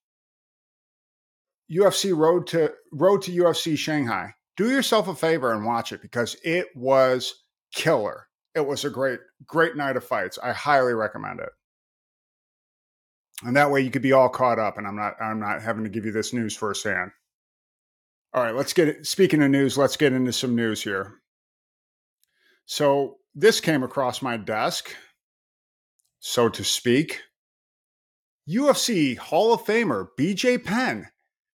UFC 1.71 2.17
Road 2.17 2.49
to 2.49 2.73
Road 2.91 3.23
to 3.23 3.31
UFC 3.31 3.79
Shanghai, 3.79 4.35
do 4.57 4.69
yourself 4.69 5.07
a 5.07 5.15
favor 5.15 5.53
and 5.53 5.65
watch 5.65 5.93
it 5.93 6.03
because 6.03 6.37
it 6.43 6.67
was 6.75 7.45
killer. 7.73 8.27
It 8.57 8.67
was 8.67 8.85
a 8.85 8.91
great, 8.91 9.21
great 9.47 9.77
night 9.77 9.97
of 9.97 10.03
fights. 10.03 10.39
I 10.43 10.53
highly 10.53 10.95
recommend 10.95 11.39
it. 11.39 11.51
And 13.45 13.57
that 13.57 13.71
way 13.71 13.81
you 13.81 13.91
could 13.91 14.03
be 14.03 14.13
all 14.13 14.29
caught 14.29 14.59
up 14.59 14.79
and 14.79 14.87
I'm 14.87 14.97
not 14.97 15.15
I'm 15.21 15.39
not 15.39 15.63
having 15.63 15.85
to 15.85 15.91
give 15.91 16.05
you 16.05 16.13
this 16.13 16.33
news 16.33 16.57
firsthand. 16.57 17.13
All 18.35 18.43
right, 18.43 18.55
let's 18.55 18.73
get. 18.73 19.07
Speaking 19.07 19.43
of 19.43 19.51
news, 19.51 19.79
let's 19.79 19.97
get 19.97 20.13
into 20.13 20.33
some 20.33 20.55
news 20.55 20.83
here. 20.83 21.15
So 22.67 23.17
this 23.35 23.61
came 23.61 23.83
across 23.83 24.21
my 24.21 24.37
desk, 24.37 24.95
so 26.19 26.49
to 26.51 26.63
speak. 26.63 27.23
UFC 28.49 29.17
Hall 29.17 29.55
of 29.55 29.63
Famer 29.65 30.09
BJ 30.19 30.63
Penn 30.63 31.09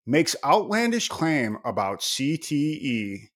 makes 0.07 0.37
outlandish 0.45 1.09
claim 1.09 1.59
about 1.64 2.01
CTE. 2.01 3.28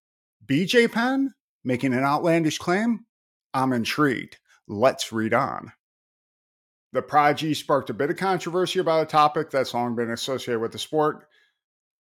BJ 0.47 0.90
Penn 0.90 1.34
making 1.64 1.92
an 1.92 2.05
outlandish 2.05 2.59
claim? 2.59 3.01
I'm 3.53 3.72
intrigued. 3.72 4.38
Let's 4.68 5.12
read 5.12 5.34
on. 5.34 5.72
The 6.97 7.03
Prodigy 7.03 7.53
sparked 7.53 7.90
a 7.90 7.92
bit 7.92 8.09
of 8.09 8.16
controversy 8.16 8.78
about 8.78 9.03
a 9.03 9.07
topic 9.07 9.51
that's 9.51 9.74
long 9.74 9.94
been 9.94 10.12
associated 10.12 10.61
with 10.61 10.72
the 10.72 10.78
sport 10.78 11.28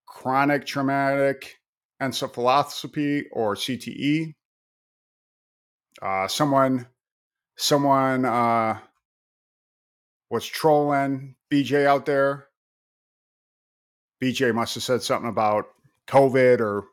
chronic 0.06 0.64
traumatic 0.64 1.58
encephalopathy 2.00 3.24
or 3.30 3.56
CTE. 3.56 4.32
Uh, 6.00 6.26
someone, 6.28 6.86
someone 7.58 8.24
uh, 8.24 8.78
was 10.30 10.46
trolling 10.46 11.36
BJ 11.52 11.84
out 11.84 12.06
there. 12.06 12.46
BJ 14.22 14.54
must 14.54 14.76
have 14.76 14.82
said 14.82 15.02
something 15.02 15.28
about 15.28 15.66
COVID 16.06 16.60
or 16.60 16.84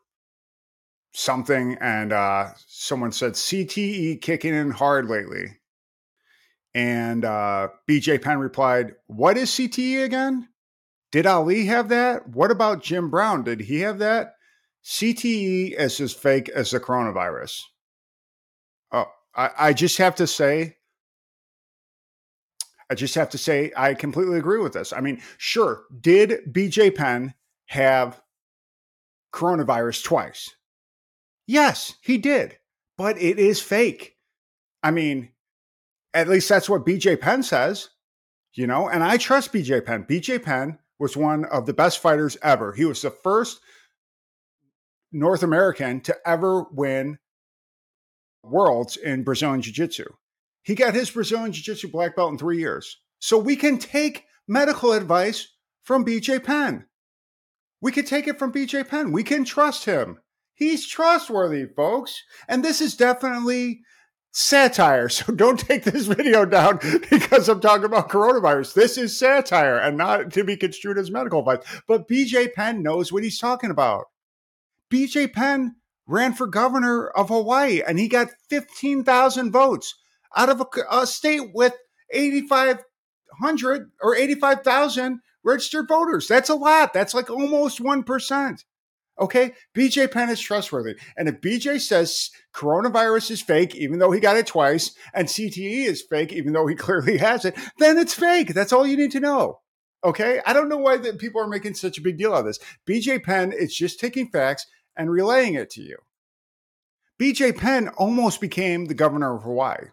something, 1.13 1.77
and 1.79 2.11
uh, 2.11 2.49
someone 2.67 3.13
said 3.13 3.31
CTE 3.31 4.19
kicking 4.19 4.53
in 4.53 4.71
hard 4.71 5.09
lately. 5.09 5.57
And 6.75 7.23
uh, 7.23 7.69
BJ 7.87 8.21
Penn 8.21 8.39
replied, 8.39 8.95
What 9.07 9.37
is 9.37 9.49
CTE 9.51 10.03
again? 10.03 10.49
Did 11.11 11.27
Ali 11.27 11.65
have 11.65 11.89
that? 11.89 12.27
What 12.29 12.49
about 12.49 12.81
Jim 12.81 13.09
Brown? 13.09 13.43
Did 13.43 13.61
he 13.61 13.81
have 13.81 13.99
that? 13.99 14.33
CTE 14.83 15.79
is 15.79 16.01
as 16.01 16.11
fake 16.11 16.49
as 16.49 16.71
the 16.71 16.79
coronavirus. 16.79 17.61
Oh, 18.91 19.05
I, 19.35 19.49
I 19.59 19.73
just 19.73 19.97
have 19.99 20.15
to 20.15 20.27
say, 20.27 20.77
I 22.89 22.95
just 22.95 23.15
have 23.15 23.29
to 23.29 23.37
say, 23.37 23.71
I 23.77 23.93
completely 23.93 24.39
agree 24.39 24.59
with 24.59 24.73
this. 24.73 24.91
I 24.91 25.01
mean, 25.01 25.21
sure, 25.37 25.83
did 26.01 26.51
BJ 26.51 26.93
Penn 26.93 27.33
have 27.67 28.21
coronavirus 29.31 30.03
twice? 30.03 30.55
Yes, 31.45 31.95
he 32.01 32.17
did, 32.17 32.57
but 32.97 33.21
it 33.21 33.37
is 33.37 33.61
fake. 33.61 34.15
I 34.81 34.91
mean, 34.91 35.29
at 36.13 36.27
least 36.27 36.49
that's 36.49 36.69
what 36.69 36.85
BJ 36.85 37.19
Penn 37.19 37.43
says, 37.43 37.89
you 38.53 38.67
know, 38.67 38.87
and 38.87 39.03
I 39.03 39.17
trust 39.17 39.53
BJ 39.53 39.85
Penn. 39.85 40.05
BJ 40.09 40.41
Penn 40.41 40.79
was 40.99 41.17
one 41.17 41.45
of 41.45 41.65
the 41.65 41.73
best 41.73 41.99
fighters 41.99 42.37
ever. 42.41 42.73
He 42.73 42.85
was 42.85 43.01
the 43.01 43.09
first 43.09 43.59
North 45.11 45.43
American 45.43 46.01
to 46.01 46.15
ever 46.25 46.63
win 46.71 47.19
worlds 48.43 48.97
in 48.97 49.23
Brazilian 49.23 49.61
Jiu 49.61 49.73
Jitsu. 49.73 50.05
He 50.63 50.75
got 50.75 50.93
his 50.93 51.11
Brazilian 51.11 51.51
Jiu 51.51 51.63
Jitsu 51.63 51.89
black 51.89 52.15
belt 52.15 52.31
in 52.31 52.37
three 52.37 52.59
years. 52.59 52.97
So 53.19 53.37
we 53.37 53.55
can 53.55 53.77
take 53.77 54.25
medical 54.47 54.93
advice 54.93 55.49
from 55.83 56.05
BJ 56.05 56.43
Penn. 56.43 56.85
We 57.81 57.91
can 57.91 58.05
take 58.05 58.27
it 58.27 58.39
from 58.39 58.51
BJ 58.51 58.87
Penn. 58.87 59.11
We 59.11 59.23
can 59.23 59.43
trust 59.43 59.85
him. 59.85 60.19
He's 60.55 60.87
trustworthy, 60.87 61.65
folks. 61.65 62.23
And 62.47 62.63
this 62.63 62.79
is 62.79 62.95
definitely 62.95 63.81
satire. 64.33 65.07
So 65.13 65.31
don't 65.33 65.59
take 65.59 65.83
this 65.83 66.07
video 66.07 66.43
down 66.43 66.79
because 67.09 67.47
I'm 67.47 67.61
talking 67.61 67.85
about 67.85 68.09
coronavirus. 68.09 68.73
This 68.73 68.97
is 68.97 69.17
satire 69.17 69.77
and 69.77 69.97
not 69.97 70.31
to 70.33 70.43
be 70.43 70.57
construed 70.57 70.97
as 70.97 71.11
medical 71.11 71.39
advice. 71.39 71.65
But 71.87 72.09
BJ 72.09 72.53
Penn 72.53 72.83
knows 72.83 73.11
what 73.11 73.23
he's 73.23 73.39
talking 73.39 73.69
about. 73.69 74.05
BJ 74.91 75.31
Penn 75.31 75.75
ran 76.07 76.33
for 76.33 76.47
governor 76.47 77.07
of 77.07 77.29
Hawaii 77.29 77.81
and 77.81 77.99
he 77.99 78.07
got 78.07 78.29
15,000 78.49 79.51
votes 79.51 79.95
out 80.35 80.49
of 80.49 80.61
a, 80.61 80.65
a 80.91 81.07
state 81.07 81.53
with 81.53 81.73
8,500 82.11 83.91
or 84.01 84.15
85,000 84.15 85.19
registered 85.43 85.87
voters. 85.87 86.27
That's 86.27 86.49
a 86.49 86.55
lot. 86.55 86.93
That's 86.93 87.13
like 87.13 87.29
almost 87.29 87.79
1%. 87.79 88.63
Okay, 89.19 89.53
BJ 89.75 90.11
Penn 90.11 90.29
is 90.29 90.41
trustworthy. 90.41 90.95
And 91.15 91.29
if 91.29 91.39
BJ 91.39 91.79
says 91.79 92.31
coronavirus 92.53 93.31
is 93.31 93.41
fake, 93.41 93.75
even 93.75 93.99
though 93.99 94.11
he 94.11 94.19
got 94.19 94.37
it 94.37 94.47
twice, 94.47 94.95
and 95.13 95.27
CTE 95.27 95.85
is 95.85 96.01
fake, 96.01 96.33
even 96.33 96.53
though 96.53 96.65
he 96.65 96.75
clearly 96.75 97.17
has 97.17 97.45
it, 97.45 97.55
then 97.77 97.97
it's 97.97 98.13
fake. 98.13 98.53
That's 98.53 98.73
all 98.73 98.87
you 98.87 98.97
need 98.97 99.11
to 99.11 99.19
know. 99.19 99.59
Okay, 100.03 100.41
I 100.45 100.51
don't 100.51 100.67
know 100.67 100.77
why 100.77 100.97
the 100.97 101.13
people 101.13 101.41
are 101.41 101.47
making 101.47 101.75
such 101.75 101.97
a 101.97 102.01
big 102.01 102.17
deal 102.17 102.33
out 102.33 102.39
of 102.39 102.45
this. 102.45 102.59
BJ 102.87 103.23
Penn 103.23 103.53
is 103.53 103.73
just 103.73 103.99
taking 103.99 104.27
facts 104.27 104.65
and 104.97 105.11
relaying 105.11 105.53
it 105.53 105.69
to 105.71 105.81
you. 105.81 105.97
BJ 107.21 107.55
Penn 107.55 107.89
almost 107.89 108.41
became 108.41 108.85
the 108.85 108.93
governor 108.93 109.35
of 109.35 109.43
Hawaii. 109.43 109.89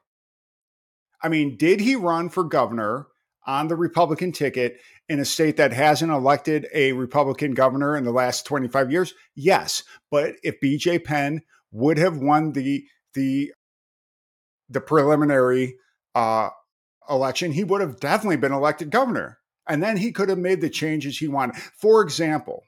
I 1.22 1.28
mean, 1.28 1.56
did 1.56 1.80
he 1.80 1.94
run 1.94 2.28
for 2.30 2.42
governor 2.42 3.06
on 3.50 3.66
the 3.66 3.76
Republican 3.76 4.30
ticket 4.30 4.80
in 5.08 5.18
a 5.18 5.24
state 5.24 5.56
that 5.56 5.72
hasn't 5.72 6.12
elected 6.12 6.68
a 6.72 6.92
Republican 6.92 7.52
governor 7.52 7.96
in 7.96 8.04
the 8.04 8.12
last 8.12 8.46
25 8.46 8.92
years? 8.92 9.12
Yes. 9.34 9.82
But 10.10 10.34
if 10.44 10.60
BJ 10.60 11.02
Penn 11.02 11.42
would 11.72 11.98
have 11.98 12.16
won 12.16 12.52
the 12.52 12.84
the 13.14 13.52
the 14.68 14.80
preliminary 14.80 15.76
uh, 16.14 16.50
election, 17.08 17.52
he 17.52 17.64
would 17.64 17.80
have 17.80 17.98
definitely 17.98 18.36
been 18.36 18.52
elected 18.52 18.90
governor. 18.90 19.38
And 19.68 19.82
then 19.82 19.96
he 19.96 20.12
could 20.12 20.28
have 20.28 20.38
made 20.38 20.60
the 20.60 20.70
changes 20.70 21.18
he 21.18 21.26
wanted. 21.28 21.56
For 21.56 22.02
example, 22.02 22.62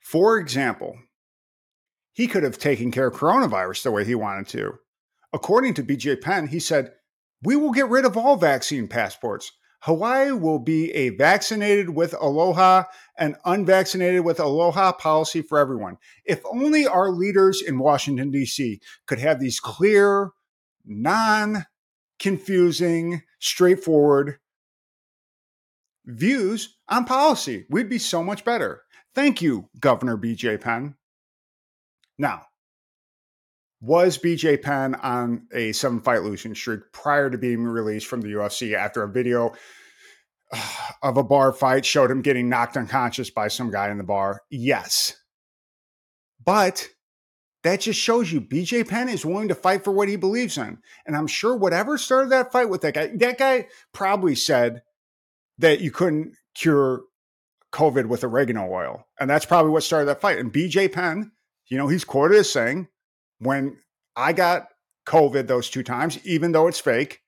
for 0.00 0.38
example, 0.38 0.98
he 2.12 2.26
could 2.26 2.42
have 2.42 2.58
taken 2.58 2.90
care 2.90 3.06
of 3.06 3.14
coronavirus 3.14 3.84
the 3.84 3.90
way 3.90 4.04
he 4.04 4.14
wanted 4.14 4.48
to. 4.48 4.74
According 5.32 5.74
to 5.74 5.82
BJ 5.82 6.20
Penn, 6.20 6.48
he 6.48 6.60
said, 6.60 6.92
we 7.42 7.56
will 7.56 7.72
get 7.72 7.88
rid 7.88 8.04
of 8.04 8.16
all 8.16 8.36
vaccine 8.36 8.88
passports. 8.88 9.52
Hawaii 9.80 10.30
will 10.30 10.60
be 10.60 10.92
a 10.92 11.08
vaccinated 11.10 11.90
with 11.90 12.14
aloha 12.20 12.84
and 13.18 13.34
unvaccinated 13.44 14.24
with 14.24 14.38
aloha 14.38 14.92
policy 14.92 15.42
for 15.42 15.58
everyone. 15.58 15.96
If 16.24 16.40
only 16.44 16.86
our 16.86 17.10
leaders 17.10 17.60
in 17.60 17.80
Washington, 17.80 18.30
D.C. 18.30 18.80
could 19.06 19.18
have 19.18 19.40
these 19.40 19.58
clear, 19.58 20.30
non 20.84 21.66
confusing, 22.20 23.22
straightforward 23.40 24.38
views 26.06 26.76
on 26.88 27.04
policy, 27.04 27.66
we'd 27.68 27.88
be 27.88 27.98
so 27.98 28.22
much 28.22 28.44
better. 28.44 28.82
Thank 29.14 29.42
you, 29.42 29.68
Governor 29.80 30.16
BJ 30.16 30.60
Penn. 30.60 30.94
Now, 32.18 32.46
was 33.82 34.16
BJ 34.16 34.62
Penn 34.62 34.94
on 34.94 35.48
a 35.52 35.72
seven 35.72 36.00
fight 36.00 36.22
losing 36.22 36.54
streak 36.54 36.80
prior 36.92 37.28
to 37.28 37.36
being 37.36 37.64
released 37.64 38.06
from 38.06 38.20
the 38.20 38.28
UFC 38.28 38.74
after 38.74 39.02
a 39.02 39.08
video 39.08 39.52
of 41.02 41.16
a 41.16 41.24
bar 41.24 41.52
fight 41.52 41.84
showed 41.84 42.10
him 42.10 42.22
getting 42.22 42.48
knocked 42.48 42.76
unconscious 42.76 43.28
by 43.28 43.48
some 43.48 43.72
guy 43.72 43.90
in 43.90 43.98
the 43.98 44.04
bar? 44.04 44.40
Yes. 44.50 45.16
But 46.44 46.88
that 47.64 47.80
just 47.80 47.98
shows 47.98 48.32
you 48.32 48.40
BJ 48.40 48.88
Penn 48.88 49.08
is 49.08 49.26
willing 49.26 49.48
to 49.48 49.54
fight 49.54 49.82
for 49.82 49.92
what 49.92 50.08
he 50.08 50.16
believes 50.16 50.56
in. 50.56 50.78
And 51.04 51.16
I'm 51.16 51.26
sure 51.26 51.56
whatever 51.56 51.98
started 51.98 52.30
that 52.30 52.52
fight 52.52 52.70
with 52.70 52.82
that 52.82 52.94
guy, 52.94 53.10
that 53.16 53.38
guy 53.38 53.66
probably 53.92 54.36
said 54.36 54.82
that 55.58 55.80
you 55.80 55.90
couldn't 55.90 56.36
cure 56.54 57.02
COVID 57.72 58.06
with 58.06 58.22
oregano 58.22 58.68
oil. 58.70 59.06
And 59.18 59.28
that's 59.28 59.46
probably 59.46 59.72
what 59.72 59.82
started 59.82 60.06
that 60.06 60.20
fight. 60.20 60.38
And 60.38 60.52
BJ 60.52 60.92
Penn, 60.92 61.32
you 61.66 61.78
know, 61.78 61.88
he's 61.88 62.04
quoted 62.04 62.38
as 62.38 62.52
saying, 62.52 62.88
when 63.42 63.78
I 64.16 64.32
got 64.32 64.68
COVID 65.06 65.46
those 65.46 65.70
two 65.70 65.82
times, 65.82 66.18
even 66.24 66.52
though 66.52 66.68
it's 66.68 66.80
fake, 66.80 67.20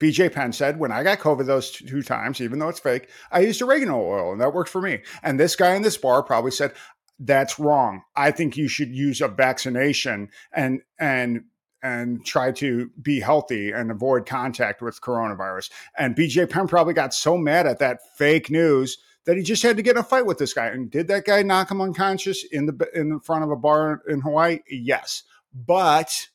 BJ 0.00 0.32
Penn 0.32 0.52
said, 0.52 0.78
when 0.78 0.90
I 0.90 1.02
got 1.02 1.20
COVID 1.20 1.46
those 1.46 1.70
two 1.70 2.02
times, 2.02 2.40
even 2.40 2.58
though 2.58 2.68
it's 2.68 2.80
fake, 2.80 3.08
I 3.30 3.40
used 3.40 3.62
oregano 3.62 4.00
oil 4.00 4.32
and 4.32 4.40
that 4.40 4.52
worked 4.52 4.70
for 4.70 4.80
me. 4.80 5.00
And 5.22 5.38
this 5.38 5.54
guy 5.54 5.74
in 5.74 5.82
this 5.82 5.96
bar 5.96 6.22
probably 6.22 6.50
said, 6.50 6.72
that's 7.20 7.58
wrong. 7.58 8.02
I 8.16 8.32
think 8.32 8.56
you 8.56 8.66
should 8.66 8.88
use 8.88 9.20
a 9.20 9.28
vaccination 9.28 10.30
and 10.52 10.82
and 10.98 11.44
and 11.82 12.24
try 12.24 12.52
to 12.52 12.90
be 13.00 13.20
healthy 13.20 13.70
and 13.70 13.90
avoid 13.90 14.26
contact 14.26 14.82
with 14.82 15.00
coronavirus. 15.00 15.70
And 15.98 16.16
BJ 16.16 16.48
Penn 16.48 16.68
probably 16.68 16.94
got 16.94 17.14
so 17.14 17.36
mad 17.36 17.66
at 17.66 17.78
that 17.80 18.00
fake 18.16 18.50
news 18.50 18.98
that 19.26 19.36
he 19.36 19.42
just 19.42 19.62
had 19.62 19.76
to 19.76 19.82
get 19.82 19.96
in 19.96 20.00
a 20.00 20.04
fight 20.04 20.26
with 20.26 20.38
this 20.38 20.52
guy. 20.52 20.66
And 20.66 20.90
did 20.90 21.08
that 21.08 21.24
guy 21.24 21.42
knock 21.42 21.70
him 21.70 21.80
unconscious 21.80 22.44
in 22.44 22.66
the 22.66 22.88
in 22.94 23.10
the 23.10 23.20
front 23.20 23.44
of 23.44 23.50
a 23.50 23.56
bar 23.56 24.02
in 24.08 24.20
Hawaii? 24.20 24.60
Yes. 24.68 25.22
But 25.54 26.28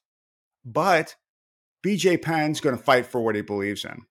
but 0.64 1.16
BJ 1.86 2.22
Penn's 2.22 2.60
going 2.60 2.78
to 2.78 2.84
fight 2.84 3.06
for 3.06 3.22
what 3.22 3.36
he 3.36 3.42
believes 3.42 3.86
in. 3.86 4.04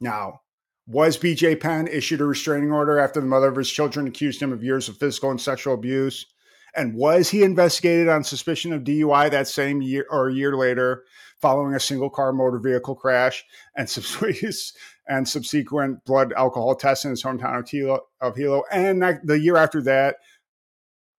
Now, 0.00 0.40
was 0.86 1.16
BJ 1.16 1.60
Penn 1.60 1.86
issued 1.86 2.20
a 2.20 2.24
restraining 2.24 2.72
order 2.72 2.98
after 2.98 3.20
the 3.20 3.26
mother 3.26 3.48
of 3.48 3.56
his 3.56 3.70
children 3.70 4.08
accused 4.08 4.42
him 4.42 4.52
of 4.52 4.64
years 4.64 4.88
of 4.88 4.96
physical 4.96 5.30
and 5.30 5.40
sexual 5.40 5.74
abuse? 5.74 6.26
And 6.74 6.94
was 6.94 7.28
he 7.28 7.42
investigated 7.42 8.08
on 8.08 8.24
suspicion 8.24 8.72
of 8.72 8.82
DUI 8.82 9.30
that 9.30 9.46
same 9.46 9.82
year 9.82 10.06
or 10.10 10.28
a 10.28 10.34
year 10.34 10.56
later, 10.56 11.04
following 11.42 11.74
a 11.74 11.80
single 11.80 12.08
car 12.08 12.32
motor 12.32 12.58
vehicle 12.58 12.94
crash 12.94 13.44
and, 13.76 13.88
and 15.08 15.28
subsequent 15.28 16.04
blood 16.06 16.32
alcohol 16.32 16.74
tests 16.74 17.04
in 17.04 17.10
his 17.10 17.22
hometown 17.22 17.58
of 17.58 17.68
Hilo? 17.68 18.00
Of 18.20 18.36
Hilo? 18.36 18.62
And 18.70 19.02
the 19.24 19.38
year 19.38 19.56
after 19.56 19.82
that, 19.82 20.16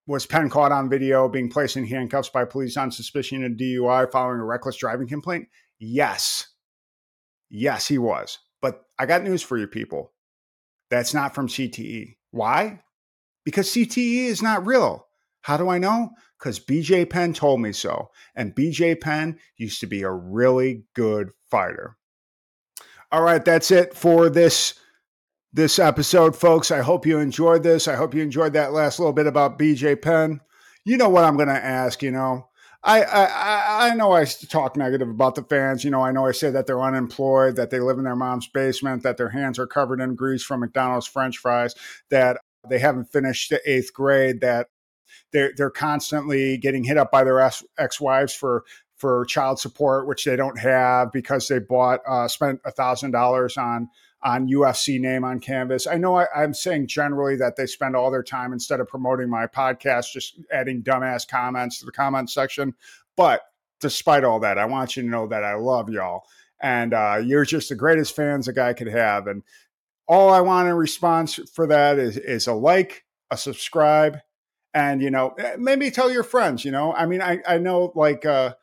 was 0.06 0.26
Penn 0.26 0.50
caught 0.50 0.72
on 0.72 0.90
video 0.90 1.28
being 1.28 1.48
placed 1.48 1.76
in 1.76 1.86
handcuffs 1.86 2.28
by 2.28 2.44
police 2.44 2.76
on 2.76 2.90
suspicion 2.90 3.44
of 3.44 3.52
DUI 3.52 4.10
following 4.10 4.40
a 4.40 4.44
reckless 4.44 4.76
driving 4.76 5.08
complaint? 5.08 5.48
Yes. 5.78 6.48
Yes, 7.48 7.86
he 7.86 7.98
was. 7.98 8.38
But 8.60 8.82
I 8.98 9.06
got 9.06 9.22
news 9.22 9.42
for 9.42 9.56
you 9.56 9.66
people. 9.66 10.12
That's 10.90 11.14
not 11.14 11.34
from 11.34 11.48
CTE. 11.48 12.16
Why? 12.30 12.82
Because 13.44 13.70
CTE 13.70 14.26
is 14.26 14.42
not 14.42 14.66
real. 14.66 15.06
How 15.44 15.58
do 15.58 15.68
I 15.68 15.76
know? 15.76 16.08
Because 16.38 16.58
BJ 16.58 17.08
Penn 17.08 17.34
told 17.34 17.60
me 17.60 17.70
so. 17.70 18.10
And 18.34 18.54
BJ 18.54 18.98
Penn 18.98 19.38
used 19.58 19.78
to 19.80 19.86
be 19.86 20.00
a 20.00 20.10
really 20.10 20.84
good 20.94 21.32
fighter. 21.50 21.98
All 23.12 23.20
right, 23.20 23.44
that's 23.44 23.70
it 23.70 23.92
for 23.94 24.30
this 24.30 24.72
this 25.52 25.78
episode, 25.78 26.34
folks. 26.34 26.70
I 26.70 26.80
hope 26.80 27.04
you 27.04 27.18
enjoyed 27.18 27.62
this. 27.62 27.88
I 27.88 27.94
hope 27.94 28.14
you 28.14 28.22
enjoyed 28.22 28.54
that 28.54 28.72
last 28.72 28.98
little 28.98 29.12
bit 29.12 29.26
about 29.26 29.58
BJ 29.58 30.00
Penn. 30.00 30.40
You 30.86 30.96
know 30.96 31.10
what 31.10 31.24
I'm 31.24 31.36
going 31.36 31.48
to 31.48 31.54
ask, 31.54 32.02
you 32.02 32.10
know. 32.10 32.48
I, 32.82 33.02
I 33.02 33.90
I 33.90 33.94
know 33.94 34.12
I 34.12 34.24
talk 34.24 34.78
negative 34.78 35.10
about 35.10 35.34
the 35.34 35.42
fans. 35.42 35.84
You 35.84 35.90
know, 35.90 36.00
I 36.00 36.10
know 36.10 36.24
I 36.26 36.32
say 36.32 36.50
that 36.52 36.66
they're 36.66 36.80
unemployed, 36.80 37.56
that 37.56 37.68
they 37.68 37.80
live 37.80 37.98
in 37.98 38.04
their 38.04 38.16
mom's 38.16 38.48
basement, 38.48 39.02
that 39.02 39.18
their 39.18 39.28
hands 39.28 39.58
are 39.58 39.66
covered 39.66 40.00
in 40.00 40.14
grease 40.14 40.42
from 40.42 40.60
McDonald's 40.60 41.06
French 41.06 41.36
fries, 41.36 41.74
that 42.08 42.38
they 42.70 42.78
haven't 42.78 43.12
finished 43.12 43.50
the 43.50 43.60
eighth 43.70 43.92
grade, 43.92 44.40
that 44.40 44.68
they're 45.34 45.52
they're 45.54 45.70
constantly 45.70 46.56
getting 46.56 46.84
hit 46.84 46.96
up 46.96 47.10
by 47.10 47.24
their 47.24 47.40
ex 47.40 48.00
wives 48.00 48.32
for 48.32 48.64
for 48.96 49.26
child 49.26 49.58
support, 49.58 50.06
which 50.06 50.24
they 50.24 50.36
don't 50.36 50.58
have 50.58 51.12
because 51.12 51.48
they 51.48 51.58
bought 51.58 52.00
uh, 52.08 52.26
spent 52.26 52.60
a 52.64 52.70
thousand 52.70 53.10
dollars 53.10 53.58
on 53.58 53.90
on 54.22 54.48
UFC 54.48 54.98
name 54.98 55.24
on 55.24 55.38
canvas. 55.38 55.86
I 55.86 55.98
know 55.98 56.14
I, 56.14 56.26
am 56.34 56.54
saying 56.54 56.86
generally 56.86 57.36
that 57.36 57.56
they 57.56 57.66
spend 57.66 57.94
all 57.94 58.10
their 58.10 58.22
time 58.22 58.54
instead 58.54 58.80
of 58.80 58.88
promoting 58.88 59.28
my 59.28 59.46
podcast, 59.46 60.12
just 60.12 60.40
adding 60.50 60.82
dumbass 60.82 61.28
comments 61.28 61.80
to 61.80 61.84
the 61.84 61.92
comment 61.92 62.30
section. 62.30 62.72
But 63.16 63.42
despite 63.80 64.24
all 64.24 64.40
that, 64.40 64.56
I 64.56 64.64
want 64.64 64.96
you 64.96 65.02
to 65.02 65.08
know 65.08 65.26
that 65.26 65.44
I 65.44 65.56
love 65.56 65.90
y'all. 65.90 66.22
And 66.62 66.94
uh, 66.94 67.20
you're 67.22 67.44
just 67.44 67.68
the 67.68 67.74
greatest 67.74 68.16
fans 68.16 68.48
a 68.48 68.54
guy 68.54 68.72
could 68.72 68.86
have. 68.86 69.26
And 69.26 69.42
all 70.08 70.32
I 70.32 70.40
want 70.40 70.68
in 70.68 70.74
response 70.74 71.38
for 71.52 71.66
that 71.66 71.98
is, 71.98 72.16
is 72.16 72.46
a 72.46 72.54
like, 72.54 73.04
a 73.30 73.36
subscribe, 73.36 74.20
and, 74.74 75.00
you 75.00 75.10
know, 75.10 75.30
eh, 75.38 75.56
maybe 75.58 75.90
tell 75.90 76.10
your 76.10 76.24
friends, 76.24 76.64
you 76.64 76.72
know, 76.72 76.92
I 76.92 77.06
mean, 77.06 77.22
I, 77.22 77.40
I 77.46 77.58
know 77.58 77.92
like, 77.94 78.26
uh, 78.26 78.54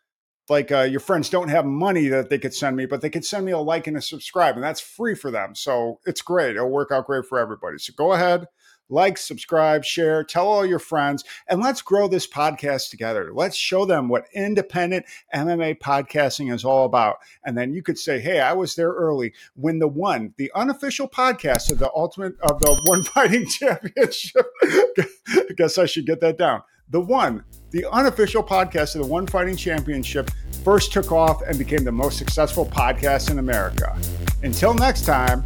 like 0.49 0.71
uh, 0.71 0.81
your 0.81 0.99
friends 0.99 1.29
don't 1.29 1.47
have 1.47 1.65
money 1.65 2.07
that 2.09 2.29
they 2.29 2.37
could 2.37 2.53
send 2.53 2.75
me, 2.75 2.85
but 2.85 3.01
they 3.01 3.09
could 3.09 3.23
send 3.25 3.45
me 3.45 3.53
a 3.53 3.57
like 3.57 3.87
and 3.87 3.95
a 3.95 4.01
subscribe, 4.01 4.55
and 4.55 4.63
that's 4.63 4.81
free 4.81 5.15
for 5.15 5.31
them. 5.31 5.55
So 5.55 5.99
it's 6.05 6.21
great. 6.21 6.57
It'll 6.57 6.69
work 6.69 6.91
out 6.91 7.05
great 7.05 7.25
for 7.25 7.39
everybody. 7.39 7.77
So 7.77 7.93
go 7.95 8.11
ahead, 8.11 8.47
like, 8.91 9.17
subscribe, 9.17 9.83
share, 9.83 10.23
tell 10.23 10.47
all 10.47 10.65
your 10.65 10.79
friends, 10.79 11.23
and 11.47 11.61
let's 11.61 11.81
grow 11.81 12.07
this 12.07 12.27
podcast 12.27 12.89
together. 12.89 13.31
Let's 13.33 13.55
show 13.55 13.85
them 13.85 14.09
what 14.09 14.25
independent 14.33 15.05
MMA 15.33 15.79
podcasting 15.79 16.53
is 16.53 16.65
all 16.65 16.85
about. 16.85 17.17
And 17.45 17.57
then 17.57 17.73
you 17.73 17.81
could 17.81 17.97
say, 17.97 18.19
hey, 18.19 18.39
I 18.39 18.53
was 18.53 18.75
there 18.75 18.91
early 18.91 19.33
when 19.55 19.79
the 19.79 19.87
one, 19.87 20.33
the 20.37 20.51
unofficial 20.53 21.07
podcast 21.07 21.71
of 21.71 21.79
the 21.79 21.91
ultimate 21.95 22.39
of 22.41 22.59
the 22.59 22.79
one 22.85 23.03
fighting 23.03 23.47
championship. 23.47 24.45
I 24.61 25.53
guess 25.57 25.77
I 25.77 25.85
should 25.85 26.05
get 26.05 26.19
that 26.21 26.37
down. 26.37 26.61
The 26.91 26.99
one, 26.99 27.45
the 27.69 27.85
unofficial 27.89 28.43
podcast 28.43 28.95
of 28.95 29.01
the 29.03 29.07
One 29.07 29.25
Fighting 29.25 29.55
Championship, 29.55 30.29
first 30.65 30.91
took 30.91 31.13
off 31.13 31.41
and 31.41 31.57
became 31.57 31.85
the 31.85 31.91
most 31.91 32.17
successful 32.17 32.65
podcast 32.65 33.31
in 33.31 33.39
America. 33.39 33.97
Until 34.43 34.73
next 34.73 35.05
time, 35.05 35.41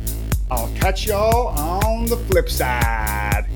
I'll 0.51 0.69
catch 0.75 1.07
y'all 1.07 1.47
on 1.57 2.05
the 2.05 2.17
flip 2.17 2.49
side. 2.49 3.47